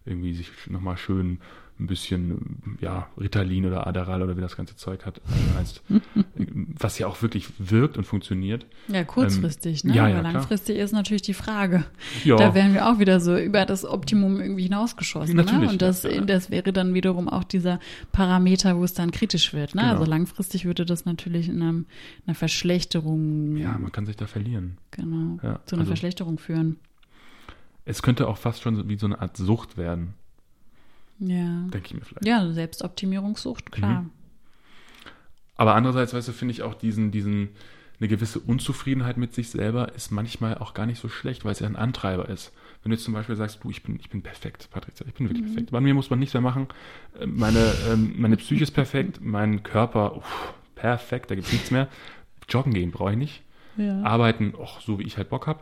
irgendwie 0.05 0.35
sich 0.35 0.51
nochmal 0.69 0.97
schön 0.97 1.41
ein 1.81 1.87
bisschen, 1.87 2.79
ja, 2.81 3.09
Ritalin 3.19 3.67
oder 3.67 3.87
Adderall 3.87 4.23
oder 4.23 4.37
wie 4.37 4.41
das 4.41 4.57
ganze 4.57 4.77
Zeug 4.77 5.07
hat, 5.07 5.19
äh, 5.19 5.59
heißt, 5.59 5.83
was 6.79 6.99
ja 6.99 7.07
auch 7.07 7.23
wirklich 7.23 7.49
wirkt 7.59 7.97
und 7.97 8.05
funktioniert. 8.05 8.67
Ja, 8.89 9.05
kurzfristig, 9.05 9.85
ähm, 9.85 9.91
ne? 9.91 9.97
Ja, 9.97 10.09
ja, 10.09 10.19
Aber 10.19 10.33
langfristig 10.33 10.77
klar. 10.77 10.85
ist 10.85 10.93
natürlich 10.93 11.23
die 11.23 11.35
Frage. 11.35 11.85
Ja. 12.25 12.37
Da 12.37 12.55
wären 12.55 12.75
wir 12.75 12.89
auch 12.89 12.99
wieder 12.99 13.21
so 13.21 13.37
über 13.37 13.65
das 13.65 13.85
Optimum 13.85 14.41
irgendwie 14.41 14.65
hinausgeschossen. 14.65 15.37
Ne? 15.37 15.45
Natürlich, 15.45 15.67
ne? 15.67 15.73
Und 15.73 15.83
das, 15.83 16.03
ja. 16.03 16.21
das 16.21 16.51
wäre 16.51 16.73
dann 16.73 16.95
wiederum 16.95 17.29
auch 17.29 17.45
dieser 17.45 17.79
Parameter, 18.13 18.77
wo 18.77 18.85
es 18.85 18.95
dann 18.95 19.11
kritisch 19.11 19.53
wird. 19.55 19.75
Ne? 19.75 19.83
Genau. 19.83 19.93
Also 19.95 20.05
langfristig 20.05 20.65
würde 20.65 20.85
das 20.85 21.05
natürlich 21.05 21.49
in 21.49 21.63
einem, 21.63 21.87
einer 22.27 22.35
Verschlechterung. 22.35 23.57
Ja, 23.57 23.79
man 23.79 23.93
kann 23.93 24.07
sich 24.07 24.17
da 24.17 24.27
verlieren. 24.27 24.79
Genau. 24.91 25.39
Ja, 25.43 25.61
zu 25.65 25.77
einer 25.77 25.83
also, 25.83 25.91
Verschlechterung 25.91 26.39
führen. 26.39 26.77
Es 27.85 28.03
könnte 28.03 28.29
auch 28.29 28.37
fast 28.37 28.63
schon 28.63 28.89
wie 28.89 28.99
so 28.99 29.07
eine 29.07 29.21
Art 29.21 29.37
Sucht 29.37 29.79
werden. 29.79 30.15
Ja. 31.19 31.67
Denke 31.73 31.87
ich 31.87 31.95
mir 31.95 32.03
vielleicht. 32.03 32.27
Ja, 32.27 32.51
Selbstoptimierungssucht, 32.53 33.73
klar. 33.73 34.03
Mhm. 34.03 34.11
Aber 35.57 35.75
andererseits, 35.75 36.15
weißt 36.15 36.29
du, 36.29 36.33
finde 36.33 36.53
ich 36.53 36.63
auch 36.63 36.75
diesen, 36.75 37.11
diesen, 37.11 37.51
eine 37.99 38.09
gewisse 38.09 38.39
Unzufriedenheit 38.39 39.17
mit 39.17 39.35
sich 39.35 39.51
selber 39.51 39.93
ist 39.95 40.13
manchmal 40.13 40.57
auch 40.59 40.73
gar 40.73 40.87
nicht 40.87 41.01
so 41.01 41.09
schlecht, 41.09 41.45
weil 41.45 41.53
es 41.53 41.59
ja 41.59 41.67
ein 41.67 41.77
Antreiber 41.77 42.29
ist. 42.29 42.53
Wenn 42.83 42.91
du 42.91 42.97
jetzt 42.97 43.05
zum 43.05 43.15
Beispiel 43.15 43.35
sagst, 43.35 43.65
du, 43.65 43.71
ich 43.71 43.83
bin, 43.83 43.99
ich 43.99 44.09
bin 44.09 44.23
perfekt, 44.23 44.69
Patricia, 44.71 45.05
ich 45.07 45.15
bin 45.15 45.29
wirklich 45.29 45.43
mhm. 45.43 45.55
perfekt. 45.55 45.71
Bei 45.73 45.81
mir 45.81 45.95
muss 45.95 46.11
man 46.11 46.21
nichts 46.21 46.33
mehr 46.33 46.41
machen. 46.41 46.69
Äh, 47.19 47.27
meine, 47.27 47.75
ähm, 47.91 48.15
meine 48.17 48.37
Psyche 48.37 48.63
ist 48.63 48.71
perfekt, 48.71 49.19
mein 49.21 49.65
Körper, 49.65 50.17
uff, 50.17 50.55
perfekt, 50.77 51.31
da 51.31 51.35
gibt 51.35 51.49
es 51.49 51.53
nichts 51.53 51.73
mehr. 51.73 51.89
Joggen 52.49 52.73
gehen 52.73 52.93
brauche 52.93 53.11
ich 53.11 53.19
nicht. 53.19 53.43
Ja. 53.77 54.03
Arbeiten, 54.03 54.55
och, 54.55 54.81
so 54.81 55.01
wie 55.01 55.05
ich 55.05 55.17
halt 55.17 55.29
Bock 55.29 55.49
habe. 55.49 55.61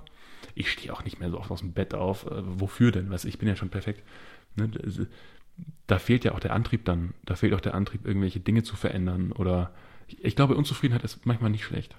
Ich 0.54 0.70
stehe 0.70 0.92
auch 0.92 1.04
nicht 1.04 1.20
mehr 1.20 1.30
so 1.30 1.38
oft 1.38 1.50
aus 1.50 1.60
dem 1.60 1.72
Bett 1.72 1.94
auf. 1.94 2.26
Äh, 2.26 2.42
wofür 2.44 2.92
denn? 2.92 3.10
Weißt, 3.10 3.24
ich 3.24 3.38
bin 3.38 3.48
ja 3.48 3.56
schon 3.56 3.70
perfekt. 3.70 4.02
Ne? 4.56 4.70
Da 5.86 5.98
fehlt 5.98 6.24
ja 6.24 6.32
auch 6.32 6.40
der 6.40 6.54
Antrieb 6.54 6.84
dann. 6.84 7.14
Da 7.24 7.34
fehlt 7.36 7.54
auch 7.54 7.60
der 7.60 7.74
Antrieb, 7.74 8.06
irgendwelche 8.06 8.40
Dinge 8.40 8.62
zu 8.62 8.76
verändern. 8.76 9.32
Oder 9.32 9.72
ich 10.08 10.36
glaube, 10.36 10.56
Unzufriedenheit 10.56 11.04
ist 11.04 11.26
manchmal 11.26 11.50
nicht 11.50 11.64
schlecht. 11.64 11.96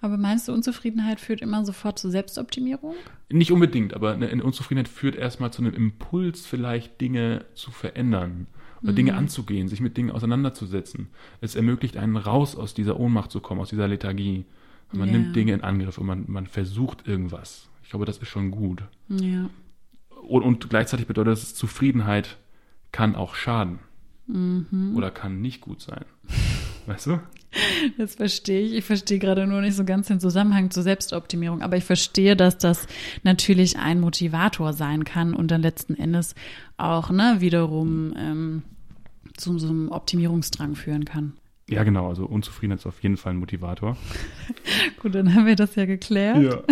Aber 0.00 0.16
meinst 0.16 0.48
du, 0.48 0.52
Unzufriedenheit 0.52 1.20
führt 1.20 1.40
immer 1.40 1.64
sofort 1.64 1.98
zu 1.98 2.10
Selbstoptimierung? 2.10 2.94
Nicht 3.28 3.50
unbedingt, 3.50 3.94
aber 3.94 4.12
eine 4.12 4.44
Unzufriedenheit 4.44 4.88
führt 4.88 5.16
erstmal 5.16 5.52
zu 5.52 5.62
einem 5.62 5.74
Impuls, 5.74 6.46
vielleicht 6.46 7.00
Dinge 7.00 7.44
zu 7.54 7.70
verändern 7.72 8.46
oder 8.82 8.92
mhm. 8.92 8.96
Dinge 8.96 9.14
anzugehen, 9.14 9.68
sich 9.68 9.80
mit 9.80 9.96
Dingen 9.96 10.12
auseinanderzusetzen. 10.12 11.08
Es 11.40 11.56
ermöglicht 11.56 11.96
einen 11.96 12.16
raus 12.16 12.54
aus 12.54 12.74
dieser 12.74 12.98
Ohnmacht 13.00 13.32
zu 13.32 13.40
kommen, 13.40 13.60
aus 13.60 13.70
dieser 13.70 13.88
Lethargie. 13.88 14.44
man 14.92 15.08
yeah. 15.08 15.18
nimmt 15.18 15.36
Dinge 15.36 15.52
in 15.52 15.62
Angriff 15.62 15.98
und 15.98 16.06
man, 16.06 16.24
man 16.28 16.46
versucht 16.46 17.08
irgendwas. 17.08 17.68
Ich 17.82 17.90
glaube, 17.90 18.04
das 18.04 18.18
ist 18.18 18.28
schon 18.28 18.52
gut. 18.52 18.84
Ja. 19.08 19.50
Und, 20.28 20.42
und 20.42 20.70
gleichzeitig 20.70 21.06
bedeutet 21.06 21.32
das 21.32 21.54
Zufriedenheit 21.54 22.38
kann 22.96 23.14
auch 23.14 23.34
schaden. 23.34 23.78
Mhm. 24.26 24.94
Oder 24.96 25.10
kann 25.10 25.42
nicht 25.42 25.60
gut 25.60 25.82
sein. 25.82 26.06
Weißt 26.86 27.08
du? 27.08 27.20
Das 27.98 28.14
verstehe 28.14 28.62
ich. 28.62 28.72
Ich 28.72 28.84
verstehe 28.86 29.18
gerade 29.18 29.46
nur 29.46 29.60
nicht 29.60 29.76
so 29.76 29.84
ganz 29.84 30.06
den 30.08 30.18
Zusammenhang 30.18 30.70
zur 30.70 30.82
Selbstoptimierung, 30.82 31.60
aber 31.60 31.76
ich 31.76 31.84
verstehe, 31.84 32.36
dass 32.36 32.56
das 32.56 32.86
natürlich 33.22 33.78
ein 33.78 34.00
Motivator 34.00 34.72
sein 34.72 35.04
kann 35.04 35.34
und 35.34 35.50
dann 35.50 35.60
letzten 35.60 35.94
Endes 35.94 36.34
auch 36.78 37.10
ne, 37.10 37.36
wiederum 37.40 38.14
ähm, 38.16 38.62
zu 39.36 39.58
so 39.58 39.68
einem 39.68 39.90
Optimierungsdrang 39.90 40.74
führen 40.74 41.04
kann. 41.04 41.34
Ja, 41.68 41.82
genau. 41.82 42.08
Also 42.08 42.26
Unzufriedenheit 42.26 42.78
ist 42.78 42.86
auf 42.86 43.02
jeden 43.02 43.16
Fall 43.16 43.32
ein 43.32 43.38
Motivator. 43.38 43.96
Gut, 45.02 45.16
dann 45.16 45.34
haben 45.34 45.46
wir 45.46 45.56
das 45.56 45.74
ja 45.74 45.84
geklärt. 45.84 46.40
Ja. 46.40 46.62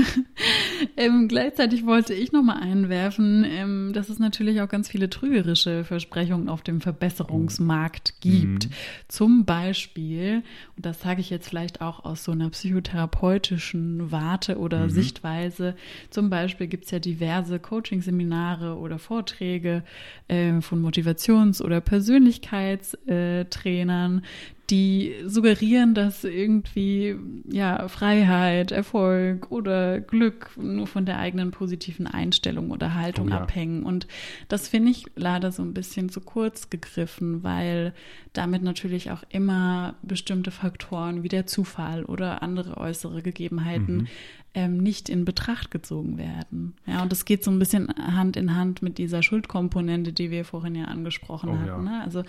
ähm, 0.96 1.26
gleichzeitig 1.26 1.84
wollte 1.84 2.14
ich 2.14 2.30
nochmal 2.30 2.62
einwerfen, 2.62 3.44
ähm, 3.44 3.92
dass 3.92 4.08
es 4.08 4.20
natürlich 4.20 4.60
auch 4.60 4.68
ganz 4.68 4.88
viele 4.88 5.10
trügerische 5.10 5.82
Versprechungen 5.82 6.48
auf 6.48 6.62
dem 6.62 6.80
Verbesserungsmarkt 6.80 8.20
gibt. 8.20 8.66
Mhm. 8.66 8.70
Zum 9.08 9.44
Beispiel, 9.44 10.44
und 10.76 10.86
das 10.86 11.00
sage 11.00 11.20
ich 11.20 11.28
jetzt 11.28 11.48
vielleicht 11.48 11.80
auch 11.80 12.04
aus 12.04 12.22
so 12.22 12.30
einer 12.30 12.50
psychotherapeutischen 12.50 14.12
Warte 14.12 14.58
oder 14.58 14.84
mhm. 14.84 14.90
Sichtweise, 14.90 15.74
zum 16.10 16.30
Beispiel 16.30 16.68
gibt 16.68 16.84
es 16.84 16.92
ja 16.92 17.00
diverse 17.00 17.58
Coaching-Seminare 17.58 18.78
oder 18.78 19.00
Vorträge 19.00 19.82
äh, 20.28 20.60
von 20.60 20.80
Motivations- 20.80 21.60
oder 21.60 21.80
Persönlichkeitstrainern, 21.80 24.22
die 24.70 25.14
suggerieren, 25.26 25.94
dass 25.94 26.24
irgendwie 26.24 27.16
ja 27.50 27.86
Freiheit, 27.88 28.72
Erfolg 28.72 29.50
oder 29.50 30.00
Glück 30.00 30.50
nur 30.56 30.86
von 30.86 31.04
der 31.04 31.18
eigenen 31.18 31.50
positiven 31.50 32.06
Einstellung 32.06 32.70
oder 32.70 32.94
Haltung 32.94 33.28
oh, 33.28 33.30
ja. 33.30 33.40
abhängen. 33.40 33.82
Und 33.82 34.06
das 34.48 34.68
finde 34.68 34.90
ich 34.90 35.06
leider 35.16 35.52
so 35.52 35.62
ein 35.62 35.74
bisschen 35.74 36.08
zu 36.08 36.20
kurz 36.20 36.70
gegriffen, 36.70 37.42
weil 37.42 37.92
damit 38.32 38.62
natürlich 38.62 39.10
auch 39.10 39.22
immer 39.28 39.96
bestimmte 40.02 40.50
Faktoren 40.50 41.22
wie 41.22 41.28
der 41.28 41.46
Zufall 41.46 42.04
oder 42.04 42.42
andere 42.42 42.78
äußere 42.78 43.22
Gegebenheiten 43.22 43.96
mhm 43.96 44.08
ähm, 44.54 44.78
nicht 44.78 45.08
in 45.08 45.24
Betracht 45.24 45.70
gezogen 45.70 46.16
werden. 46.16 46.74
Ja, 46.86 47.02
und 47.02 47.10
das 47.10 47.24
geht 47.24 47.42
so 47.42 47.50
ein 47.50 47.58
bisschen 47.58 47.88
Hand 47.88 48.36
in 48.36 48.54
Hand 48.54 48.82
mit 48.82 48.98
dieser 48.98 49.22
Schuldkomponente, 49.22 50.12
die 50.12 50.30
wir 50.30 50.44
vorhin 50.44 50.76
ja 50.76 50.84
angesprochen 50.84 51.50
oh, 51.50 51.58
hatten. 51.58 51.66
Ja. 51.66 51.78
Ne? 51.78 52.02
Also 52.02 52.22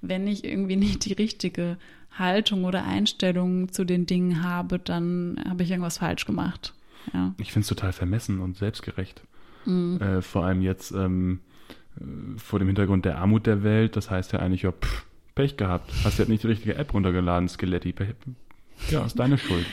wenn 0.00 0.26
ich 0.26 0.44
irgendwie 0.44 0.76
nicht 0.76 1.04
die 1.04 1.12
richtige 1.12 1.76
Haltung 2.16 2.64
oder 2.64 2.84
Einstellung 2.84 3.72
zu 3.72 3.84
den 3.84 4.06
Dingen 4.06 4.42
habe, 4.42 4.78
dann 4.78 5.42
habe 5.48 5.64
ich 5.64 5.70
irgendwas 5.70 5.98
falsch 5.98 6.24
gemacht. 6.24 6.74
Ja. 7.12 7.34
Ich 7.38 7.52
finde 7.52 7.64
es 7.64 7.68
total 7.68 7.92
vermessen 7.92 8.38
und 8.40 8.56
selbstgerecht. 8.56 9.22
Mhm. 9.64 10.00
Äh, 10.00 10.22
vor 10.22 10.44
allem 10.44 10.62
jetzt 10.62 10.92
ähm, 10.92 11.40
äh, 12.00 12.38
vor 12.38 12.58
dem 12.58 12.68
Hintergrund 12.68 13.04
der 13.04 13.18
Armut 13.18 13.46
der 13.46 13.64
Welt. 13.64 13.96
Das 13.96 14.10
heißt 14.10 14.32
ja 14.32 14.38
eigentlich, 14.38 14.62
ja, 14.62 14.72
pff, 14.72 15.04
Pech 15.34 15.56
gehabt. 15.56 15.90
Hast 16.04 16.18
ja 16.18 16.26
nicht 16.26 16.42
die 16.44 16.48
richtige 16.48 16.76
App 16.76 16.94
runtergeladen, 16.94 17.48
Skeletti. 17.48 17.94
Ja, 18.90 19.04
ist 19.04 19.18
deine 19.18 19.38
Schuld. 19.38 19.66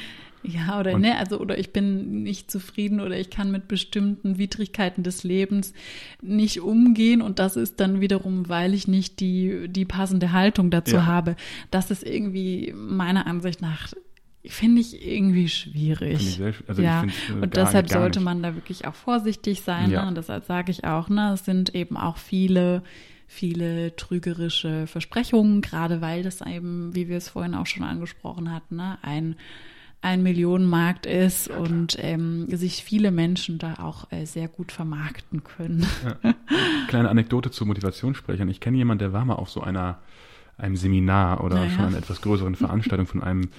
Ja, 0.44 0.80
oder 0.80 0.98
ne, 0.98 1.18
also 1.18 1.40
oder 1.40 1.58
ich 1.58 1.74
bin 1.74 2.24
nicht 2.24 2.50
zufrieden 2.50 3.02
oder 3.02 3.20
ich 3.20 3.30
kann 3.30 3.52
mit 3.52 3.68
bestimmten 3.68 4.38
Widrigkeiten 4.38 5.04
des 5.04 5.24
Lebens 5.24 5.74
nicht 6.22 6.62
umgehen 6.62 7.22
und 7.22 7.40
das 7.40 7.58
ist 7.58 7.80
dann 7.80 8.00
wiederum, 8.00 8.48
weil 8.48 8.74
ich 8.74 8.88
nicht 8.88 9.20
die 9.20 9.68
die 9.68 9.86
passende 9.86 10.32
Haltung 10.32 10.70
dazu 10.72 10.96
ja. 10.96 11.06
habe. 11.06 11.36
Das 11.72 11.92
ist 11.92 12.04
irgendwie 12.04 12.74
meiner 12.74 13.28
Ansicht 13.28 13.62
nach 13.62 13.90
finde 14.46 14.82
ich 14.82 15.06
irgendwie 15.06 15.50
schwierig. 15.50 16.14
Ich 16.14 16.36
sehr, 16.38 16.54
also 16.68 16.82
ja, 16.82 17.04
ich 17.04 17.30
äh, 17.30 17.34
und 17.34 17.58
deshalb 17.58 17.90
sollte 17.90 18.22
man 18.22 18.42
da 18.42 18.56
wirklich 18.56 18.88
auch 18.88 18.96
vorsichtig 18.96 19.62
sein. 19.62 19.92
Ja. 19.92 20.04
Ne? 20.04 20.08
Und 20.08 20.16
deshalb 20.16 20.46
sage 20.46 20.72
ich 20.72 20.86
auch, 20.86 21.10
ne, 21.10 21.34
es 21.34 21.46
sind 21.46 21.76
eben 21.76 21.98
auch 21.98 22.18
viele 22.18 22.82
viele 23.28 23.96
trügerische 23.96 24.88
Versprechungen, 24.88 25.62
gerade 25.62 26.02
weil 26.02 26.24
das 26.24 26.42
eben, 26.42 26.96
wie 26.96 27.10
wir 27.10 27.18
es 27.18 27.30
vorhin 27.30 27.54
auch 27.54 27.68
schon 27.68 27.84
angesprochen 27.84 28.52
hatten, 28.52 28.78
ne, 28.78 28.98
ein 29.04 29.36
ein 30.02 30.24
Millionenmarkt 30.24 31.06
ist 31.06 31.50
und 31.50 31.98
ähm, 32.00 32.48
sich 32.56 32.84
viele 32.84 33.12
Menschen 33.12 33.58
da 33.58 33.76
auch 33.76 34.12
äh, 34.12 34.26
sehr 34.26 34.48
gut 34.48 34.72
vermarkten 34.72 35.44
können. 35.44 35.86
Ja. 36.24 36.34
Kleine 36.88 37.10
Anekdote 37.10 37.52
zu 37.52 37.66
Motivationssprechern. 37.66 38.50
Ich 38.50 38.62
kenne 38.62 38.78
jemanden, 38.78 39.00
der 39.00 39.14
war 39.14 39.26
mal 39.26 39.36
auf 39.36 39.50
so 39.50 39.62
einer 39.62 40.00
einem 40.58 40.76
Seminar 40.76 41.44
oder 41.44 41.56
naja. 41.56 41.72
schon 41.72 41.86
einer 41.86 41.98
etwas 41.98 42.22
größeren 42.22 42.56
Veranstaltung 42.56 43.08
von 43.08 43.24
einem 43.24 43.50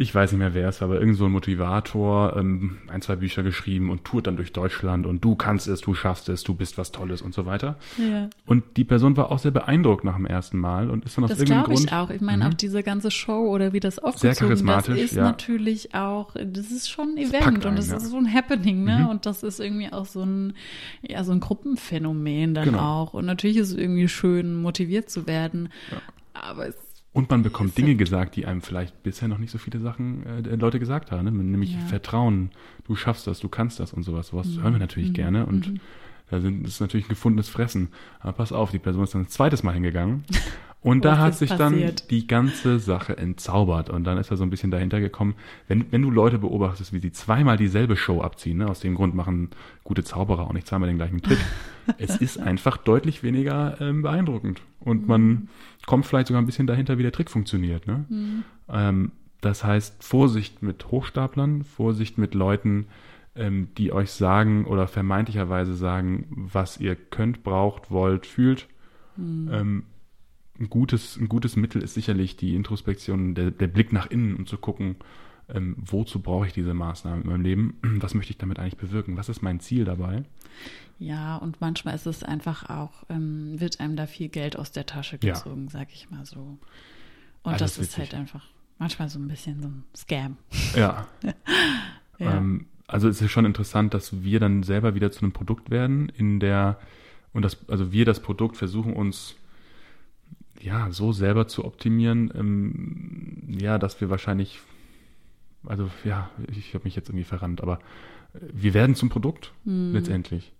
ich 0.00 0.14
weiß 0.14 0.30
nicht 0.30 0.38
mehr, 0.38 0.54
wer 0.54 0.68
es 0.68 0.80
war, 0.80 0.88
aber 0.88 1.00
irgend 1.00 1.16
so 1.16 1.24
ein 1.24 1.32
Motivator, 1.32 2.36
ähm, 2.36 2.78
ein, 2.86 3.02
zwei 3.02 3.16
Bücher 3.16 3.42
geschrieben 3.42 3.90
und 3.90 4.04
tourt 4.04 4.28
dann 4.28 4.36
durch 4.36 4.52
Deutschland 4.52 5.06
und 5.06 5.24
du 5.24 5.34
kannst 5.34 5.66
es, 5.66 5.80
du 5.80 5.92
schaffst 5.92 6.28
es, 6.28 6.44
du 6.44 6.54
bist 6.54 6.78
was 6.78 6.92
Tolles 6.92 7.20
und 7.20 7.34
so 7.34 7.46
weiter. 7.46 7.76
Ja. 7.98 8.30
Und 8.46 8.62
die 8.76 8.84
Person 8.84 9.16
war 9.16 9.32
auch 9.32 9.40
sehr 9.40 9.50
beeindruckt 9.50 10.04
nach 10.04 10.14
dem 10.14 10.26
ersten 10.26 10.56
Mal 10.56 10.88
und 10.88 11.04
ist 11.04 11.16
dann 11.16 11.24
aus 11.24 11.30
das 11.30 11.40
irgendeinem 11.40 11.64
Grund. 11.64 11.78
Das 11.78 11.86
glaube 11.86 12.04
ich 12.04 12.10
auch. 12.10 12.14
Ich 12.14 12.20
meine, 12.20 12.44
mhm. 12.44 12.50
auch 12.50 12.54
diese 12.54 12.84
ganze 12.84 13.10
Show 13.10 13.48
oder 13.48 13.72
wie 13.72 13.80
das 13.80 13.98
aufgezogen 13.98 14.34
sehr 14.34 14.46
charismatisch, 14.46 14.94
das 14.94 15.04
ist 15.04 15.16
ja. 15.16 15.24
natürlich 15.24 15.94
auch, 15.96 16.32
das 16.34 16.70
ist 16.70 16.88
schon 16.88 17.14
ein 17.14 17.18
Event 17.18 17.46
einen, 17.46 17.64
und 17.64 17.76
das 17.76 17.90
ja. 17.90 17.96
ist 17.96 18.06
so 18.06 18.18
ein 18.18 18.32
Happening, 18.32 18.84
ne? 18.84 19.00
Mhm. 19.00 19.08
Und 19.08 19.26
das 19.26 19.42
ist 19.42 19.58
irgendwie 19.58 19.92
auch 19.92 20.06
so 20.06 20.22
ein, 20.22 20.54
ja, 21.02 21.24
so 21.24 21.32
ein 21.32 21.40
Gruppenphänomen 21.40 22.54
dann 22.54 22.66
genau. 22.66 23.02
auch. 23.02 23.14
Und 23.14 23.26
natürlich 23.26 23.56
ist 23.56 23.72
es 23.72 23.76
irgendwie 23.76 24.06
schön, 24.06 24.62
motiviert 24.62 25.10
zu 25.10 25.26
werden. 25.26 25.70
Ja. 25.90 25.98
Aber 26.34 26.68
es 26.68 26.87
und 27.12 27.30
man 27.30 27.42
bekommt 27.42 27.76
Dinge 27.78 27.96
gesagt, 27.96 28.36
die 28.36 28.46
einem 28.46 28.60
vielleicht 28.60 29.02
bisher 29.02 29.28
noch 29.28 29.38
nicht 29.38 29.50
so 29.50 29.58
viele 29.58 29.80
Sachen 29.80 30.24
äh, 30.26 30.54
Leute 30.56 30.78
gesagt 30.78 31.10
haben, 31.10 31.24
ne? 31.24 31.30
nämlich 31.30 31.72
ja. 31.72 31.80
Vertrauen, 31.80 32.50
du 32.84 32.96
schaffst 32.96 33.26
das, 33.26 33.40
du 33.40 33.48
kannst 33.48 33.80
das 33.80 33.92
und 33.92 34.02
sowas. 34.02 34.28
Sowas 34.28 34.48
mhm. 34.48 34.62
hören 34.62 34.72
wir 34.74 34.80
natürlich 34.80 35.08
mhm. 35.10 35.14
gerne 35.14 35.46
und 35.46 35.72
mhm. 35.72 35.80
da 36.30 36.40
sind, 36.40 36.66
ist 36.66 36.80
natürlich 36.80 37.06
ein 37.06 37.10
gefundenes 37.10 37.48
Fressen. 37.48 37.88
Aber 38.20 38.32
pass 38.32 38.52
auf, 38.52 38.70
die 38.70 38.78
Person 38.78 39.04
ist 39.04 39.14
dann 39.14 39.22
ein 39.22 39.28
zweites 39.28 39.62
Mal 39.62 39.72
hingegangen 39.72 40.24
und 40.82 41.02
da 41.04 41.16
hat 41.16 41.34
sich 41.34 41.48
passiert? 41.48 42.00
dann 42.00 42.08
die 42.10 42.26
ganze 42.26 42.78
Sache 42.78 43.16
entzaubert 43.16 43.88
und 43.88 44.04
dann 44.04 44.18
ist 44.18 44.30
er 44.30 44.36
so 44.36 44.44
ein 44.44 44.50
bisschen 44.50 44.70
dahinter 44.70 45.00
gekommen, 45.00 45.34
wenn, 45.66 45.90
wenn 45.90 46.02
du 46.02 46.10
Leute 46.10 46.38
beobachtest, 46.38 46.92
wie 46.92 46.98
sie 46.98 47.10
zweimal 47.10 47.56
dieselbe 47.56 47.96
Show 47.96 48.20
abziehen, 48.20 48.58
ne? 48.58 48.68
aus 48.68 48.80
dem 48.80 48.94
Grund 48.94 49.14
machen 49.14 49.48
gute 49.82 50.04
Zauberer 50.04 50.46
auch 50.46 50.52
nicht 50.52 50.66
zweimal 50.66 50.88
den 50.88 50.98
gleichen 50.98 51.22
Trick, 51.22 51.40
es 51.96 52.18
ist 52.18 52.38
einfach 52.38 52.76
deutlich 52.76 53.22
weniger 53.22 53.80
ähm, 53.80 54.02
beeindruckend 54.02 54.60
und 54.78 55.08
man 55.08 55.22
mhm 55.22 55.48
kommt 55.88 56.04
vielleicht 56.04 56.26
sogar 56.26 56.42
ein 56.42 56.46
bisschen 56.46 56.66
dahinter, 56.66 56.98
wie 56.98 57.02
der 57.02 57.12
Trick 57.12 57.30
funktioniert. 57.30 57.86
Ne? 57.86 58.04
Mhm. 58.10 58.44
Ähm, 58.68 59.12
das 59.40 59.64
heißt, 59.64 60.04
Vorsicht 60.04 60.62
mit 60.62 60.90
Hochstaplern, 60.90 61.64
Vorsicht 61.64 62.18
mit 62.18 62.34
Leuten, 62.34 62.88
ähm, 63.34 63.68
die 63.78 63.90
euch 63.90 64.10
sagen 64.10 64.66
oder 64.66 64.86
vermeintlicherweise 64.86 65.74
sagen, 65.74 66.26
was 66.30 66.78
ihr 66.78 66.94
könnt, 66.94 67.42
braucht, 67.42 67.90
wollt, 67.90 68.26
fühlt. 68.26 68.68
Mhm. 69.16 69.48
Ähm, 69.50 69.82
ein, 70.60 70.68
gutes, 70.68 71.16
ein 71.16 71.30
gutes 71.30 71.56
Mittel 71.56 71.82
ist 71.82 71.94
sicherlich 71.94 72.36
die 72.36 72.54
Introspektion, 72.54 73.34
der, 73.34 73.50
der 73.50 73.68
Blick 73.68 73.90
nach 73.90 74.10
innen, 74.10 74.36
um 74.36 74.46
zu 74.46 74.58
gucken, 74.58 74.96
ähm, 75.48 75.74
wozu 75.78 76.20
brauche 76.20 76.46
ich 76.46 76.52
diese 76.52 76.74
Maßnahmen 76.74 77.22
in 77.22 77.28
meinem 77.30 77.42
Leben? 77.42 77.78
Was 78.00 78.12
möchte 78.12 78.32
ich 78.32 78.38
damit 78.38 78.58
eigentlich 78.58 78.76
bewirken? 78.76 79.16
Was 79.16 79.30
ist 79.30 79.40
mein 79.40 79.60
Ziel 79.60 79.86
dabei? 79.86 80.24
Ja, 80.98 81.36
und 81.36 81.60
manchmal 81.60 81.94
ist 81.94 82.06
es 82.06 82.22
einfach 82.24 82.68
auch, 82.68 83.04
ähm, 83.08 83.60
wird 83.60 83.78
einem 83.78 83.96
da 83.96 84.06
viel 84.06 84.28
Geld 84.28 84.58
aus 84.58 84.72
der 84.72 84.84
Tasche 84.84 85.18
gezogen, 85.18 85.64
ja. 85.64 85.70
sag 85.70 85.92
ich 85.92 86.10
mal 86.10 86.26
so. 86.26 86.58
Und 87.42 87.52
Alles 87.52 87.60
das 87.60 87.72
ist 87.72 87.78
witzig. 87.78 87.98
halt 87.98 88.14
einfach 88.14 88.44
manchmal 88.78 89.08
so 89.08 89.18
ein 89.18 89.28
bisschen 89.28 89.62
so 89.62 89.68
ein 89.68 89.84
Scam. 89.94 90.36
Ja. 90.74 91.06
ja. 92.18 92.36
Ähm, 92.36 92.66
also 92.88 93.08
es 93.08 93.20
ist 93.20 93.30
schon 93.30 93.44
interessant, 93.44 93.94
dass 93.94 94.22
wir 94.22 94.40
dann 94.40 94.62
selber 94.62 94.94
wieder 94.94 95.12
zu 95.12 95.22
einem 95.22 95.32
Produkt 95.32 95.70
werden, 95.70 96.08
in 96.08 96.40
der, 96.40 96.80
und 97.32 97.42
das, 97.42 97.68
also 97.68 97.92
wir 97.92 98.04
das 98.04 98.20
Produkt 98.20 98.56
versuchen 98.56 98.94
uns 98.94 99.36
ja 100.60 100.90
so 100.90 101.12
selber 101.12 101.46
zu 101.46 101.64
optimieren, 101.64 102.32
ähm, 102.34 103.56
ja, 103.60 103.78
dass 103.78 104.00
wir 104.00 104.10
wahrscheinlich, 104.10 104.58
also 105.64 105.90
ja, 106.02 106.30
ich 106.50 106.74
habe 106.74 106.84
mich 106.84 106.96
jetzt 106.96 107.08
irgendwie 107.08 107.24
verrannt, 107.24 107.60
aber 107.60 107.78
wir 108.32 108.74
werden 108.74 108.96
zum 108.96 109.10
Produkt 109.10 109.52
hm. 109.64 109.92
letztendlich. 109.92 110.52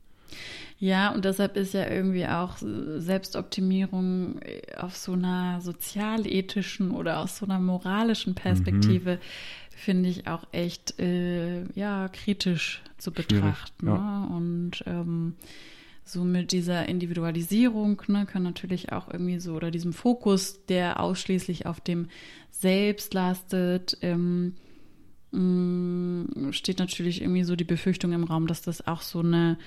Ja, 0.79 1.13
und 1.13 1.25
deshalb 1.25 1.57
ist 1.57 1.75
ja 1.75 1.89
irgendwie 1.89 2.27
auch 2.27 2.57
Selbstoptimierung 2.59 4.41
auf 4.77 4.97
so 4.97 5.13
einer 5.13 5.61
sozialethischen 5.61 6.93
oder 6.93 7.19
aus 7.19 7.39
so 7.39 7.47
einer 7.47 7.59
moralischen 7.59 8.35
Perspektive, 8.35 9.17
mhm. 9.17 9.21
finde 9.71 10.09
ich 10.09 10.29
auch 10.29 10.45
echt 10.53 11.01
äh, 11.01 11.65
ja 11.75 12.09
kritisch 12.09 12.83
zu 12.97 13.11
betrachten. 13.11 13.87
Ja. 13.89 14.27
Ne? 14.27 14.37
Und 14.37 14.85
ähm, 14.87 15.35
so 16.05 16.25
mit 16.25 16.53
dieser 16.53 16.89
Individualisierung 16.89 18.01
ne, 18.07 18.27
kann 18.27 18.43
natürlich 18.43 18.93
auch 18.93 19.09
irgendwie 19.13 19.41
so 19.41 19.55
oder 19.55 19.71
diesem 19.71 19.93
Fokus, 19.93 20.65
der 20.67 21.01
ausschließlich 21.01 21.67
auf 21.67 21.81
dem 21.81 22.09
Selbst 22.51 23.15
lastet, 23.15 23.99
ähm, 24.01 24.55
mm, 25.33 26.53
steht 26.53 26.79
natürlich 26.79 27.21
irgendwie 27.21 27.45
so 27.45 27.57
die 27.57 27.65
Befürchtung 27.65 28.13
im 28.13 28.25
Raum, 28.25 28.47
dass 28.47 28.63
das 28.63 28.87
auch 28.87 29.03
so 29.03 29.21
eine 29.21 29.59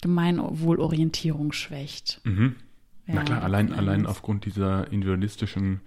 Gemeinwohlorientierung 0.00 1.52
schwächt. 1.52 2.20
Mhm. 2.24 2.56
Ja, 3.06 3.14
Na 3.14 3.22
klar, 3.22 3.42
allein, 3.42 3.72
allein 3.72 4.06
aufgrund 4.06 4.44
dieser 4.46 4.90
individualistischen 4.90 5.80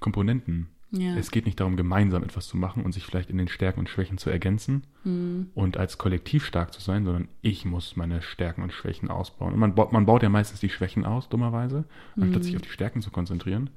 Komponenten. 0.00 0.68
Ja. 0.90 1.16
Es 1.16 1.30
geht 1.30 1.44
nicht 1.44 1.60
darum, 1.60 1.76
gemeinsam 1.76 2.22
etwas 2.22 2.48
zu 2.48 2.56
machen 2.56 2.82
und 2.82 2.92
sich 2.92 3.04
vielleicht 3.04 3.28
in 3.28 3.36
den 3.36 3.48
Stärken 3.48 3.80
und 3.80 3.90
Schwächen 3.90 4.16
zu 4.16 4.30
ergänzen 4.30 4.84
mhm. 5.04 5.50
und 5.54 5.76
als 5.76 5.98
Kollektiv 5.98 6.46
stark 6.46 6.72
zu 6.72 6.80
sein, 6.80 7.04
sondern 7.04 7.28
ich 7.42 7.66
muss 7.66 7.96
meine 7.96 8.22
Stärken 8.22 8.62
und 8.62 8.72
Schwächen 8.72 9.10
ausbauen. 9.10 9.52
Und 9.52 9.60
man 9.60 9.74
baut, 9.74 9.92
man 9.92 10.06
baut 10.06 10.22
ja 10.22 10.30
meistens 10.30 10.60
die 10.60 10.70
Schwächen 10.70 11.04
aus, 11.04 11.28
dummerweise, 11.28 11.84
mhm. 12.16 12.22
anstatt 12.22 12.44
sich 12.44 12.56
auf 12.56 12.62
die 12.62 12.70
Stärken 12.70 13.02
zu 13.02 13.10
konzentrieren, 13.10 13.68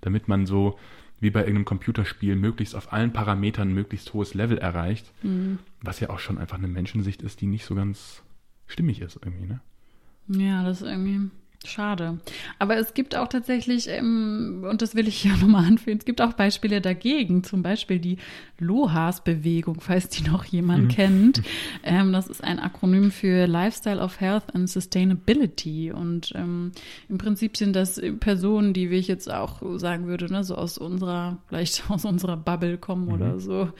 damit 0.00 0.26
man 0.26 0.46
so 0.46 0.78
wie 1.20 1.30
bei 1.30 1.40
irgendeinem 1.40 1.64
Computerspiel 1.64 2.34
möglichst 2.34 2.74
auf 2.74 2.92
allen 2.92 3.12
Parametern 3.12 3.72
möglichst 3.72 4.12
hohes 4.12 4.34
Level 4.34 4.58
erreicht, 4.58 5.12
mhm. 5.22 5.60
was 5.80 6.00
ja 6.00 6.10
auch 6.10 6.18
schon 6.18 6.38
einfach 6.38 6.58
eine 6.58 6.68
Menschensicht 6.68 7.22
ist, 7.22 7.40
die 7.40 7.46
nicht 7.46 7.64
so 7.64 7.76
ganz 7.76 8.22
stimmig 8.68 9.00
ist 9.00 9.18
irgendwie, 9.22 9.46
ne? 9.46 9.60
Ja, 10.28 10.62
das 10.62 10.82
ist 10.82 10.88
irgendwie 10.88 11.30
schade. 11.66 12.18
Aber 12.58 12.76
es 12.76 12.94
gibt 12.94 13.16
auch 13.16 13.28
tatsächlich, 13.28 13.88
ähm, 13.88 14.64
und 14.68 14.80
das 14.80 14.94
will 14.94 15.08
ich 15.08 15.16
hier 15.16 15.36
nochmal 15.40 15.64
anführen, 15.64 15.98
es 15.98 16.04
gibt 16.04 16.20
auch 16.20 16.34
Beispiele 16.34 16.80
dagegen, 16.80 17.42
zum 17.42 17.62
Beispiel 17.62 17.98
die 17.98 18.18
LOHAS-Bewegung, 18.58 19.80
falls 19.80 20.08
die 20.08 20.22
noch 20.22 20.44
jemand 20.44 20.84
mhm. 20.84 20.88
kennt. 20.88 21.42
Ähm, 21.82 22.12
das 22.12 22.28
ist 22.28 22.44
ein 22.44 22.58
Akronym 22.58 23.10
für 23.10 23.46
Lifestyle 23.46 24.00
of 24.00 24.20
Health 24.20 24.54
and 24.54 24.70
Sustainability. 24.70 25.90
Und 25.90 26.32
ähm, 26.34 26.72
im 27.08 27.18
Prinzip 27.18 27.56
sind 27.56 27.74
das 27.74 28.00
Personen, 28.20 28.72
die, 28.72 28.90
wie 28.90 28.96
ich 28.96 29.08
jetzt 29.08 29.30
auch 29.30 29.60
sagen 29.78 30.06
würde, 30.06 30.32
ne, 30.32 30.44
so 30.44 30.54
aus 30.54 30.78
unserer, 30.78 31.38
vielleicht 31.48 31.82
aus 31.90 32.04
unserer 32.04 32.36
Bubble 32.36 32.78
kommen 32.78 33.06
mhm. 33.06 33.12
oder 33.12 33.40
so, 33.40 33.70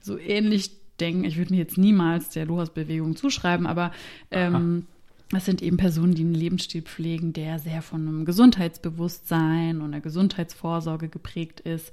so 0.00 0.18
ähnlich 0.18 0.70
denken. 1.00 1.24
Ich 1.24 1.36
würde 1.36 1.52
mir 1.52 1.58
jetzt 1.58 1.78
niemals 1.78 2.30
der 2.30 2.46
Lohas-Bewegung 2.46 3.16
zuschreiben, 3.16 3.66
aber 3.66 3.92
ähm, 4.30 4.86
das 5.30 5.44
sind 5.44 5.60
eben 5.60 5.76
Personen, 5.76 6.14
die 6.14 6.22
einen 6.22 6.34
Lebensstil 6.34 6.82
pflegen, 6.82 7.32
der 7.32 7.58
sehr 7.58 7.82
von 7.82 8.06
einem 8.06 8.24
Gesundheitsbewusstsein 8.24 9.80
und 9.80 9.92
einer 9.92 10.00
Gesundheitsvorsorge 10.00 11.08
geprägt 11.08 11.58
ist, 11.60 11.92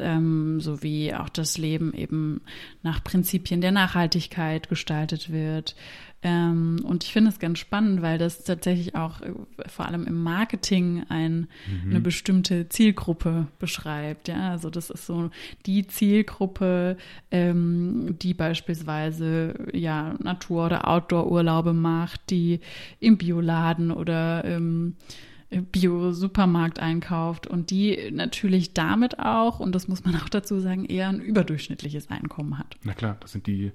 ähm, 0.00 0.60
sowie 0.60 1.14
auch 1.14 1.28
das 1.28 1.58
Leben 1.58 1.94
eben 1.94 2.40
nach 2.82 3.04
Prinzipien 3.04 3.60
der 3.60 3.70
Nachhaltigkeit 3.70 4.68
gestaltet 4.68 5.30
wird. 5.30 5.76
Ähm, 6.22 6.80
und 6.84 7.02
ich 7.02 7.12
finde 7.12 7.30
es 7.30 7.40
ganz 7.40 7.58
spannend, 7.58 8.00
weil 8.00 8.16
das 8.16 8.44
tatsächlich 8.44 8.94
auch 8.94 9.20
äh, 9.22 9.32
vor 9.66 9.86
allem 9.86 10.06
im 10.06 10.22
Marketing 10.22 11.04
ein, 11.08 11.48
mhm. 11.66 11.90
eine 11.90 12.00
bestimmte 12.00 12.68
Zielgruppe 12.68 13.48
beschreibt. 13.58 14.28
Ja, 14.28 14.50
also 14.50 14.70
das 14.70 14.90
ist 14.90 15.06
so 15.06 15.30
die 15.66 15.86
Zielgruppe, 15.86 16.96
ähm, 17.32 18.16
die 18.22 18.34
beispielsweise 18.34 19.54
ja 19.72 20.14
Natur- 20.22 20.66
oder 20.66 20.86
Outdoor-Urlaube 20.86 21.72
macht, 21.72 22.30
die 22.30 22.60
im 23.00 23.18
Bioladen 23.18 23.90
oder 23.90 24.44
ähm, 24.44 24.94
Bio-Supermarkt 25.50 26.78
einkauft 26.78 27.46
und 27.46 27.70
die 27.70 28.10
natürlich 28.12 28.72
damit 28.72 29.18
auch, 29.18 29.60
und 29.60 29.74
das 29.74 29.88
muss 29.88 30.04
man 30.04 30.16
auch 30.16 30.28
dazu 30.28 30.60
sagen, 30.60 30.84
eher 30.84 31.08
ein 31.08 31.20
überdurchschnittliches 31.20 32.10
Einkommen 32.10 32.58
hat. 32.58 32.76
Na 32.84 32.94
klar, 32.94 33.16
das 33.20 33.32
sind 33.32 33.46
die 33.46 33.72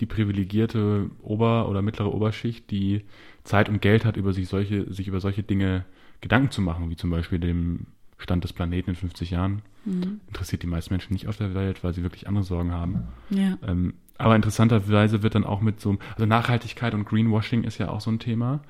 die 0.00 0.06
privilegierte 0.06 1.10
Ober- 1.22 1.68
oder 1.68 1.82
mittlere 1.82 2.12
Oberschicht, 2.12 2.70
die 2.70 3.04
Zeit 3.44 3.68
und 3.68 3.82
Geld 3.82 4.04
hat, 4.04 4.16
über 4.16 4.32
sich 4.32 4.48
solche, 4.48 4.92
sich 4.92 5.08
über 5.08 5.20
solche 5.20 5.42
Dinge 5.42 5.84
Gedanken 6.20 6.50
zu 6.50 6.62
machen, 6.62 6.88
wie 6.90 6.96
zum 6.96 7.10
Beispiel 7.10 7.40
dem 7.40 7.86
Stand 8.18 8.44
des 8.44 8.52
Planeten 8.52 8.90
in 8.90 8.96
50 8.96 9.30
Jahren. 9.30 9.62
Mhm. 9.84 10.20
Interessiert 10.28 10.62
die 10.62 10.68
meisten 10.68 10.94
Menschen 10.94 11.12
nicht 11.12 11.26
auf 11.26 11.36
der 11.36 11.54
Welt, 11.54 11.82
weil 11.82 11.92
sie 11.92 12.02
wirklich 12.02 12.28
andere 12.28 12.44
Sorgen 12.44 12.72
haben. 12.72 13.08
Ja. 13.30 13.58
Ähm, 13.66 13.94
aber 14.18 14.36
interessanterweise 14.36 15.24
wird 15.24 15.34
dann 15.34 15.44
auch 15.44 15.60
mit 15.60 15.80
so, 15.80 15.98
also 16.14 16.26
Nachhaltigkeit 16.26 16.94
und 16.94 17.04
Greenwashing 17.04 17.64
ist 17.64 17.78
ja 17.78 17.88
auch 17.88 18.00
so 18.00 18.10
ein 18.10 18.20
Thema. 18.20 18.60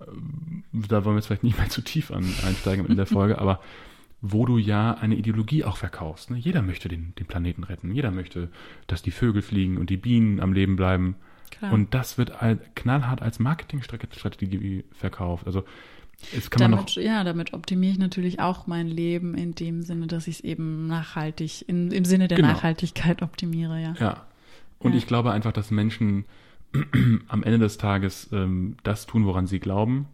Ähm, 0.00 0.62
da 0.72 1.04
wollen 1.04 1.16
wir 1.16 1.18
jetzt 1.18 1.26
vielleicht 1.26 1.42
nicht 1.42 1.58
mehr 1.58 1.68
zu 1.68 1.82
tief 1.82 2.12
an, 2.12 2.24
einsteigen 2.46 2.86
in 2.86 2.96
der 2.96 3.06
Folge, 3.06 3.38
aber 3.38 3.60
wo 4.22 4.46
du 4.46 4.56
ja 4.56 4.94
eine 4.94 5.16
Ideologie 5.16 5.64
auch 5.64 5.76
verkaufst. 5.76 6.30
Ne? 6.30 6.38
Jeder 6.38 6.62
möchte 6.62 6.88
den, 6.88 7.12
den 7.18 7.26
Planeten 7.26 7.64
retten. 7.64 7.92
Jeder 7.92 8.12
möchte, 8.12 8.48
dass 8.86 9.02
die 9.02 9.10
Vögel 9.10 9.42
fliegen 9.42 9.76
und 9.76 9.90
die 9.90 9.96
Bienen 9.96 10.40
am 10.40 10.52
Leben 10.52 10.76
bleiben. 10.76 11.16
Klar. 11.50 11.72
Und 11.72 11.92
das 11.92 12.18
wird 12.18 12.32
knallhart 12.76 13.20
als 13.20 13.40
Marketingstrategie 13.40 14.84
verkauft. 14.92 15.46
Also 15.46 15.64
es 16.36 16.50
kann 16.50 16.60
damit, 16.60 16.76
man 16.76 16.84
noch, 16.84 16.96
ja, 16.96 17.24
damit 17.24 17.52
optimiere 17.52 17.92
ich 17.92 17.98
natürlich 17.98 18.38
auch 18.38 18.68
mein 18.68 18.86
Leben 18.86 19.34
in 19.34 19.56
dem 19.56 19.82
Sinne, 19.82 20.06
dass 20.06 20.28
ich 20.28 20.36
es 20.36 20.40
eben 20.42 20.86
nachhaltig, 20.86 21.68
in, 21.68 21.90
im 21.90 22.04
Sinne 22.04 22.28
der 22.28 22.36
genau. 22.36 22.52
Nachhaltigkeit 22.52 23.22
optimiere, 23.22 23.82
ja. 23.82 23.94
Ja. 23.98 24.26
Und 24.78 24.92
ja. 24.92 24.98
ich 24.98 25.08
glaube 25.08 25.32
einfach, 25.32 25.52
dass 25.52 25.72
Menschen 25.72 26.26
am 27.28 27.42
Ende 27.42 27.58
des 27.58 27.76
Tages 27.76 28.28
ähm, 28.32 28.76
das 28.84 29.06
tun, 29.06 29.26
woran 29.26 29.48
sie 29.48 29.58
glauben. 29.58 30.06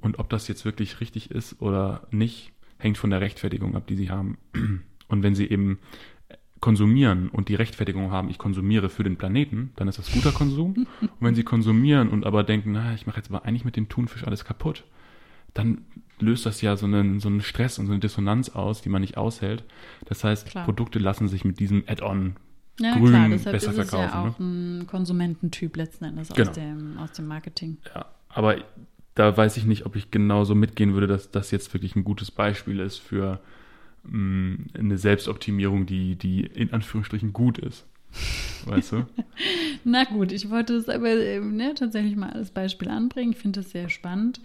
Und 0.00 0.20
ob 0.20 0.30
das 0.30 0.46
jetzt 0.48 0.64
wirklich 0.64 1.00
richtig 1.00 1.30
ist 1.30 1.60
oder 1.60 2.06
nicht, 2.10 2.52
hängt 2.82 2.98
von 2.98 3.10
der 3.10 3.20
Rechtfertigung 3.20 3.76
ab, 3.76 3.86
die 3.86 3.96
sie 3.96 4.10
haben. 4.10 4.38
Und 5.08 5.22
wenn 5.22 5.34
sie 5.34 5.48
eben 5.48 5.78
konsumieren 6.60 7.28
und 7.28 7.48
die 7.48 7.54
Rechtfertigung 7.54 8.10
haben, 8.10 8.30
ich 8.30 8.38
konsumiere 8.38 8.88
für 8.88 9.02
den 9.02 9.16
Planeten, 9.16 9.72
dann 9.76 9.88
ist 9.88 9.98
das 9.98 10.12
guter 10.12 10.32
Konsum. 10.32 10.86
und 11.00 11.10
wenn 11.20 11.34
sie 11.34 11.42
konsumieren 11.42 12.08
und 12.08 12.24
aber 12.24 12.44
denken, 12.44 12.72
na, 12.72 12.94
ich 12.94 13.06
mache 13.06 13.18
jetzt 13.18 13.30
aber 13.30 13.44
eigentlich 13.44 13.64
mit 13.64 13.76
dem 13.76 13.88
Thunfisch 13.88 14.24
alles 14.24 14.44
kaputt, 14.44 14.84
dann 15.54 15.82
löst 16.18 16.46
das 16.46 16.62
ja 16.62 16.76
so 16.76 16.86
einen, 16.86 17.20
so 17.20 17.28
einen 17.28 17.42
Stress 17.42 17.78
und 17.78 17.86
so 17.86 17.92
eine 17.92 18.00
Dissonanz 18.00 18.50
aus, 18.50 18.80
die 18.80 18.88
man 18.88 19.02
nicht 19.02 19.16
aushält. 19.16 19.64
Das 20.06 20.24
heißt, 20.24 20.46
klar. 20.46 20.64
Produkte 20.64 20.98
lassen 20.98 21.28
sich 21.28 21.44
mit 21.44 21.58
diesem 21.60 21.84
Add-on 21.86 22.36
ja, 22.80 22.96
grün 22.96 23.08
klar, 23.08 23.28
deshalb 23.28 23.54
besser 23.54 23.72
ist 23.72 23.78
es 23.78 23.90
verkaufen. 23.90 24.14
ja 24.14 24.30
auch 24.30 24.38
ne? 24.38 24.80
ein 24.80 24.86
Konsumententyp 24.86 25.76
letzten 25.76 26.04
Endes 26.06 26.28
genau. 26.28 26.48
aus, 26.48 26.54
dem, 26.54 26.98
aus 26.98 27.12
dem 27.12 27.26
Marketing. 27.26 27.76
Ja, 27.94 28.06
aber 28.28 28.56
da 29.14 29.36
weiß 29.36 29.56
ich 29.56 29.64
nicht, 29.64 29.86
ob 29.86 29.96
ich 29.96 30.10
genauso 30.10 30.54
mitgehen 30.54 30.94
würde, 30.94 31.06
dass 31.06 31.30
das 31.30 31.50
jetzt 31.50 31.72
wirklich 31.74 31.96
ein 31.96 32.04
gutes 32.04 32.30
Beispiel 32.30 32.80
ist 32.80 32.98
für 32.98 33.40
mh, 34.04 34.18
mm, 34.18 34.66
eine 34.78 34.98
Selbstoptimierung, 34.98 35.86
die, 35.86 36.16
die 36.16 36.40
in 36.40 36.72
Anführungsstrichen 36.72 37.32
gut 37.32 37.58
ist. 37.58 37.86
Weißt 38.66 38.92
du? 38.92 39.06
Na 39.84 40.04
gut, 40.04 40.32
ich 40.32 40.50
wollte 40.50 40.74
es 40.74 40.88
aber 40.88 41.08
ähm, 41.08 41.56
ne, 41.56 41.74
tatsächlich 41.74 42.16
mal 42.16 42.30
als 42.30 42.50
Beispiel 42.50 42.88
anbringen. 42.88 43.32
Ich 43.32 43.38
finde 43.38 43.60
es 43.60 43.70
sehr 43.70 43.88
spannend, 43.88 44.40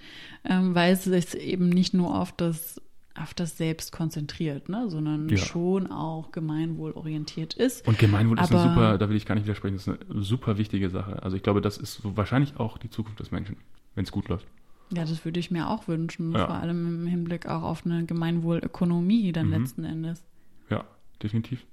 ähm, 0.45 0.73
weil 0.73 0.93
es 0.93 1.03
sich 1.03 1.35
eben 1.35 1.69
nicht 1.69 1.93
nur 1.93 2.19
auf 2.19 2.31
das 2.31 2.81
auf 3.19 3.33
das 3.33 3.57
Selbst 3.57 3.91
konzentriert, 3.91 4.69
ne, 4.69 4.89
sondern 4.89 5.27
ja. 5.27 5.37
schon 5.37 5.91
auch 5.91 6.31
gemeinwohlorientiert 6.31 7.55
ist. 7.55 7.87
Und 7.87 7.97
Gemeinwohl 7.97 8.39
ist 8.39 8.51
eine 8.51 8.61
super, 8.61 8.97
da 8.99 9.09
will 9.09 9.15
ich 9.15 9.25
gar 9.25 9.33
nicht 9.33 9.45
widersprechen, 9.45 9.75
das 9.75 9.87
ist 9.87 10.11
eine 10.11 10.21
super 10.21 10.59
wichtige 10.59 10.91
Sache. 10.91 11.23
Also 11.23 11.35
ich 11.35 11.41
glaube, 11.41 11.61
das 11.61 11.79
ist 11.79 11.95
so 11.95 12.15
wahrscheinlich 12.15 12.57
auch 12.57 12.77
die 12.77 12.91
Zukunft 12.91 13.19
des 13.19 13.31
Menschen, 13.31 13.57
wenn 13.95 14.03
es 14.03 14.11
gut 14.11 14.27
läuft. 14.27 14.45
Ja, 14.89 15.03
das 15.03 15.25
würde 15.25 15.39
ich 15.39 15.51
mir 15.51 15.69
auch 15.69 15.87
wünschen, 15.87 16.33
ja. 16.33 16.45
vor 16.45 16.55
allem 16.55 17.01
im 17.01 17.07
Hinblick 17.07 17.45
auch 17.45 17.63
auf 17.63 17.85
eine 17.85 18.05
Gemeinwohlökonomie 18.05 19.31
dann 19.31 19.47
mhm. 19.47 19.53
letzten 19.53 19.83
Endes. 19.83 20.23
Ja, 20.69 20.85
definitiv. 21.21 21.65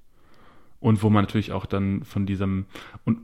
Und 0.81 1.03
wo 1.03 1.09
man 1.09 1.25
natürlich 1.25 1.53
auch 1.53 1.65
dann 1.65 2.05
von 2.05 2.27
diesem, 2.27 2.67
und 3.05 3.19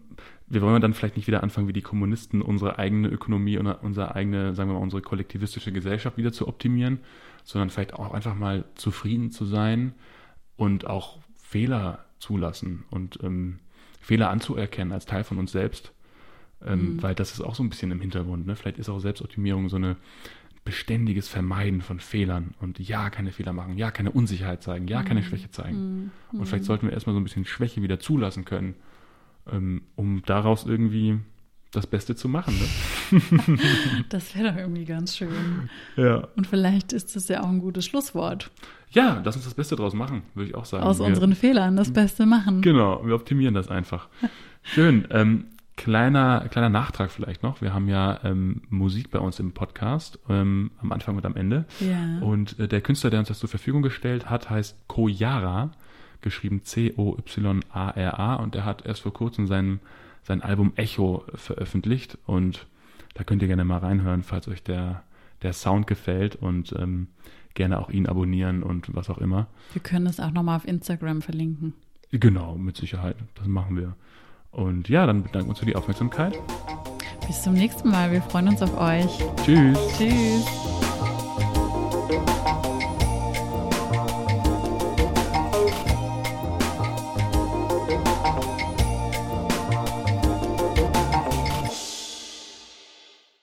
wir 0.46 0.62
wollen 0.62 0.80
dann 0.80 0.94
vielleicht 0.94 1.16
nicht 1.16 1.26
wieder 1.26 1.42
anfangen, 1.42 1.68
wie 1.68 1.74
die 1.74 1.82
Kommunisten, 1.82 2.40
unsere 2.40 2.78
eigene 2.78 3.08
Ökonomie 3.08 3.58
und 3.58 3.66
unsere 3.66 4.14
eigene, 4.14 4.54
sagen 4.54 4.70
wir 4.70 4.74
mal, 4.74 4.82
unsere 4.82 5.02
kollektivistische 5.02 5.70
Gesellschaft 5.70 6.16
wieder 6.16 6.32
zu 6.32 6.48
optimieren, 6.48 7.00
sondern 7.44 7.70
vielleicht 7.70 7.94
auch 7.94 8.14
einfach 8.14 8.34
mal 8.34 8.64
zufrieden 8.76 9.30
zu 9.30 9.44
sein 9.44 9.94
und 10.56 10.86
auch 10.86 11.18
Fehler 11.36 12.06
zulassen 12.18 12.84
und 12.90 13.18
ähm, 13.22 13.58
Fehler 14.00 14.30
anzuerkennen 14.30 14.92
als 14.92 15.04
Teil 15.04 15.24
von 15.24 15.38
uns 15.38 15.52
selbst. 15.52 15.92
Ähm, 16.64 16.94
mhm. 16.94 17.02
Weil 17.02 17.14
das 17.14 17.32
ist 17.32 17.40
auch 17.40 17.54
so 17.54 17.62
ein 17.62 17.70
bisschen 17.70 17.90
im 17.90 18.00
Hintergrund. 18.00 18.46
Ne? 18.46 18.56
Vielleicht 18.56 18.78
ist 18.78 18.88
auch 18.88 19.00
Selbstoptimierung 19.00 19.68
so 19.68 19.76
eine 19.76 19.96
beständiges 20.64 21.26
Vermeiden 21.26 21.80
von 21.80 22.00
Fehlern 22.00 22.54
und 22.60 22.78
ja, 22.78 23.08
keine 23.10 23.32
Fehler 23.32 23.52
machen, 23.52 23.78
ja, 23.78 23.90
keine 23.90 24.10
Unsicherheit 24.10 24.62
zeigen, 24.62 24.88
ja, 24.88 25.02
keine 25.02 25.20
mhm. 25.20 25.24
Schwäche 25.24 25.50
zeigen. 25.50 26.10
Mhm. 26.32 26.38
Und 26.38 26.46
vielleicht 26.46 26.64
sollten 26.64 26.86
wir 26.86 26.92
erstmal 26.92 27.14
so 27.14 27.20
ein 27.20 27.24
bisschen 27.24 27.46
Schwäche 27.46 27.82
wieder 27.82 27.98
zulassen 27.98 28.44
können, 28.44 28.74
ähm, 29.50 29.82
um 29.96 30.22
daraus 30.26 30.66
irgendwie 30.66 31.18
das 31.72 31.86
Beste 31.86 32.14
zu 32.14 32.28
machen. 32.28 32.54
Ne? 32.58 33.58
das 34.08 34.34
wäre 34.36 34.52
doch 34.52 34.58
irgendwie 34.58 34.84
ganz 34.84 35.16
schön. 35.16 35.70
Ja. 35.96 36.28
Und 36.36 36.46
vielleicht 36.46 36.92
ist 36.92 37.16
das 37.16 37.28
ja 37.28 37.42
auch 37.42 37.48
ein 37.48 37.60
gutes 37.60 37.86
Schlusswort. 37.86 38.50
Ja, 38.90 39.22
lass 39.24 39.36
uns 39.36 39.44
das 39.44 39.54
Beste 39.54 39.76
draus 39.76 39.94
machen, 39.94 40.22
würde 40.34 40.50
ich 40.50 40.56
auch 40.56 40.64
sagen. 40.64 40.84
Aus 40.84 40.98
wir, 40.98 41.06
unseren 41.06 41.34
Fehlern 41.34 41.76
das 41.76 41.92
Beste 41.92 42.26
machen. 42.26 42.60
Genau, 42.60 43.06
wir 43.06 43.14
optimieren 43.14 43.54
das 43.54 43.68
einfach. 43.68 44.08
Schön. 44.62 45.06
Ähm, 45.10 45.46
Kleiner, 45.80 46.46
kleiner 46.50 46.68
Nachtrag 46.68 47.10
vielleicht 47.10 47.42
noch. 47.42 47.62
Wir 47.62 47.72
haben 47.72 47.88
ja 47.88 48.20
ähm, 48.22 48.60
Musik 48.68 49.10
bei 49.10 49.18
uns 49.18 49.40
im 49.40 49.52
Podcast, 49.52 50.18
ähm, 50.28 50.72
am 50.76 50.92
Anfang 50.92 51.16
und 51.16 51.24
am 51.24 51.36
Ende. 51.36 51.64
Ja. 51.80 52.18
Und 52.20 52.58
äh, 52.58 52.68
der 52.68 52.82
Künstler, 52.82 53.08
der 53.08 53.20
uns 53.20 53.28
das 53.28 53.38
zur 53.38 53.48
Verfügung 53.48 53.80
gestellt 53.80 54.28
hat, 54.28 54.50
heißt 54.50 54.76
Koyara, 54.88 55.70
geschrieben 56.20 56.64
C-O-Y-A-R-A. 56.64 58.34
Und 58.34 58.54
der 58.54 58.66
hat 58.66 58.84
erst 58.84 59.00
vor 59.00 59.14
kurzem 59.14 59.46
sein, 59.46 59.80
sein 60.22 60.42
Album 60.42 60.74
Echo 60.76 61.24
veröffentlicht. 61.34 62.18
Und 62.26 62.66
da 63.14 63.24
könnt 63.24 63.40
ihr 63.40 63.48
gerne 63.48 63.64
mal 63.64 63.78
reinhören, 63.78 64.22
falls 64.22 64.48
euch 64.48 64.62
der, 64.62 65.02
der 65.40 65.54
Sound 65.54 65.86
gefällt 65.86 66.36
und 66.36 66.74
ähm, 66.78 67.06
gerne 67.54 67.78
auch 67.78 67.88
ihn 67.88 68.06
abonnieren 68.06 68.62
und 68.62 68.94
was 68.94 69.08
auch 69.08 69.16
immer. 69.16 69.46
Wir 69.72 69.80
können 69.80 70.08
es 70.08 70.20
auch 70.20 70.32
nochmal 70.32 70.56
auf 70.56 70.68
Instagram 70.68 71.22
verlinken. 71.22 71.72
Genau, 72.10 72.56
mit 72.56 72.76
Sicherheit. 72.76 73.16
Das 73.36 73.46
machen 73.46 73.78
wir. 73.78 73.96
Und 74.50 74.88
ja, 74.88 75.06
dann 75.06 75.22
bedanken 75.22 75.48
wir 75.48 75.50
uns 75.50 75.58
für 75.60 75.66
die 75.66 75.76
Aufmerksamkeit. 75.76 76.38
Bis 77.26 77.42
zum 77.42 77.54
nächsten 77.54 77.90
Mal. 77.90 78.10
Wir 78.10 78.22
freuen 78.22 78.48
uns 78.48 78.62
auf 78.62 78.76
euch. 78.78 79.18
Tschüss. 79.44 79.78
Tschüss. 79.96 80.89